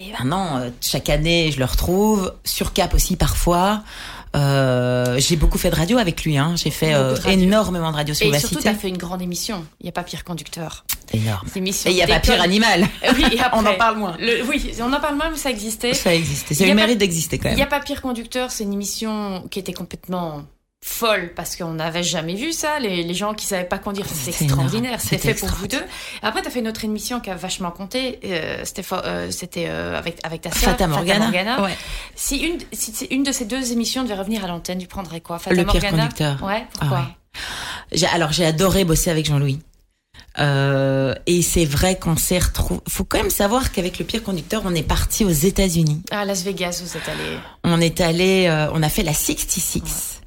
Et 0.00 0.10
maintenant, 0.12 0.58
euh, 0.58 0.70
chaque 0.80 1.08
année, 1.08 1.50
je 1.52 1.58
le 1.60 1.64
retrouve 1.64 2.32
sur 2.44 2.72
Cap 2.72 2.94
aussi 2.94 3.14
parfois. 3.16 3.82
Euh, 4.36 5.18
j'ai 5.18 5.36
beaucoup 5.36 5.58
fait 5.58 5.70
de 5.70 5.76
radio 5.76 5.98
avec 5.98 6.24
lui. 6.24 6.36
Hein. 6.38 6.54
J'ai 6.56 6.70
fait 6.70 6.94
euh, 6.94 7.14
de 7.16 7.28
énormément 7.30 7.90
de 7.90 7.96
radio 7.96 8.14
sur 8.14 8.26
Et 8.26 8.30
la 8.30 8.38
surtout, 8.38 8.60
t'as 8.62 8.74
fait 8.74 8.88
une 8.88 8.98
grande 8.98 9.22
émission. 9.22 9.64
Il 9.80 9.84
n'y 9.84 9.88
a 9.88 9.92
pas 9.92 10.02
pire 10.04 10.22
conducteur. 10.24 10.84
Énorme. 11.12 11.46
C'est 11.50 11.58
émission 11.58 11.90
Et 11.90 11.94
il 11.94 11.96
y 11.96 12.02
a 12.02 12.06
pas 12.06 12.20
pire 12.20 12.40
animal. 12.40 12.86
Oui, 13.16 13.24
et 13.32 13.40
après, 13.40 13.58
On 13.58 13.66
en 13.66 13.74
parle 13.74 13.96
moins. 13.98 14.16
le- 14.18 14.44
oui, 14.44 14.72
on 14.80 14.92
en 14.92 15.00
parle 15.00 15.16
moins, 15.16 15.30
mais 15.30 15.36
ça 15.36 15.50
existait. 15.50 15.94
Ça. 15.94 16.14
Il 16.14 16.24
C'est 16.26 16.60
y 16.60 16.64
a 16.64 16.68
le 16.68 16.74
mérite 16.74 16.98
d'exister 16.98 17.38
quand 17.38 17.48
Il 17.48 17.50
même. 17.50 17.56
n'y 17.56 17.62
a 17.62 17.66
pas 17.66 17.80
pire 17.80 18.02
conducteur, 18.02 18.50
c'est 18.50 18.64
une 18.64 18.72
émission 18.72 19.46
qui 19.50 19.58
était 19.58 19.72
complètement 19.72 20.42
folle 20.84 21.32
parce 21.34 21.56
qu'on 21.56 21.72
n'avait 21.72 22.04
jamais 22.04 22.34
vu 22.36 22.52
ça. 22.52 22.78
Les, 22.78 23.02
les 23.02 23.14
gens 23.14 23.34
qui 23.34 23.46
savaient 23.46 23.64
pas 23.64 23.78
conduire, 23.78 24.06
C'était 24.08 24.44
extraordinaire. 24.44 25.00
C'était 25.00 25.34
fait 25.34 25.34
pour 25.34 25.48
vous 25.50 25.66
deux. 25.66 25.82
Après, 26.22 26.40
tu 26.40 26.48
as 26.48 26.50
fait 26.50 26.60
une 26.60 26.68
autre 26.68 26.84
émission 26.84 27.18
qui 27.20 27.30
a 27.30 27.34
vachement 27.34 27.70
compté. 27.72 28.20
Euh, 28.24 28.64
c'était 28.64 28.84
euh, 28.92 29.32
euh, 29.66 29.98
avec, 29.98 30.18
avec 30.22 30.42
ta 30.42 30.50
sœur, 30.52 30.70
Fata 30.70 30.86
Morgana. 30.86 31.30
Ouais. 31.62 31.76
Si, 32.14 32.36
une, 32.38 32.58
si 32.72 32.92
c'est 32.94 33.06
une 33.10 33.22
de 33.24 33.32
ces 33.32 33.44
deux 33.44 33.72
émissions 33.72 34.04
devait 34.04 34.14
revenir 34.14 34.44
à 34.44 34.48
l'antenne, 34.48 34.78
tu 34.78 34.86
prendrais 34.86 35.20
quoi? 35.20 35.38
Fata 35.40 35.56
Le 35.56 35.64
pire 35.64 35.74
Morgana? 35.82 36.02
conducteur. 36.04 36.42
Ouais, 36.44 36.64
pourquoi? 36.78 36.98
Ah 36.98 37.02
ouais. 37.96 38.06
Alors 38.12 38.32
j'ai 38.32 38.46
adoré 38.46 38.84
bosser 38.84 39.10
avec 39.10 39.26
Jean-Louis. 39.26 39.58
Euh, 40.38 41.14
et 41.26 41.42
c'est 41.42 41.64
vrai 41.64 41.98
qu'on 41.98 42.16
s'est 42.16 42.38
retrouvé. 42.38 42.80
Faut 42.88 43.04
quand 43.04 43.18
même 43.18 43.30
savoir 43.30 43.72
qu'avec 43.72 43.98
le 43.98 44.04
pire 44.04 44.22
conducteur, 44.22 44.62
on 44.64 44.74
est 44.74 44.82
parti 44.82 45.24
aux 45.24 45.30
États-Unis. 45.30 46.02
À 46.10 46.24
Las 46.24 46.42
Vegas, 46.44 46.82
vous 46.84 46.96
êtes 46.96 47.08
allé. 47.08 47.38
On 47.64 47.80
est 47.80 48.00
allé, 48.00 48.46
euh, 48.48 48.70
on 48.72 48.82
a 48.82 48.88
fait 48.88 49.02
la 49.02 49.14
66. 49.14 50.20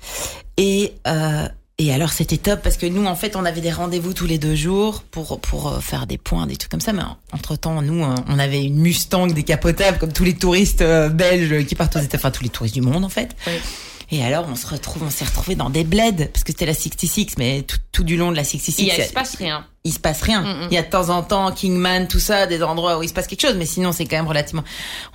Et 0.58 0.93
euh, 1.08 1.47
et 1.82 1.91
alors 1.91 2.12
c'était 2.12 2.38
top 2.38 2.62
parce 2.62 2.78
que 2.78 2.86
nous 2.86 3.06
en 3.08 3.15
fait 3.15 3.36
on 3.36 3.43
avait 3.43 3.60
des 3.60 3.71
rendez-vous 3.71 4.13
tous 4.13 4.28
les 4.28 4.38
deux 4.38 4.54
jours 4.54 5.02
pour 5.10 5.39
pour 5.39 5.67
euh, 5.67 5.80
faire 5.80 6.06
des 6.06 6.19
points, 6.19 6.45
des 6.45 6.56
trucs 6.56 6.69
comme 6.69 6.80
ça. 6.80 6.93
Mais 6.93 7.02
entre 7.32 7.56
temps 7.56 7.82
nous 7.82 8.04
euh, 8.04 8.13
on 8.28 8.38
avait 8.38 8.63
une 8.63 8.78
Mustang 8.78 9.26
décapotable 9.26 9.97
comme 9.97 10.13
tous 10.13 10.24
les 10.24 10.36
touristes 10.36 10.84
euh, 10.84 11.10
belges 11.10 11.65
qui 11.65 11.74
partent 11.74 11.95
aux 11.95 12.00
États, 12.00 12.17
enfin 12.17 12.30
tous 12.30 12.43
les 12.43 12.50
touristes 12.50 12.76
du 12.76 12.82
monde 12.82 13.04
en 13.04 13.10
fait. 13.10 13.36
Oui. 13.47 13.54
Et 14.13 14.24
alors 14.24 14.45
on 14.50 14.56
se 14.56 14.67
retrouve, 14.67 15.04
on 15.04 15.10
s'est 15.10 15.24
retrouvé 15.24 15.56
dans 15.56 15.69
des 15.69 15.86
bleds 15.86 16.28
parce 16.28 16.43
que 16.43 16.52
c'était 16.52 16.65
la 16.65 16.74
66, 16.74 17.38
mais 17.38 17.62
tout, 17.62 17.78
tout 17.93 18.04
du 18.04 18.17
long 18.17 18.30
de 18.32 18.36
la 18.36 18.43
66, 18.43 18.76
Il 18.80 18.88
il 18.88 19.04
se 19.04 19.13
passe 19.13 19.36
rien. 19.36 19.65
il 19.86 19.93
se 19.93 20.00
passe 20.00 20.21
rien. 20.21 20.41
Mm, 20.41 20.65
mm. 20.65 20.67
Il 20.69 20.74
y 20.74 20.78
a 20.78 20.84
de 20.84 20.89
temps 20.89 21.10
en 21.10 21.24
temps 21.24 21.52
Kingman, 21.52 22.08
tout 22.08 22.19
ça, 22.19 22.45
des 22.45 22.62
endroits 22.62 23.00
où 23.00 23.04
il 23.04 23.10
se 23.10 23.13
passe 23.13 23.28
quelque 23.28 23.41
chose, 23.41 23.56
mais 23.56 23.65
sinon 23.65 23.93
c'est 23.93 24.06
quand 24.06 24.17
même 24.17 24.28
relativement. 24.28 24.63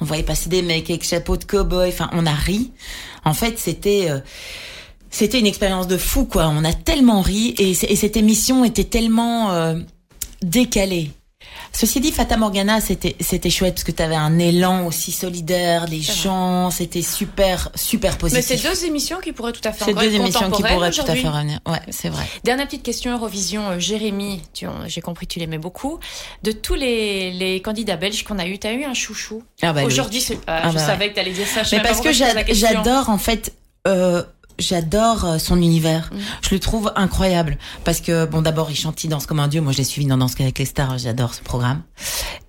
On 0.00 0.06
voyait 0.06 0.22
passer 0.22 0.48
des 0.48 0.62
mecs 0.62 0.88
avec 0.88 1.04
chapeau 1.04 1.37
de 1.37 1.44
cow-boy. 1.44 1.88
Enfin, 1.88 2.09
on 2.12 2.24
a 2.24 2.32
ri. 2.35 2.72
En 3.24 3.35
fait, 3.35 3.59
c'était 3.59 4.06
euh, 4.09 4.20
c'était 5.11 5.38
une 5.38 5.46
expérience 5.46 5.87
de 5.87 5.98
fou, 5.98 6.24
quoi. 6.24 6.48
On 6.48 6.64
a 6.64 6.72
tellement 6.72 7.20
ri 7.20 7.54
et, 7.59 7.70
et 7.70 7.96
cette 7.96 8.16
émission 8.16 8.64
était 8.64 8.85
tellement 8.85 9.52
euh, 9.52 9.78
décalée. 10.42 11.11
Ceci 11.78 12.00
dit, 12.00 12.10
Fata 12.10 12.38
Morgana, 12.38 12.80
c'était 12.80 13.16
c'était 13.20 13.50
chouette 13.50 13.74
parce 13.74 13.84
que 13.84 13.92
tu 13.92 14.02
avais 14.02 14.14
un 14.16 14.38
élan 14.38 14.86
aussi 14.86 15.12
solidaire, 15.12 15.86
les 15.86 16.00
gens, 16.00 16.70
c'était 16.70 17.02
super 17.02 17.70
super 17.74 18.12
Mais 18.12 18.18
positif. 18.18 18.44
c'est 18.62 18.68
deux 18.68 18.86
émissions 18.86 19.18
qui 19.20 19.32
pourraient 19.32 19.52
tout 19.52 19.60
à 19.68 19.72
fait 19.72 19.84
C'est 19.84 19.90
encore 19.90 20.02
deux 20.04 20.14
émissions 20.14 20.50
qui 20.50 20.62
pourraient 20.62 20.90
tout 20.90 21.00
à 21.06 21.14
fait 21.14 21.28
revenir. 21.28 21.60
Ouais, 21.66 21.80
c'est 21.90 22.08
vrai. 22.08 22.24
Dernière 22.44 22.66
petite 22.66 22.82
question 22.82 23.12
Eurovision, 23.12 23.68
euh, 23.72 23.78
Jérémy, 23.78 24.40
j'ai 24.86 25.00
compris 25.02 25.26
que 25.26 25.34
tu 25.34 25.38
l'aimais 25.38 25.58
beaucoup. 25.58 25.98
De 26.42 26.52
tous 26.52 26.74
les, 26.74 27.30
les 27.32 27.61
candidats 27.61 27.96
belges 27.96 28.24
qu'on 28.24 28.38
a 28.38 28.46
eu, 28.46 28.59
tu 28.59 28.66
as 28.66 28.72
eu 28.72 28.84
un 28.84 28.94
chouchou 28.94 29.42
Ah 29.61 29.74
bah, 29.74 29.84
Aujourd'hui, 29.84 30.22
c'est- 30.22 30.38
ah, 30.46 30.62
Ah 30.64 30.70
je 30.70 30.76
bah 30.76 30.86
savais 30.86 31.11
que 31.11 31.14
tu 31.14 31.20
allais 31.20 31.32
dire 31.32 31.46
ça. 31.46 31.62
je 31.62 31.76
Mais 31.76 31.82
parce 31.82 32.01
pas 32.01 32.11
que 32.42 32.55
j'adore 32.55 33.11
en 33.11 33.18
fait. 33.18 33.53
Euh, 33.86 34.24
J'adore 34.59 35.24
euh, 35.24 35.38
son 35.38 35.57
univers. 35.57 36.11
Mm. 36.12 36.16
Je 36.42 36.54
le 36.54 36.61
trouve 36.61 36.92
incroyable 36.96 37.59
parce 37.84 38.00
que 38.00 38.24
bon, 38.26 38.42
d'abord 38.42 38.70
il 38.70 38.76
chante, 38.76 39.02
il 39.04 39.09
danse 39.09 39.26
comme 39.26 39.40
un 39.40 39.48
dieu. 39.48 39.61
Moi, 39.61 39.72
je 39.72 39.78
l'ai 39.78 39.84
suivi 39.84 40.07
dans 40.07 40.16
Danse 40.16 40.34
avec 40.40 40.59
les 40.59 40.64
stars. 40.64 40.98
J'adore 40.98 41.34
ce 41.34 41.42
programme. 41.42 41.82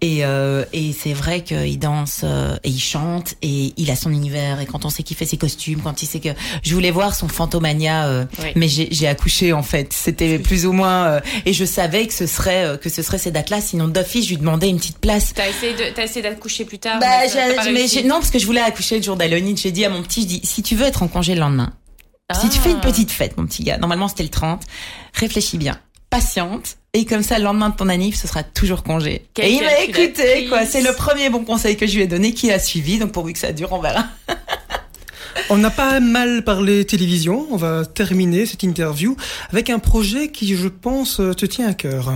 Et 0.01 0.23
euh, 0.25 0.63
et 0.73 0.93
c'est 0.93 1.13
vrai 1.13 1.41
qu'il 1.43 1.79
danse 1.79 2.21
euh, 2.23 2.55
et 2.63 2.69
il 2.69 2.79
chante 2.79 3.33
et 3.41 3.73
il 3.77 3.89
a 3.89 3.95
son 3.95 4.11
univers. 4.11 4.59
Et 4.61 4.65
quand 4.65 4.85
on 4.85 4.89
sait 4.89 5.03
qu'il 5.03 5.17
fait 5.17 5.25
ses 5.25 5.37
costumes, 5.37 5.81
quand 5.83 6.03
il 6.03 6.05
sait 6.05 6.19
que 6.19 6.29
je 6.61 6.73
voulais 6.73 6.91
voir 6.91 7.15
son 7.15 7.27
Fantomania, 7.27 8.05
euh, 8.07 8.25
Oui. 8.43 8.49
mais 8.55 8.67
j'ai 8.67 9.07
accouché 9.07 9.53
en 9.53 9.63
fait. 9.63 9.93
C'était 9.93 10.37
plus 10.39 10.65
ou 10.65 10.71
moins 10.71 11.05
euh, 11.07 11.19
et 11.45 11.53
je 11.53 11.65
savais 11.65 12.05
que 12.07 12.13
ce 12.13 12.27
serait 12.27 12.65
euh, 12.65 12.77
que 12.77 12.89
ce 12.89 13.01
serait 13.01 13.17
ces 13.17 13.31
dates-là. 13.31 13.59
Sinon 13.61 13.87
d'office, 13.87 14.25
je 14.25 14.29
lui 14.31 14.37
demandais 14.37 14.69
une 14.69 14.77
petite 14.77 14.99
place. 14.99 15.33
T'as 15.33 15.49
essayé 15.49 16.21
d'accoucher 16.21 16.65
plus 16.65 16.79
tard. 16.79 16.99
Bah, 16.99 17.07
mais 17.65 17.71
mais 17.71 18.03
non, 18.03 18.15
parce 18.15 18.29
que 18.29 18.39
je 18.39 18.45
voulais 18.45 18.61
accoucher 18.61 18.97
le 18.97 19.03
jour 19.03 19.15
d'Halloween. 19.15 19.57
J'ai 19.57 19.71
dit 19.71 19.83
à 19.85 19.89
mon 19.89 20.03
petit, 20.03 20.21
je 20.21 20.27
dis, 20.27 20.41
si 20.43 20.61
tu 20.61 20.75
veux 20.75 20.85
être 20.85 21.01
en 21.03 21.07
congé 21.07 21.33
le 21.33 21.41
lendemain, 21.41 21.73
si 22.33 22.49
tu 22.49 22.59
fais 22.59 22.71
une 22.71 22.77
Ah. 22.77 22.87
petite 22.87 23.11
fête, 23.11 23.37
mon 23.37 23.45
petit 23.45 23.63
gars, 23.63 23.77
normalement 23.77 24.07
c'était 24.07 24.23
le 24.23 24.29
30, 24.29 24.63
réfléchis 25.13 25.57
bien, 25.57 25.77
patiente, 26.09 26.77
et 26.93 27.05
comme 27.05 27.21
ça, 27.21 27.37
le 27.37 27.43
lendemain 27.43 27.69
de 27.69 27.75
ton 27.75 27.89
anniv, 27.89 28.15
ce 28.15 28.27
sera 28.27 28.41
toujours 28.43 28.81
congé. 28.83 29.25
Et 29.39 29.51
il 29.51 29.61
m'a 29.63 29.79
écouté, 29.81 30.47
quoi. 30.49 30.65
C'est 30.65 30.81
le 30.81 30.93
premier 30.93 31.29
bon 31.29 31.43
conseil 31.45 31.77
que 31.77 31.85
je 31.85 31.95
lui 31.95 32.01
ai 32.03 32.07
donné, 32.07 32.33
qui 32.33 32.51
a 32.51 32.57
suivi. 32.57 32.97
Donc 32.97 33.11
pourvu 33.11 33.33
que 33.33 33.39
ça 33.39 33.51
dure, 33.51 33.71
on 33.71 33.79
verra. 33.79 34.05
On 35.51 35.57
n'a 35.57 35.69
pas 35.69 35.99
mal 35.99 36.43
parlé 36.43 36.83
télévision. 36.85 37.45
On 37.51 37.55
va 37.57 37.85
terminer 37.85 38.47
cette 38.47 38.63
interview 38.63 39.15
avec 39.51 39.69
un 39.69 39.77
projet 39.77 40.29
qui, 40.31 40.55
je 40.57 40.67
pense, 40.67 41.17
te 41.17 41.45
tient 41.45 41.67
à 41.67 41.73
cœur. 41.75 42.11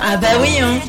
Ah 0.00 0.16
bah 0.16 0.28
oui, 0.40 0.58
hein. 0.60 0.80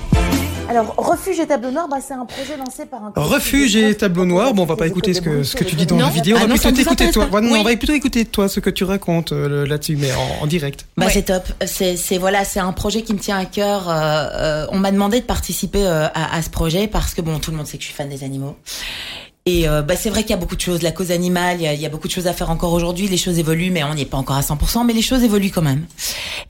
Alors, 0.72 0.93
Refuge 0.95 1.38
et 1.41 1.45
Tableau 1.47 1.69
Noir, 1.69 1.89
bah, 1.89 1.97
c'est 2.01 2.13
un 2.13 2.26
projet 2.26 2.55
lancé 2.57 2.86
par 2.86 3.03
un... 3.03 3.11
Refuge 3.13 3.76
et 3.76 3.93
tableau 3.97 4.24
noir. 4.24 4.53
Bon, 4.53 4.63
on 4.63 4.65
va 4.65 4.78
pas 4.78 4.88
écouter 4.88 5.13
ce 5.13 5.19
que, 5.19 5.43
ce 5.43 5.57
que 5.57 5.65
tu 5.65 5.76
dis 5.76 5.86
dans 5.86 5.97
Non. 5.97 6.05
la 6.05 6.11
vidéo. 6.11 6.38
On 6.38 6.39
va 6.39 6.47
non, 6.47 6.55
plutôt 6.55 6.69
intéresse 6.89 7.11
toi. 7.13 7.26
pas 7.28 7.36
Ouais, 7.36 7.41
non, 7.41 7.51
Oui. 7.51 7.59
On 7.59 7.63
va 7.63 7.76
plutôt 7.76 7.91
écouter 7.93 8.24
toi 8.24 8.47
ce 8.47 8.61
que 8.61 8.69
tu 8.69 8.86
racontes 8.86 9.34
euh, 9.34 9.67
là-dessus, 9.67 9.97
mais 9.97 10.13
en, 10.13 10.43
en 10.43 10.47
direct. 10.47 10.86
Bah 10.95 11.07
Ouais. 11.07 11.11
c'est 11.11 11.24
top. 11.24 11.43
C'est 11.65 12.17
voilà, 12.17 12.45
c'est 12.45 12.61
un 12.61 12.72
projet 12.72 13.01
qui 13.01 13.13
me 13.13 13.19
tient 13.19 13.38
à 13.38 13.43
cœur. 13.43 13.89
Euh, 13.89 13.93
euh, 13.93 14.67
on 14.72 14.80
m'a 14.80 14.91
demandé 14.91 15.19
de 15.19 15.26
participer 15.26 15.84
euh, 15.86 16.07
à, 16.13 16.38
à 16.38 16.41
ce 16.41 16.49
projet 16.49 16.88
parce 16.88 17.13
que 17.15 17.22
bon, 17.22 17.38
tout 17.39 17.51
le 17.51 17.57
monde 17.57 17.67
sait 17.67 17.76
que 17.76 17.84
je 17.84 17.88
suis 17.88 17.95
fan 17.95 18.07
des 18.07 18.24
animaux. 18.24 18.55
Et 19.47 19.67
euh, 19.67 19.82
bah, 19.82 19.95
c'est 19.95 20.11
vrai 20.11 20.22
qu'il 20.22 20.30
y 20.30 20.34
a 20.36 20.38
beaucoup 20.38 20.55
de 20.55 20.61
choses, 20.61 20.84
la 20.84 20.91
cause 20.91 21.09
animale, 21.09 21.57
il 21.59 21.63
y 21.63 21.67
a, 21.67 21.74
il 21.74 21.82
y 21.82 21.86
a 21.88 21.89
beaucoup 21.89 22.07
de 22.07 22.13
choses 22.13 22.28
à 22.28 22.34
faire 22.34 22.51
encore 22.51 22.74
aujourd'hui. 22.74 23.07
Les 23.07 23.17
choses 23.17 23.39
évoluent, 23.39 23.72
mais 23.72 23.84
on 23.84 23.95
n'y 23.95 24.03
est 24.03 24.05
pas 24.05 24.17
encore 24.17 24.36
à 24.36 24.41
100%, 24.41 24.86
mais 24.86 24.93
les 24.93 25.01
choses 25.01 25.24
évoluent 25.24 25.49
quand 25.49 25.63
même. 25.63 25.88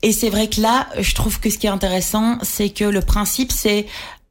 Et 0.02 0.12
c'est 0.12 0.28
vrai 0.28 0.48
que 0.48 0.60
là, 0.60 0.88
je 1.00 1.14
trouve 1.14 1.40
que 1.40 1.48
ce 1.48 1.56
qui 1.56 1.66
est 1.66 1.70
intéressant, 1.70 2.36
c'est 2.42 2.68
que 2.68 2.84
le 2.84 3.00
principe, 3.00 3.50
c'est 3.50 3.86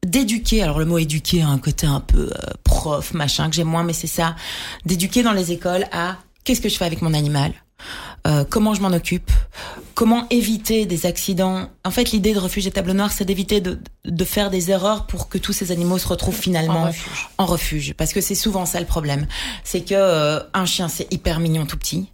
d'éduquer. 0.06 0.64
Alors 0.64 0.80
le 0.80 0.86
mot 0.86 0.98
éduquer 0.98 1.42
a 1.42 1.48
un 1.48 1.58
côté 1.58 1.88
un 1.88 2.00
peu 2.00 2.30
euh, 2.32 2.52
prof, 2.64 3.14
machin, 3.14 3.50
que 3.50 3.56
j'aime 3.56 3.68
moins, 3.68 3.84
mais 3.84 3.94
c'est 3.94 4.08
ça. 4.08 4.36
D'éduquer 4.86 5.24
dans 5.24 5.34
les 5.34 5.52
écoles 5.52 5.86
à 5.92 6.18
qu'est-ce 6.44 6.62
que 6.62 6.70
je 6.70 6.78
fais 6.78 6.86
avec 6.86 7.02
mon 7.02 7.14
animal 7.14 7.54
euh, 8.28 8.44
comment 8.48 8.76
je 8.76 8.82
m'en 8.82 8.90
occupe, 8.90 9.32
comment 9.96 10.28
éviter 10.30 10.86
des 10.86 11.08
accidents. 11.08 11.70
En 11.84 11.90
fait, 11.90 12.12
l'idée 12.12 12.36
de 12.36 12.40
refuge 12.40 12.68
et 12.68 12.72
table 12.72 12.92
noire, 12.92 13.12
c'est 13.12 13.26
d'éviter 13.26 13.62
de, 13.62 13.80
de 14.06 14.26
faire 14.26 14.52
des 14.52 14.70
erreurs 14.70 15.08
pour 15.08 15.28
que 15.30 15.40
tous 15.40 15.54
ces 15.54 15.72
animaux 15.72 15.98
se 15.98 16.08
retrouvent 16.08 16.38
finalement 16.38 16.84
En 16.84 16.88
refuge. 16.90 17.30
en 17.40 17.46
refuge. 17.48 17.94
Parce 17.96 18.14
que 18.14 18.22
c'est 18.22 18.36
souvent 18.36 18.68
ça 18.68 18.80
le 18.80 18.86
problème. 18.86 19.26
C'est 19.64 19.82
que 19.82 19.96
euh, 19.96 20.40
un 20.54 20.68
chien, 20.68 20.88
c'est 20.88 21.12
hyper 21.12 21.40
mignon 21.40 21.66
tout 21.66 21.78
petit. 21.78 22.12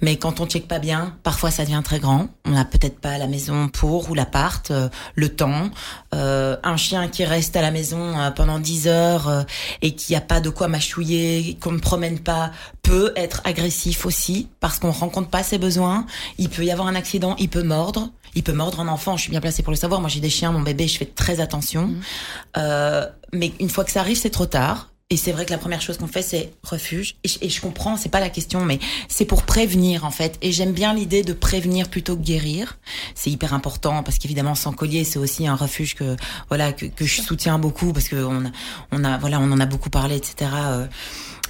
Mais 0.00 0.16
quand 0.16 0.40
on 0.40 0.46
check 0.46 0.68
pas 0.68 0.78
bien, 0.78 1.16
parfois 1.22 1.50
ça 1.50 1.64
devient 1.64 1.82
très 1.84 1.98
grand. 1.98 2.28
On 2.44 2.50
n'a 2.50 2.64
peut-être 2.64 3.00
pas 3.00 3.18
la 3.18 3.26
maison 3.26 3.68
pour 3.68 4.10
ou 4.10 4.14
l'appart, 4.14 4.70
euh, 4.70 4.88
le 5.14 5.28
temps. 5.28 5.70
Euh, 6.14 6.56
un 6.62 6.76
chien 6.76 7.08
qui 7.08 7.24
reste 7.24 7.56
à 7.56 7.62
la 7.62 7.70
maison 7.70 8.18
euh, 8.18 8.30
pendant 8.30 8.58
10 8.58 8.88
heures 8.88 9.28
euh, 9.28 9.42
et 9.82 9.94
qui 9.94 10.14
a 10.14 10.20
pas 10.20 10.40
de 10.40 10.50
quoi 10.50 10.68
mâchouiller, 10.68 11.56
qu'on 11.60 11.72
ne 11.72 11.78
promène 11.78 12.20
pas, 12.20 12.52
peut 12.82 13.12
être 13.16 13.40
agressif 13.44 14.06
aussi 14.06 14.48
parce 14.60 14.78
qu'on 14.78 14.92
rencontre 14.92 15.28
pas 15.28 15.42
ses 15.42 15.58
besoins. 15.58 16.06
Il 16.38 16.48
peut 16.48 16.64
y 16.64 16.70
avoir 16.70 16.88
un 16.88 16.94
accident, 16.94 17.34
il 17.38 17.48
peut 17.48 17.62
mordre. 17.62 18.10
Il 18.34 18.44
peut 18.44 18.52
mordre 18.52 18.80
un 18.80 18.88
enfant, 18.88 19.16
je 19.16 19.22
suis 19.22 19.30
bien 19.30 19.40
placée 19.40 19.62
pour 19.62 19.72
le 19.72 19.76
savoir. 19.76 20.00
Moi 20.00 20.10
j'ai 20.10 20.20
des 20.20 20.30
chiens, 20.30 20.52
mon 20.52 20.60
bébé, 20.60 20.86
je 20.86 20.98
fais 20.98 21.06
très 21.06 21.40
attention. 21.40 21.90
Euh, 22.56 23.06
mais 23.32 23.52
une 23.58 23.70
fois 23.70 23.84
que 23.84 23.90
ça 23.90 24.00
arrive, 24.00 24.18
c'est 24.18 24.30
trop 24.30 24.46
tard. 24.46 24.90
Et 25.10 25.16
c'est 25.16 25.32
vrai 25.32 25.46
que 25.46 25.50
la 25.50 25.58
première 25.58 25.80
chose 25.80 25.96
qu'on 25.96 26.06
fait, 26.06 26.20
c'est 26.20 26.52
refuge. 26.62 27.16
Et 27.24 27.28
je, 27.28 27.38
et 27.40 27.48
je 27.48 27.62
comprends, 27.62 27.96
c'est 27.96 28.10
pas 28.10 28.20
la 28.20 28.28
question, 28.28 28.66
mais 28.66 28.78
c'est 29.08 29.24
pour 29.24 29.44
prévenir 29.44 30.04
en 30.04 30.10
fait. 30.10 30.36
Et 30.42 30.52
j'aime 30.52 30.72
bien 30.72 30.92
l'idée 30.92 31.22
de 31.22 31.32
prévenir 31.32 31.88
plutôt 31.88 32.14
que 32.14 32.22
guérir. 32.22 32.78
C'est 33.14 33.30
hyper 33.30 33.54
important 33.54 34.02
parce 34.02 34.18
qu'évidemment, 34.18 34.54
sans 34.54 34.72
collier, 34.72 35.04
c'est 35.04 35.18
aussi 35.18 35.46
un 35.46 35.54
refuge 35.54 35.94
que 35.94 36.14
voilà 36.48 36.72
que, 36.72 36.86
je 37.00 37.22
soutiens 37.22 37.58
beaucoup 37.58 37.94
parce 37.94 38.08
que 38.08 38.16
on 38.16 39.04
a 39.04 39.18
voilà, 39.18 39.40
on 39.40 39.50
en 39.50 39.60
a 39.60 39.66
beaucoup 39.66 39.88
parlé, 39.90 40.16
etc. 40.16 40.50
euh, 40.54 40.86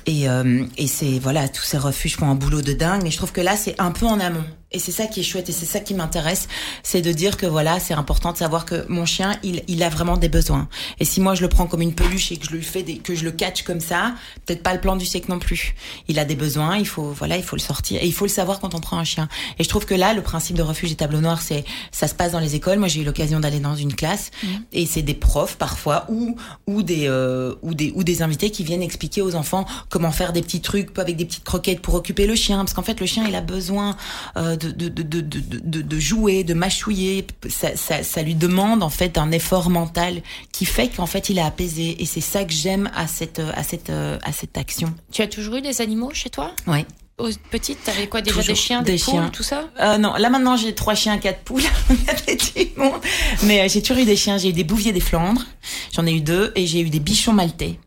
et, 0.07 0.29
euh, 0.29 0.65
et 0.77 0.87
c'est 0.87 1.19
voilà, 1.19 1.49
tous 1.49 1.65
ces 1.65 1.79
refuges 1.79 2.17
font 2.17 2.31
un 2.31 2.37
boulot 2.37 2.63
de 2.63 2.73
dingue. 2.73 3.03
Mais 3.03 3.11
je 3.11 3.17
trouve 3.17 3.33
que 3.33 3.41
là, 3.41 3.57
c'est 3.57 3.79
un 3.81 3.91
peu 3.91 4.07
en 4.07 4.21
amont. 4.21 4.45
Et 4.71 4.79
c'est 4.79 4.93
ça 4.93 5.07
qui 5.07 5.21
est 5.21 5.23
chouette 5.23 5.49
et 5.49 5.53
c'est 5.53 5.65
ça 5.65 5.81
qui 5.81 5.95
m'intéresse, 5.95 6.47
c'est 6.83 7.01
de 7.01 7.11
dire 7.11 7.39
que 7.39 7.47
voilà, 7.47 7.81
c'est 7.81 7.95
important 7.95 8.33
de 8.33 8.37
savoir 8.37 8.67
que 8.67 8.85
mon 8.91 9.07
chien, 9.07 9.35
il, 9.43 9.63
il 9.67 9.83
a 9.83 9.89
vraiment 9.89 10.19
des 10.19 10.29
besoins. 10.29 10.69
Et 11.01 11.07
si 11.07 11.23
moi 11.23 11.35
je 11.35 11.41
le 11.41 11.49
prends 11.49 11.67
comme 11.67 11.81
une 11.81 11.95
peluche 11.95 12.33
et 12.33 12.37
que 12.37 12.45
je 12.45 12.51
lui 12.51 12.63
fais 12.63 12.83
des, 12.83 12.99
que 12.99 13.15
je 13.15 13.25
le 13.25 13.33
catch 13.33 13.63
comme 13.63 13.81
ça, 13.81 14.15
peut-être 14.45 14.63
pas 14.63 14.75
le 14.75 14.81
plan 14.83 14.97
du 14.97 15.07
siècle 15.07 15.31
non 15.31 15.39
plus. 15.39 15.75
Il 16.07 16.19
a 16.19 16.27
des 16.27 16.35
besoins, 16.37 16.77
il 16.77 16.87
faut 16.87 17.13
voilà, 17.13 17.39
il 17.39 17.43
faut 17.43 17.57
le 17.57 17.63
sortir 17.63 18.03
et 18.03 18.07
il 18.07 18.13
faut 18.13 18.27
le 18.27 18.31
savoir 18.31 18.61
quand 18.61 18.75
on 18.75 18.81
prend 18.81 18.99
un 18.99 19.05
chien. 19.05 19.31
Et 19.59 19.65
je 19.65 19.71
trouve 19.71 19.87
que 19.87 19.95
là, 19.95 20.13
le 20.13 20.21
principe 20.21 20.55
de 20.55 20.63
refuge 20.63 20.93
et 20.93 20.97
tableau 20.97 21.21
noir, 21.21 21.41
c'est 21.41 21.65
ça 21.91 22.07
se 22.07 22.15
passe 22.15 22.33
dans 22.33 22.41
les 22.41 22.55
écoles. 22.55 22.79
Moi, 22.79 22.89
j'ai 22.89 23.01
eu 23.01 23.05
l'occasion 23.05 23.41
d'aller 23.41 23.61
dans 23.61 23.75
une 23.75 23.95
classe 23.95 24.31
et 24.75 24.85
c'est 24.85 25.01
des 25.01 25.15
profs 25.15 25.57
parfois 25.57 26.05
ou 26.11 26.37
ou 26.67 26.83
des 26.83 27.07
euh, 27.07 27.55
ou 27.63 27.73
des 27.73 27.91
ou 27.95 28.05
des 28.05 28.21
invités 28.21 28.51
qui 28.51 28.65
viennent 28.65 28.83
expliquer 28.83 29.23
aux 29.23 29.35
enfants 29.35 29.65
comment 29.89 30.13
faire 30.13 30.35
des 30.35 30.43
petits 30.43 30.61
trucs 30.61 30.99
avec 30.99 31.17
des 31.17 31.25
petites 31.25 31.45
croquettes 31.45 31.81
pour 31.81 31.95
occuper 31.95 32.27
le 32.27 32.35
chien 32.35 32.59
parce 32.59 32.75
qu'en 32.75 32.83
fait 32.83 33.01
le 33.01 33.07
chien 33.07 33.25
il 33.27 33.35
a 33.35 33.41
besoin 33.41 33.97
euh, 34.37 34.58
de, 34.59 34.71
de, 34.71 34.89
de, 34.89 35.03
de, 35.03 35.21
de, 35.21 35.41
de, 35.63 35.83
de 35.83 35.99
jouer, 36.01 36.45
de 36.45 36.55
mâchouiller. 36.55 37.27
Ça, 37.49 37.77
ça, 37.77 38.03
ça 38.03 38.23
lui 38.23 38.35
demande 38.35 38.83
en 38.83 38.91
fait 38.91 39.17
un 39.19 39.31
effort 39.33 39.71
mental 39.71 40.23
qui 40.53 40.65
fait 40.65 40.89
qu'en 40.89 41.07
fait 41.07 41.31
il 41.31 41.39
est 41.39 41.43
apaisé 41.43 42.01
et 42.03 42.05
c'est 42.07 42.21
ça 42.21 42.45
que 42.45 42.53
j'aime 42.53 42.91
à 42.95 43.07
cette 43.07 43.41
à 43.41 43.63
cette 43.63 43.91
à 43.91 44.33
cette 44.33 44.59
action. 44.59 44.93
Tu 45.13 45.23
as 45.23 45.29
toujours 45.29 45.57
eu 45.57 45.61
des 45.63 45.81
animaux 45.81 46.11
chez 46.13 46.31
toi? 46.31 46.53
Ouais. 46.67 46.85
Aux 47.19 47.31
petites, 47.51 47.83
t'avais 47.83 48.07
quoi 48.07 48.21
déjà 48.21 48.37
Toujours. 48.37 48.55
des 48.55 48.61
chiens, 48.61 48.83
des, 48.83 48.93
Des 48.93 48.99
poules, 49.03 49.15
chiens. 49.15 49.31
tout 49.33 49.43
ça? 49.43 49.69
Euh, 49.81 49.99
non, 49.99 50.15
là 50.15 50.31
maintenant 50.31 50.57
j'ai 50.57 50.73
trois 50.75 50.95
chiens, 50.95 51.19
quatre 51.19 51.41
poules. 51.41 51.63
Mais 53.45 53.63
euh, 53.63 53.69
j'ai 53.69 53.83
toujours 53.83 54.03
eu 54.03 54.05
des 54.07 54.17
chiens. 54.17 54.39
J'ai 54.39 54.51
eu 54.51 54.53
des 54.53 54.65
bouviers 54.65 54.93
des 54.93 55.01
Flandres. 55.01 55.45
J'en 55.93 56.07
ai 56.07 56.13
eu 56.13 56.21
deux 56.21 56.53
et 56.55 56.67
j'ai 56.67 56.81
eu 56.81 56.91
des 56.91 57.01
bichons 57.01 57.33
maltais. 57.33 57.79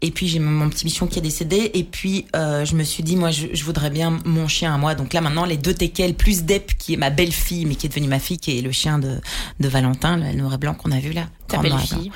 Et 0.00 0.10
puis 0.10 0.28
j'ai 0.28 0.38
mon- 0.38 0.68
petit 0.68 0.84
bichon 0.84 1.06
qui 1.06 1.18
est 1.18 1.22
décédé. 1.22 1.70
Et 1.74 1.84
puis 1.84 2.26
euh, 2.36 2.64
je 2.64 2.74
me 2.76 2.84
suis 2.84 3.02
dit 3.02 3.16
moi 3.16 3.30
je, 3.30 3.48
je 3.52 3.64
voudrais 3.64 3.90
bien 3.90 4.18
mon 4.24 4.46
chien 4.48 4.74
à 4.74 4.78
moi. 4.78 4.94
Donc 4.94 5.12
là 5.12 5.20
maintenant 5.20 5.44
les 5.44 5.56
deux 5.56 5.74
teckels 5.74 6.14
plus 6.14 6.44
Dep 6.44 6.76
qui 6.78 6.94
est 6.94 6.96
ma 6.96 7.10
belle 7.10 7.32
fille 7.32 7.64
mais 7.66 7.74
qui 7.74 7.86
est 7.86 7.88
devenue 7.90 8.08
ma 8.08 8.18
fille 8.20 8.38
qui 8.38 8.58
est 8.58 8.62
le 8.62 8.72
chien 8.72 8.98
de 8.98 9.20
de 9.60 9.68
Valentin, 9.68 10.16
le 10.16 10.32
noir 10.32 10.54
et 10.54 10.58
blanc 10.58 10.74
qu'on 10.74 10.92
a 10.92 11.00
vu 11.00 11.12
là. 11.12 11.26
Ta 11.48 11.58
belle 11.58 11.72
blanc 11.72 11.80
fille. 11.80 12.12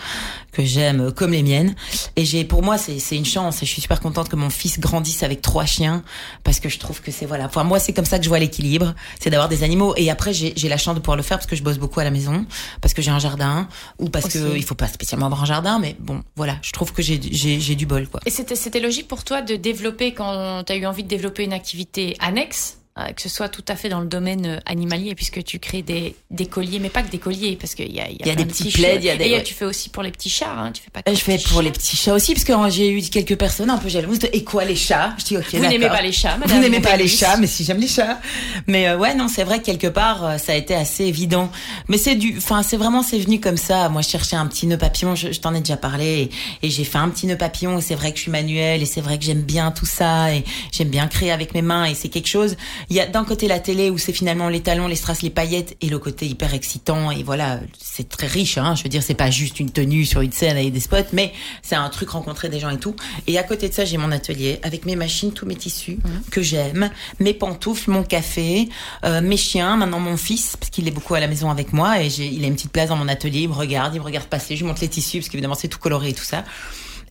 que 0.52 0.64
j'aime 0.64 1.00
euh, 1.00 1.10
comme 1.10 1.32
les 1.32 1.42
miennes. 1.42 1.74
Et 2.16 2.24
j'ai, 2.24 2.44
pour 2.44 2.62
moi, 2.62 2.78
c'est, 2.78 2.98
c'est 2.98 3.16
une 3.16 3.24
chance 3.24 3.62
et 3.62 3.66
je 3.66 3.70
suis 3.70 3.80
super 3.80 4.00
contente 4.00 4.28
que 4.28 4.36
mon 4.36 4.50
fils 4.50 4.78
grandisse 4.78 5.22
avec 5.22 5.40
trois 5.40 5.64
chiens 5.64 6.02
parce 6.44 6.60
que 6.60 6.68
je 6.68 6.78
trouve 6.78 7.00
que 7.00 7.10
c'est 7.10 7.26
voilà. 7.26 7.46
Enfin, 7.46 7.64
moi, 7.64 7.78
c'est 7.78 7.92
comme 7.92 8.04
ça 8.04 8.18
que 8.18 8.24
je 8.24 8.28
vois 8.28 8.38
l'équilibre, 8.38 8.94
c'est 9.18 9.30
d'avoir 9.30 9.48
des 9.48 9.62
animaux. 9.62 9.94
Et 9.96 10.10
après, 10.10 10.32
j'ai, 10.32 10.52
j'ai 10.56 10.68
la 10.68 10.76
chance 10.76 10.94
de 10.94 11.00
pouvoir 11.00 11.16
le 11.16 11.22
faire 11.22 11.38
parce 11.38 11.46
que 11.46 11.56
je 11.56 11.62
bosse 11.62 11.78
beaucoup 11.78 12.00
à 12.00 12.04
la 12.04 12.10
maison, 12.10 12.44
parce 12.80 12.94
que 12.94 13.02
j'ai 13.02 13.10
un 13.10 13.18
jardin 13.18 13.68
ou 13.98 14.08
parce 14.08 14.28
que 14.28 14.38
Aussi. 14.38 14.58
il 14.58 14.64
faut 14.64 14.74
pas 14.74 14.88
spécialement 14.88 15.26
avoir 15.26 15.42
un 15.42 15.46
jardin, 15.46 15.78
mais 15.78 15.96
bon, 15.98 16.22
voilà. 16.36 16.56
Je 16.62 16.72
trouve 16.72 16.92
que 16.92 17.02
j'ai, 17.02 17.18
j'ai, 17.22 17.58
j'ai 17.60 17.74
du 17.74 17.86
bol, 17.86 18.06
quoi. 18.08 18.20
Et 18.26 18.30
c'était, 18.30 18.56
c'était 18.56 18.80
logique 18.80 19.08
pour 19.08 19.24
toi 19.24 19.40
de 19.42 19.56
développer, 19.56 20.12
quand 20.12 20.64
tu 20.64 20.72
as 20.72 20.76
eu 20.76 20.86
envie 20.86 21.02
de 21.02 21.08
développer 21.08 21.44
une 21.44 21.52
activité 21.54 22.16
annexe, 22.20 22.78
que 22.94 23.22
ce 23.22 23.28
soit 23.30 23.48
tout 23.48 23.64
à 23.68 23.74
fait 23.76 23.88
dans 23.88 24.00
le 24.00 24.06
domaine 24.06 24.44
euh, 24.46 24.58
animalier, 24.66 25.14
puisque 25.14 25.42
tu 25.44 25.58
crées 25.58 25.80
des, 25.82 26.14
des 26.30 26.44
colliers, 26.46 26.78
mais 26.78 26.90
pas 26.90 27.02
que 27.02 27.10
des 27.10 27.18
colliers, 27.18 27.56
parce 27.58 27.74
qu'il 27.74 27.90
y 27.90 28.00
a, 28.00 28.08
il 28.10 28.16
y 28.16 28.22
a, 28.22 28.24
Il 28.24 28.26
y 28.26 28.30
a 28.30 28.34
des 28.34 28.44
de 28.44 28.50
petits 28.50 28.70
plaids, 28.70 28.96
il 28.96 29.04
y 29.04 29.10
a 29.10 29.16
des- 29.16 29.24
Et 29.24 29.32
euh, 29.34 29.36
ouais. 29.38 29.42
tu 29.42 29.54
fais 29.54 29.64
aussi 29.64 29.88
pour 29.88 30.02
les 30.02 30.10
petits 30.10 30.28
chats, 30.28 30.52
hein, 30.52 30.72
tu 30.72 30.82
fais 30.82 30.90
pas 30.90 31.02
que 31.02 31.10
Je 31.14 31.20
fais 31.20 31.38
pour 31.38 31.62
les 31.62 31.70
petits 31.70 31.96
chats 31.96 32.12
aussi, 32.14 32.34
parce 32.34 32.44
que 32.44 32.52
euh, 32.52 32.68
j'ai 32.70 32.90
eu 32.90 33.00
quelques 33.02 33.36
personnes 33.38 33.70
un 33.70 33.78
peu 33.78 33.88
jalouses 33.88 34.18
de 34.18 34.28
et 34.32 34.44
quoi 34.44 34.64
les 34.66 34.76
chats? 34.76 35.14
Je 35.18 35.24
dis 35.24 35.36
ok. 35.38 35.46
Vous 35.54 35.60
n'aimez 35.66 35.88
pas 35.88 36.02
les 36.02 36.12
chats, 36.12 36.34
Vous 36.34 36.40
madame 36.40 36.60
n'aimez 36.60 36.80
pas 36.80 36.96
les 36.96 37.08
chats, 37.08 37.36
mais 37.38 37.46
si 37.46 37.64
j'aime 37.64 37.78
les 37.80 37.88
chats. 37.88 38.20
Mais 38.66 38.88
euh, 38.88 38.98
ouais, 38.98 39.14
non, 39.14 39.26
c'est 39.28 39.44
vrai 39.44 39.60
que 39.60 39.64
quelque 39.64 39.86
part, 39.86 40.24
euh, 40.24 40.36
ça 40.38 40.52
a 40.52 40.56
été 40.56 40.74
assez 40.74 41.04
évident. 41.04 41.50
Mais 41.88 41.96
c'est 41.96 42.14
du, 42.14 42.34
enfin, 42.36 42.62
c'est 42.62 42.76
vraiment, 42.76 43.02
c'est 43.02 43.18
venu 43.18 43.40
comme 43.40 43.56
ça. 43.56 43.88
Moi, 43.88 44.02
je 44.02 44.08
cherchais 44.10 44.36
un 44.36 44.46
petit 44.46 44.66
nœud 44.66 44.76
papillon. 44.78 45.14
Je, 45.14 45.32
je 45.32 45.40
t'en 45.40 45.54
ai 45.54 45.60
déjà 45.60 45.78
parlé, 45.78 46.30
et, 46.62 46.66
et 46.66 46.70
j'ai 46.70 46.84
fait 46.84 46.98
un 46.98 47.08
petit 47.08 47.26
nœud 47.26 47.38
papillon. 47.38 47.78
Et 47.78 47.80
c'est 47.80 47.94
vrai 47.94 48.10
que 48.12 48.18
je 48.18 48.22
suis 48.24 48.30
manuelle, 48.30 48.82
et 48.82 48.86
c'est 48.86 49.00
vrai 49.00 49.18
que 49.18 49.24
j'aime 49.24 49.40
bien 49.42 49.70
tout 49.70 49.86
ça, 49.86 50.34
et 50.34 50.44
j'aime 50.72 50.88
bien 50.88 51.06
créer 51.08 51.32
avec 51.32 51.54
mes 51.54 51.62
mains. 51.62 51.86
Et 51.86 51.94
c'est 51.94 52.08
quelque 52.10 52.28
chose. 52.28 52.56
Il 52.90 52.96
y 52.96 53.00
a 53.00 53.06
d'un 53.06 53.24
côté 53.24 53.48
la 53.48 53.60
télé 53.60 53.90
où 53.90 53.98
c'est 53.98 54.12
finalement 54.12 54.48
les 54.48 54.60
talons, 54.60 54.86
les 54.86 54.96
strass, 54.96 55.22
les 55.22 55.30
paillettes 55.30 55.76
et 55.80 55.88
le 55.88 55.98
côté 55.98 56.26
hyper 56.26 56.54
excitant 56.54 57.10
et 57.10 57.22
voilà, 57.22 57.60
c'est 57.78 58.08
très 58.08 58.26
riche. 58.26 58.58
Hein, 58.58 58.74
je 58.74 58.82
veux 58.82 58.88
dire, 58.88 59.02
c'est 59.02 59.14
pas 59.14 59.30
juste 59.30 59.60
une 59.60 59.70
tenue 59.70 60.04
sur 60.04 60.20
une 60.20 60.32
scène 60.32 60.56
avec 60.56 60.72
des 60.72 60.80
spots, 60.80 60.96
mais 61.12 61.32
c'est 61.62 61.74
un 61.74 61.88
truc 61.88 62.10
rencontrer 62.10 62.48
des 62.48 62.60
gens 62.60 62.70
et 62.70 62.78
tout. 62.78 62.94
Et 63.26 63.38
à 63.38 63.42
côté 63.42 63.68
de 63.68 63.74
ça, 63.74 63.84
j'ai 63.84 63.96
mon 63.96 64.12
atelier 64.12 64.58
avec 64.62 64.86
mes 64.86 64.96
machines, 64.96 65.32
tous 65.32 65.46
mes 65.46 65.56
tissus 65.56 65.98
que 66.30 66.42
j'aime, 66.42 66.90
mes 67.20 67.34
pantoufles, 67.34 67.90
mon 67.90 68.02
café, 68.02 68.68
euh, 69.04 69.20
mes 69.20 69.36
chiens. 69.36 69.76
Maintenant 69.76 70.00
mon 70.00 70.16
fils, 70.16 70.56
parce 70.56 70.70
qu'il 70.70 70.86
est 70.88 70.92
beaucoup 70.92 71.14
à 71.14 71.20
la 71.20 71.26
maison 71.26 71.50
avec 71.50 71.72
moi 71.72 72.02
et 72.02 72.10
j'ai, 72.10 72.26
il 72.26 72.44
a 72.44 72.46
une 72.46 72.54
petite 72.54 72.72
place 72.72 72.88
dans 72.88 72.96
mon 72.96 73.08
atelier. 73.08 73.40
Il 73.40 73.48
me 73.48 73.54
regarde, 73.54 73.94
il 73.94 74.00
me 74.00 74.04
regarde 74.04 74.26
passer. 74.26 74.56
Je 74.56 74.62
lui 74.62 74.68
montre 74.68 74.82
les 74.82 74.88
tissus 74.88 75.18
parce 75.18 75.28
qu'évidemment 75.28 75.54
c'est 75.54 75.68
tout 75.68 75.78
coloré 75.78 76.10
et 76.10 76.14
tout 76.14 76.24
ça. 76.24 76.44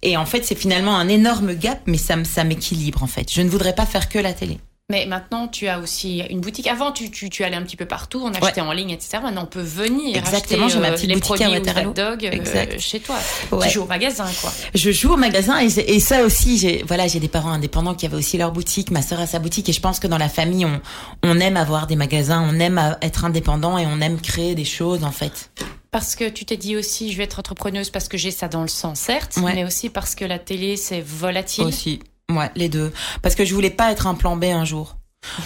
Et 0.04 0.18
en 0.18 0.26
fait, 0.26 0.44
c'est 0.46 0.56
finalement 0.56 0.98
un 0.98 1.08
énorme 1.08 1.54
gap, 1.54 1.82
mais 1.86 1.98
ça, 1.98 2.16
ça 2.24 2.44
m'équilibre 2.44 3.04
en 3.04 3.08
fait. 3.08 3.32
Je 3.32 3.42
ne 3.42 3.50
voudrais 3.50 3.76
pas 3.76 3.86
faire 3.86 4.10
que 4.10 4.18
la 4.18 4.34
télé. 4.34 4.60
Mais 4.92 5.06
maintenant, 5.06 5.48
tu 5.48 5.68
as 5.68 5.80
aussi 5.80 6.20
une 6.30 6.42
boutique. 6.42 6.68
Avant, 6.68 6.92
tu, 6.92 7.10
tu, 7.10 7.30
tu 7.30 7.44
allais 7.44 7.56
un 7.56 7.64
petit 7.64 7.78
peu 7.78 7.86
partout, 7.86 8.22
on 8.24 8.34
achetait 8.34 8.62
en 8.62 8.74
ligne, 8.74 8.92
etc. 8.92 9.20
Maintenant, 9.24 9.44
on 9.44 9.48
peut 9.48 9.62
venir 9.62 10.18
Exactement, 10.18 10.66
acheter 10.66 10.80
ma 10.80 10.90
euh, 10.90 10.92
petite 10.92 11.08
les 11.08 11.16
boutique 11.16 11.42
à 11.42 11.50
produits 11.50 11.86
ou 11.88 11.94
dog 11.94 12.26
euh, 12.26 12.32
Exact. 12.32 12.80
chez 12.80 13.00
toi. 13.00 13.16
Ouais. 13.52 13.68
Tu 13.68 13.74
joues 13.74 13.84
au 13.84 13.88
magasin, 13.88 14.28
quoi. 14.42 14.52
Je 14.76 14.92
joue 14.92 15.14
au 15.14 15.18
magasin 15.18 15.60
et, 15.60 16.00
ça 16.00 16.24
aussi, 16.24 16.58
j'ai 16.58 16.84
voilà, 16.88 17.08
j'ai 17.08 17.20
des 17.20 17.28
parents 17.30 17.52
indépendants 17.52 17.96
qui 17.96 18.06
avaient 18.06 18.18
aussi 18.18 18.38
leur 18.38 18.52
boutique, 18.52 18.92
ma 18.92 19.02
sœur 19.02 19.20
a 19.20 19.28
sa 19.28 19.40
boutique 19.40 19.70
et 19.70 19.74
je 19.74 19.80
pense 19.80 20.00
que 20.00 20.08
dans 20.08 20.18
la 20.18 20.30
famille, 20.30 20.66
on, 20.66 20.82
on 21.24 21.40
aime 21.40 21.58
avoir 21.58 21.88
des 21.88 21.96
magasins, 21.96 22.46
on 22.48 22.60
aime 22.60 22.98
être 23.02 23.26
indépendant 23.26 23.78
et 23.78 23.86
on 23.86 24.02
aime 24.02 24.20
créer 24.20 24.56
des 24.56 24.66
choses 24.66 25.04
en 25.04 25.12
fait. 25.12 25.52
Parce 25.92 26.16
que 26.16 26.30
tu 26.30 26.46
t'es 26.46 26.56
dit 26.56 26.78
aussi, 26.78 27.12
je 27.12 27.18
vais 27.18 27.26
être 27.26 27.40
entrepreneuse 27.40 27.90
parce 27.90 28.08
que 28.08 28.18
j'ai 28.18 28.32
ça 28.32 28.48
dans 28.48 28.62
le 28.62 28.70
sang, 28.70 28.96
certes, 28.96 29.38
Ouais. 29.38 29.54
mais 29.54 29.66
aussi 29.66 29.90
parce 29.90 30.16
que 30.16 30.24
la 30.24 30.40
télé, 30.40 30.78
c'est 30.78 31.02
volatile. 31.02 31.66
Aussi, 31.66 32.00
ouais, 32.30 32.52
les 32.56 32.70
deux. 32.70 32.92
Parce 33.22 33.36
que 33.36 33.46
je 33.46 33.54
voulais 33.54 33.70
pas 33.70 33.92
être 33.92 34.08
un 34.08 34.16
plan 34.16 34.36
B 34.36 34.46
un 34.46 34.66
jour. 34.66 34.98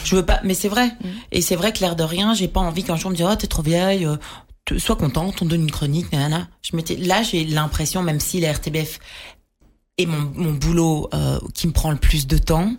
Je 0.04 0.16
veux 0.16 0.26
pas, 0.26 0.40
mais 0.44 0.54
c'est 0.54 0.70
vrai. 0.70 0.88
Mm. 0.88 1.08
Et 1.32 1.42
c'est 1.42 1.56
vrai 1.56 1.74
que 1.74 1.80
l'air 1.80 1.96
de 1.96 2.04
rien, 2.04 2.34
j'ai 2.34 2.48
pas 2.48 2.62
envie 2.62 2.84
qu'un 2.84 2.96
jour 2.96 3.08
on 3.08 3.12
me 3.12 3.16
dise 3.16 3.26
oh 3.30 3.36
t'es 3.36 3.48
trop 3.48 3.62
vieille, 3.62 4.06
euh, 4.06 4.18
sois 4.78 4.96
contente, 4.96 5.42
on 5.42 5.46
donne 5.46 5.62
une 5.62 5.72
chronique, 5.72 6.12
nanana. 6.12 6.48
Je 6.62 6.76
m'étais, 6.76 6.96
là 6.96 7.24
j'ai 7.24 7.44
l'impression, 7.44 8.02
même 8.02 8.20
si 8.20 8.40
la 8.40 8.54
RTBF 8.54 9.00
est 9.98 10.06
mon, 10.06 10.32
mon 10.36 10.54
boulot 10.54 11.10
euh, 11.14 11.40
qui 11.54 11.68
me 11.68 11.74
prend 11.74 11.92
le 11.92 11.98
plus 11.98 12.28
de 12.28 12.38
temps, 12.38 12.74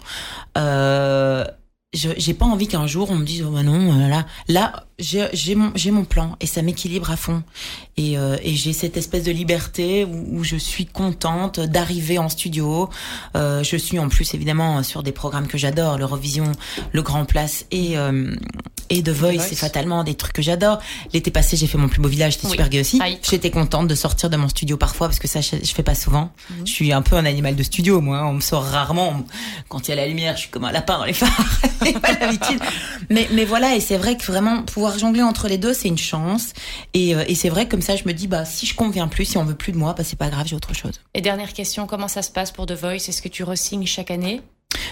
euh, 0.58 1.44
j'ai 1.96 2.34
pas 2.34 2.46
envie 2.46 2.68
qu'un 2.68 2.86
jour 2.86 3.10
on 3.10 3.16
me 3.16 3.24
dise 3.24 3.44
oh 3.46 3.50
bah 3.50 3.62
non 3.62 3.92
euh, 3.92 4.08
là 4.08 4.26
là 4.48 4.86
j'ai 4.98 5.28
j'ai 5.32 5.54
mon 5.54 5.72
j'ai 5.74 5.90
mon 5.90 6.04
plan 6.04 6.36
et 6.40 6.46
ça 6.46 6.62
m'équilibre 6.62 7.10
à 7.10 7.16
fond. 7.16 7.42
Et, 7.96 8.18
euh, 8.18 8.36
et 8.42 8.54
j'ai 8.54 8.72
cette 8.72 8.96
espèce 8.96 9.24
de 9.24 9.32
liberté 9.32 10.04
où, 10.04 10.38
où 10.38 10.44
je 10.44 10.56
suis 10.56 10.86
contente 10.86 11.60
d'arriver 11.60 12.18
en 12.18 12.28
studio. 12.28 12.88
Euh, 13.36 13.62
je 13.62 13.76
suis 13.76 13.98
en 13.98 14.08
plus 14.08 14.34
évidemment 14.34 14.82
sur 14.82 15.02
des 15.02 15.12
programmes 15.12 15.46
que 15.46 15.58
j'adore 15.58 15.98
l'Eurovision 15.98 16.52
le 16.92 17.02
Grand 17.02 17.24
Place 17.24 17.66
et 17.70 17.98
euh, 17.98 18.34
et 18.90 19.02
The 19.02 19.08
Voice 19.10 19.40
c'est 19.40 19.54
fatalement 19.56 20.04
des 20.04 20.14
trucs 20.14 20.32
que 20.32 20.42
j'adore. 20.42 20.78
L'été 21.12 21.30
passé 21.30 21.56
j'ai 21.56 21.66
fait 21.66 21.78
mon 21.78 21.88
plus 21.88 22.00
beau 22.00 22.08
village 22.08 22.34
c'était 22.34 22.46
Oui. 22.46 22.52
super 22.52 22.68
gay 22.68 22.80
aussi. 22.80 23.00
J'étais 23.28 23.50
contente 23.50 23.88
de 23.88 23.94
sortir 23.94 24.30
de 24.30 24.36
mon 24.36 24.48
studio 24.48 24.76
parfois 24.76 25.08
parce 25.08 25.18
que 25.18 25.28
ça 25.28 25.40
je, 25.40 25.56
je 25.62 25.72
fais 25.74 25.82
pas 25.82 25.94
souvent. 25.94 26.30
Je 26.64 26.70
suis 26.70 26.92
un 26.92 27.02
peu 27.02 27.16
un 27.16 27.24
animal 27.24 27.56
de 27.56 27.62
studio 27.62 28.00
moi 28.00 28.24
on 28.26 28.34
me 28.34 28.40
sort 28.40 28.64
rarement. 28.64 29.08
On- 29.10 29.24
quand 29.68 29.86
il 29.86 29.90
y 29.90 29.92
a 29.92 29.96
la 29.96 30.06
lumière 30.06 30.34
je 30.36 30.42
suis 30.42 30.50
comme 30.50 30.64
un 30.64 30.72
lapin 30.72 30.98
dans 30.98 31.04
les 31.04 31.12
phares. 31.12 31.30
J'ai 31.84 31.92
pas 31.92 32.12
l'habitude. 32.12 32.60
Mais 33.10 33.28
mais 33.32 33.44
voilà 33.44 33.74
et 33.76 33.80
c'est 33.80 33.96
vrai 33.96 34.16
que 34.16 34.24
vraiment 34.26 34.62
pouvoir 34.62 34.98
jongler 34.98 35.22
entre 35.22 35.48
les 35.48 35.58
deux 35.58 35.74
c'est 35.74 35.88
une 35.88 35.98
chance. 35.98 36.52
Et, 36.94 37.14
euh, 37.14 37.24
et 37.28 37.34
c'est 37.34 37.48
vrai 37.48 37.66
que 37.66 37.70
comme 37.72 37.82
ça 37.82 37.96
je 37.96 38.04
me 38.04 38.12
dis 38.12 38.26
bah 38.26 38.44
si 38.44 38.66
je 38.66 38.74
conviens 38.74 39.08
plus 39.08 39.24
si 39.24 39.38
on 39.38 39.44
veut 39.44 39.54
plus 39.54 39.72
de 39.72 39.78
moi 39.78 39.94
bah 39.96 40.04
c'est 40.04 40.18
pas 40.18 40.28
grave 40.28 40.46
j'ai 40.46 40.56
autre 40.56 40.74
chose. 40.74 41.00
Et 41.14 41.20
dernière 41.20 41.52
question, 41.52 41.86
comment 41.86 42.08
ça 42.08 42.22
se 42.22 42.30
passe 42.30 42.50
pour 42.50 42.66
The 42.66 42.72
Voice? 42.72 43.08
Est-ce 43.08 43.22
que 43.22 43.28
tu 43.28 43.42
resignes 43.44 43.86
chaque 43.86 44.10
année? 44.10 44.40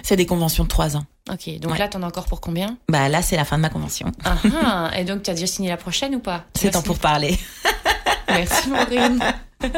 C'est 0.03 0.16
des 0.16 0.26
conventions 0.26 0.64
de 0.64 0.68
trois 0.68 0.97
ans 0.97 1.05
Ok, 1.32 1.59
donc 1.61 1.72
Ouais. 1.72 1.78
là, 1.78 1.88
t'en 1.88 2.03
as 2.03 2.07
encore 2.07 2.26
pour 2.26 2.40
combien 2.40 2.76
bah 2.88 3.09
là 3.09 3.22
c'est 3.22 3.36
la 3.36 3.45
fin 3.47 3.57
de 3.57 3.62
ma 3.62 3.70
convention 3.70 4.12
Ah, 4.24 4.36
ah, 4.64 4.90
Et 4.99 5.05
donc, 5.05 5.22
tu 5.22 5.30
as 5.30 5.34
déjà 5.34 5.47
signé 5.47 5.68
la 5.70 5.76
prochaine 5.78 6.14
ou 6.14 6.18
pas 6.20 6.45
c'est 6.55 6.70
temps 6.72 6.82
pour 6.82 6.99
parler 6.99 7.38
Merci, 8.28 8.68
Maureen. 8.68 9.20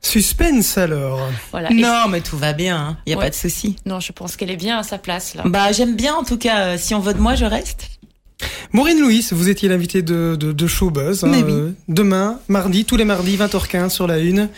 Suspense 0.00 0.76
alors. 0.78 1.20
Voilà. 1.50 1.70
Non 1.70 2.08
mais 2.08 2.20
tout 2.20 2.36
va 2.36 2.52
bien 2.52 2.76
hein. 2.76 2.96
y 3.06 3.12
a 3.12 3.16
Ouais. 3.16 3.24
pas 3.26 3.30
de 3.30 3.34
souci 3.34 3.76
Non, 3.86 4.00
je 4.00 4.12
pense 4.12 4.36
qu'elle 4.36 4.50
est 4.50 4.56
bien 4.56 4.78
à 4.78 4.82
sa 4.82 4.98
place, 4.98 5.34
là. 5.34 5.42
bah 5.46 5.72
j'aime 5.72 5.96
bien 5.96 6.14
en 6.14 6.24
tout 6.24 6.38
cas 6.38 6.66
euh, 6.66 6.78
si 6.78 6.94
on 6.94 7.00
veut 7.00 7.14
de 7.14 7.20
moi 7.20 7.34
je 7.34 7.44
reste 7.44 7.88
Maureen 8.72 9.00
Louis, 9.00 9.26
vous 9.32 9.48
étiez 9.48 9.68
l'invité 9.68 10.02
de, 10.02 10.36
de, 10.38 10.52
de 10.52 10.66
Showbuzz. 10.66 11.24
hein, 11.24 11.30
oui. 11.32 11.42
euh, 11.46 11.70
demain, 11.88 12.38
mardi, 12.48 12.84
tous 12.84 12.96
les 12.96 13.04
mardis, 13.04 13.36
20h15 13.36 13.90
sur 13.90 14.06
la 14.06 14.18
une. 14.18 14.48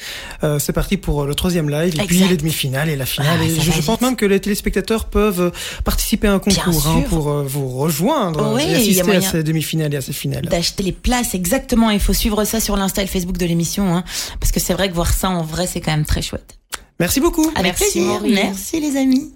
Euh, 0.43 0.59
c'est 0.59 0.73
parti 0.73 0.97
pour 0.97 1.25
le 1.25 1.35
troisième 1.35 1.69
live, 1.69 1.95
et 2.01 2.05
puis 2.07 2.19
les 2.21 2.37
demi-finales 2.37 2.89
et 2.89 2.97
la 2.97 3.07
finale. 3.07 3.39
Ah, 3.41 3.45
et 3.45 3.49
je, 3.61 3.73
je 3.73 3.83
pense 3.83 4.01
même 4.01 4.17
que 4.17 4.25
les 4.27 4.41
téléspectateurs 4.41 5.07
peuvent 5.07 5.41
euh, 5.41 5.51
participer 5.85 6.29
à 6.29 6.35
un 6.35 6.39
concours 6.39 6.87
hein, 6.87 7.03
pour 7.09 7.31
euh, 7.31 7.45
vous 7.47 7.69
rejoindre 7.69 8.55
Oui, 8.55 8.63
et 8.69 8.75
assister 8.77 9.17
à 9.17 9.21
ces 9.21 9.43
demi-finales 9.43 9.93
et 9.95 9.97
à 9.97 10.01
ces 10.01 10.13
finales. 10.13 10.47
d'acheter 10.47 10.83
les 10.83 10.93
places 10.93 11.35
exactement 11.35 11.91
il 11.91 12.01
faut 12.01 12.13
suivre 12.13 12.45
ça 12.45 12.61
sur 12.61 12.77
l'insta 12.77 13.03
et 13.03 13.05
le 13.05 13.11
facebook 13.11 13.37
de 13.37 13.47
l'émission 13.47 13.95
hein, 13.97 14.05
parce 14.41 14.53
que 14.53 14.61
c'est 14.61 14.73
vrai 14.75 14.89
que 14.89 14.95
voir 14.95 15.13
ça 15.13 15.29
en 15.31 15.43
vrai 15.43 15.67
c'est 15.67 15.81
quand 15.81 15.91
même 15.93 16.05
très 16.05 16.23
chouette 16.23 16.57
Merci 17.01 17.21
beaucoup. 17.21 17.51
avec 17.57 17.75
Merci, 17.79 17.93
plaisir 17.93 18.05
Maureen. 18.13 18.35
merci 18.35 18.81
les 18.81 18.97
amis 18.97 19.33